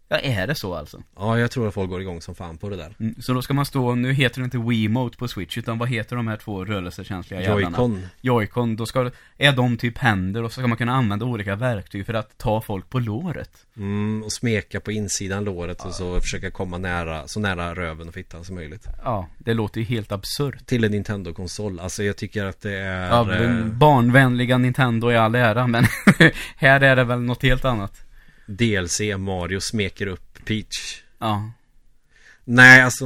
[0.07, 1.03] Ja, är det så alltså?
[1.15, 2.95] Ja, jag tror att folk går igång som fan på det där.
[2.99, 5.89] Mm, Så då ska man stå, nu heter det inte Wiimote på Switch, utan vad
[5.89, 7.77] heter de här två rörelsekänsliga jävlarna?
[7.77, 8.01] Joy-Con.
[8.21, 12.05] Joy-Con, då ska, är de typ händer och så ska man kunna använda olika verktyg
[12.05, 13.65] för att ta folk på låret.
[13.77, 18.13] Mm, och smeka på insidan låret och så försöka komma nära, så nära röven och
[18.13, 18.87] fittan som möjligt.
[19.03, 20.65] Ja, det låter ju helt absurt.
[20.65, 21.79] Till en Nintendo-konsol.
[21.79, 23.07] Alltså jag tycker att det är...
[23.07, 25.85] Ja, eh, barnvänliga Nintendo i all ära, men
[26.55, 28.04] här är det väl något helt annat.
[28.45, 31.03] DLC Mario smeker upp Peach.
[31.19, 31.51] Ja.
[32.43, 33.05] Nej, alltså...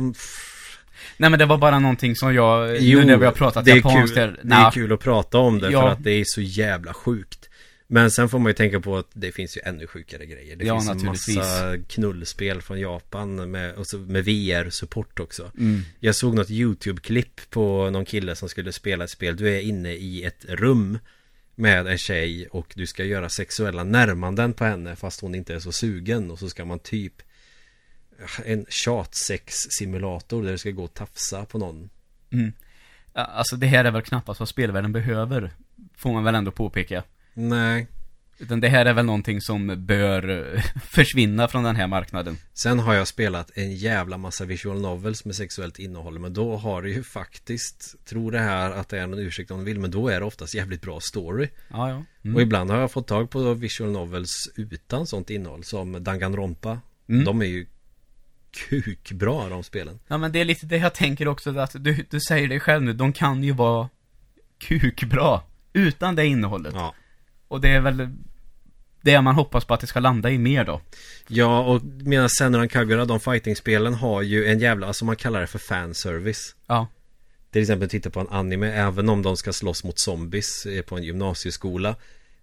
[1.17, 3.71] Nej men det var bara någonting som jag, Jo, nu när vi har pratat det
[3.71, 5.81] är kul, här, Det är kul att prata om det Ja.
[5.81, 7.49] för att det är så jävla sjukt.
[7.91, 10.55] Men sen får man ju tänka på att det finns ju ännu sjukare grejer.
[10.55, 15.51] Det Ja, finns en massa knullspel från Japan med, och så med VR-support också.
[15.57, 15.81] Mm.
[15.99, 19.37] Jag såg något YouTube-klipp på någon kille som skulle spela ett spel.
[19.37, 20.99] Du är inne i ett rum
[21.59, 25.59] med en tjej och du ska göra sexuella närmanden på henne fast hon inte är
[25.59, 27.13] så sugen och så ska man typ
[28.45, 31.89] en tjatsex-simulator där du ska gå och tafsa på någon.
[32.29, 32.53] Mm.
[33.13, 35.51] Alltså det här är väl knappast vad spelvärlden behöver,
[35.95, 37.03] får man väl ändå påpeka.
[37.33, 37.87] Nej,
[38.39, 42.37] Utan det här är väl någonting som bör eh, försvinna från den här marknaden.
[42.53, 46.81] Sen har jag spelat en jävla massa visual novels med sexuellt innehåll Men då har
[46.81, 49.91] det ju faktiskt Tror det här att det är någon ursäkt om du vill Men
[49.91, 52.03] då är det oftast jävligt bra story Ja, ja.
[52.23, 52.35] Mm.
[52.35, 56.79] Och ibland har jag fått tag på visual novels utan sånt innehåll Som Danganronpa
[57.09, 57.25] Mm.
[57.25, 57.65] De är ju
[58.69, 62.19] kukbra de spelen Ja men det är lite det jag tänker också att du, du
[62.19, 63.89] säger det själv nu, de kan ju vara
[64.59, 65.41] kukbra.
[65.73, 66.73] Utan det innehållet.
[66.75, 66.93] Ja.
[67.47, 68.09] Och det är väl
[69.01, 70.81] det man hoppas på att det ska landa i mer då.
[71.27, 75.47] Ja, och medan Senran Kagura, de fightingspelen har ju en jävla, alltså man kallar det
[75.47, 76.55] för fanservice.
[76.67, 76.87] Ja.
[77.51, 80.97] Till exempel titta på en anime, även om de ska slåss mot zombies eh, på
[80.97, 81.95] en gymnasieskola.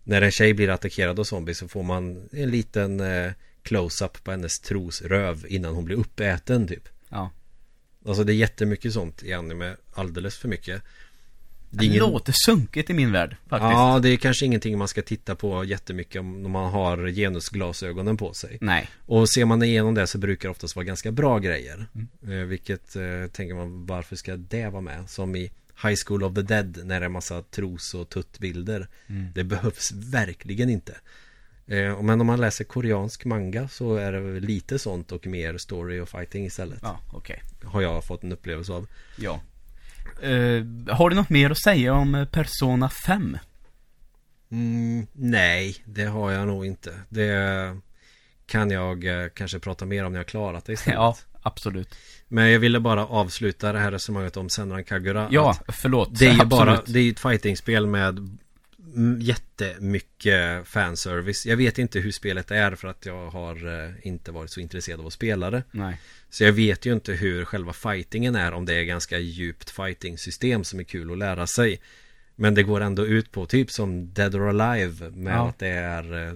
[0.05, 4.31] När en tjej blir attackerad av zombies så får man en liten eh, close-up på
[4.31, 6.89] hennes trosröv innan hon blir uppäten typ.
[7.09, 7.31] Ja.
[8.07, 10.83] Alltså det är jättemycket sånt i anime, alldeles för mycket.
[11.71, 13.71] Det ingen- låter sunkigt i min värld, faktiskt.
[13.73, 18.35] Ja, det är kanske ingenting man ska titta på jättemycket om man har genusglasögonen på
[18.35, 18.59] sig.
[18.61, 18.89] Nej.
[19.07, 21.87] Och ser man igenom det så brukar det oftast vara ganska bra grejer.
[21.95, 22.41] Mm.
[22.41, 23.03] Eh, vilket eh,
[23.33, 25.11] tänker man, varför ska det vara med?
[25.11, 25.53] Som i
[25.83, 28.89] High School of the Dead när det är massa tros och tuttbilder.
[29.07, 29.27] Mm.
[29.35, 30.93] Det behövs verkligen inte.
[31.67, 36.01] Eh, men om man läser koreansk manga så är det lite sånt och mer story
[36.01, 36.79] och fighting istället.
[36.83, 37.43] Ja, okej.
[37.65, 38.87] Har jag fått en upplevelse av.
[39.19, 39.41] Ja.
[40.23, 43.39] Eh, har du något mer att säga om eh, Persona 5?
[44.51, 46.95] Mm, nej, det har jag nog inte.
[47.09, 47.77] Det
[48.47, 50.99] kan jag eh, kanske prata mer om när jag klarat det istället.
[51.01, 51.95] Ja, absolut.
[52.29, 55.29] Men jag ville bara avsluta det här resonemanget om Senran Kagura.
[55.31, 56.19] Ja, förlåt.
[56.19, 58.39] Det är ju bara, det är ju ett fightingspel med
[59.21, 61.47] jättemycket fanservice.
[61.47, 65.01] Jag vet inte hur spelet är för att jag har eh, inte varit så intresserad
[65.01, 65.63] av att spela det.
[65.71, 66.01] Nej.
[66.31, 70.65] Så jag vet ju inte hur själva fightingen är om det är ganska djupt fighting-system
[70.65, 71.81] som är kul att lära sig.
[72.37, 75.49] Men det går ändå ut på typ som Dead or Alive med Ja.
[75.49, 76.35] att det är eh,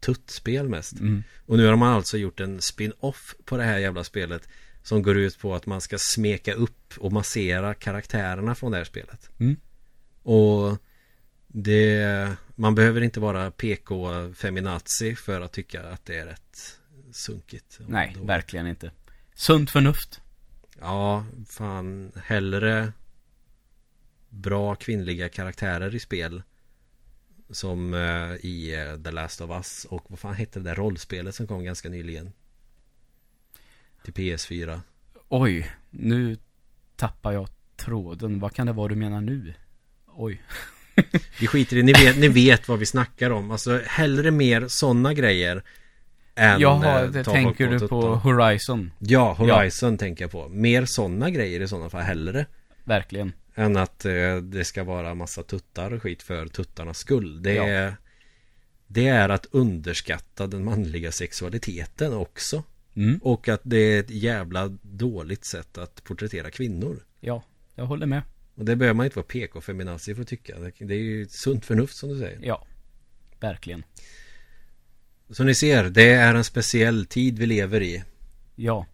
[0.00, 1.00] tuttspel mest.
[1.00, 1.22] Mm.
[1.46, 4.48] Och nu har man alltså gjort en spin-off på det här jävla spelet
[4.82, 8.84] som går ut på att man ska smeka upp och massera karaktärerna från det här
[8.84, 9.30] spelet.
[9.40, 9.56] Mm.
[10.22, 10.78] Och
[11.52, 16.78] det, man behöver inte vara PK-feminazi för att tycka att det är rätt
[17.12, 17.78] sunkigt.
[17.86, 18.90] Nej, Då- verkligen inte.
[19.34, 20.20] Sunt förnuft.
[20.80, 22.92] Ja, fan hellre
[24.28, 26.42] bra kvinnliga karaktärer i spel.
[27.50, 31.34] Som eh, i eh, The Last of Us och vad fan hette det där rollspelet
[31.34, 32.32] som kom ganska nyligen?
[34.04, 34.80] Till PS4.
[35.28, 36.36] Oj, nu
[36.96, 38.40] tappar jag tråden.
[38.40, 39.54] Vad kan det vara du menar nu?
[40.06, 40.42] Oj.
[41.40, 43.50] Vi skiter i, ni vet, ni vet vad vi snackar om.
[43.50, 45.62] Alltså hellre mer sådana grejer.
[46.34, 48.14] Än Jaha, eh, det tänker du på.
[48.14, 48.92] Horizon.
[48.98, 50.48] Ja, Horizon tänker jag på.
[50.48, 52.46] Mer sådana grejer i sådana fall hellre.
[52.84, 53.32] Verkligen.
[53.54, 57.42] Än att eh, det ska vara massa tuttar och skit för tuttarnas skull.
[57.42, 57.68] Det Ja.
[57.68, 57.96] är
[58.86, 62.62] Det är att underskatta den manliga sexualiteten också.
[62.96, 63.18] Mm.
[63.22, 66.96] Och att det är ett jävla dåligt sätt att porträttera kvinnor.
[67.20, 67.42] Ja,
[67.74, 68.22] jag håller med.
[68.54, 70.58] Och det behöver man inte vara PK-feminazi för att tycka.
[70.58, 72.38] Det- Det är ju sunt förnuft som du säger.
[72.42, 72.66] Ja,
[73.40, 73.84] verkligen.
[75.30, 78.04] Som ni ser, det är en speciell tid vi lever i.
[78.56, 78.86] Ja,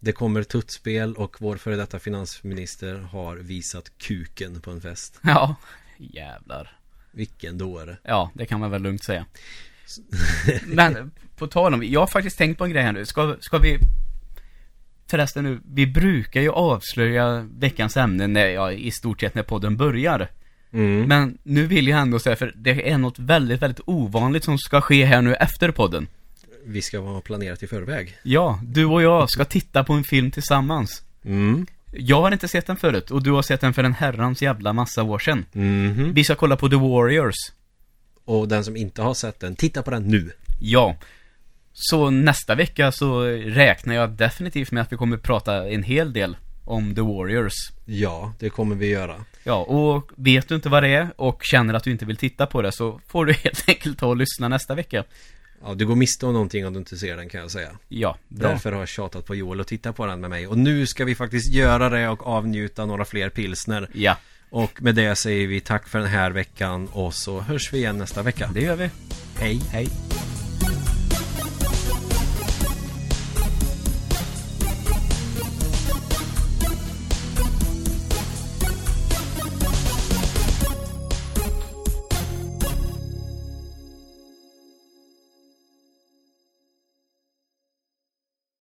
[0.00, 5.20] Det kommer tuttspel och vår före detta finansminister har visat kuken på en fest.
[5.22, 5.56] ja,
[5.98, 6.78] jävlar.
[7.12, 7.98] Vilken dåre.
[8.02, 9.26] Ja, det kan man väl lugnt säga.
[10.66, 13.06] Men på tal om, jag har faktiskt tänkt på en grej här nu.
[13.06, 13.78] Ska, ska vi
[15.10, 19.76] Förresten nu, vi brukar ju avslöja veckans ämne när, ja, i stort sett när podden
[19.76, 20.28] börjar.
[20.72, 21.08] Mm.
[21.08, 24.80] Men nu vill jag ändå säga, för det är något väldigt, väldigt ovanligt som ska
[24.80, 26.08] ske här nu efter podden.
[26.64, 28.16] Vi ska vara planerat i förväg.
[28.22, 31.02] Ja, du och jag ska titta på en film tillsammans.
[31.24, 31.66] Mm.
[31.92, 34.72] Jag har inte sett den förut och du har sett den för en herrans jävla
[34.72, 35.44] massa år sedan.
[35.52, 36.12] Mhm.
[36.14, 37.34] Vi ska kolla på The Warriors.
[38.24, 40.30] Och den som inte har sett den, titta på den nu.
[40.60, 40.96] Ja.
[41.80, 46.36] Så nästa vecka så räknar jag definitivt med att vi kommer prata en hel del
[46.64, 47.52] om The Warriors.
[47.84, 49.24] Ja, det kommer vi göra.
[49.44, 52.46] Ja, och vet du inte vad det är och känner att du inte vill titta
[52.46, 55.04] på det så får du helt enkelt ta och lyssna nästa vecka.
[55.64, 57.70] Ja, du går miste om någonting om du inte ser den kan jag säga.
[57.88, 58.48] Ja, bra.
[58.48, 60.46] Därför har jag tjatat på Joel att titta på den med mig.
[60.46, 63.88] Och nu ska vi faktiskt göra det och avnjuta några fler pilsner.
[63.92, 64.16] Ja,
[64.50, 67.98] Och med det säger vi tack för den här veckan och så hörs vi igen
[67.98, 68.50] nästa vecka.
[68.54, 68.90] det gör vi.
[69.38, 69.60] Hej!
[69.72, 69.88] Hej.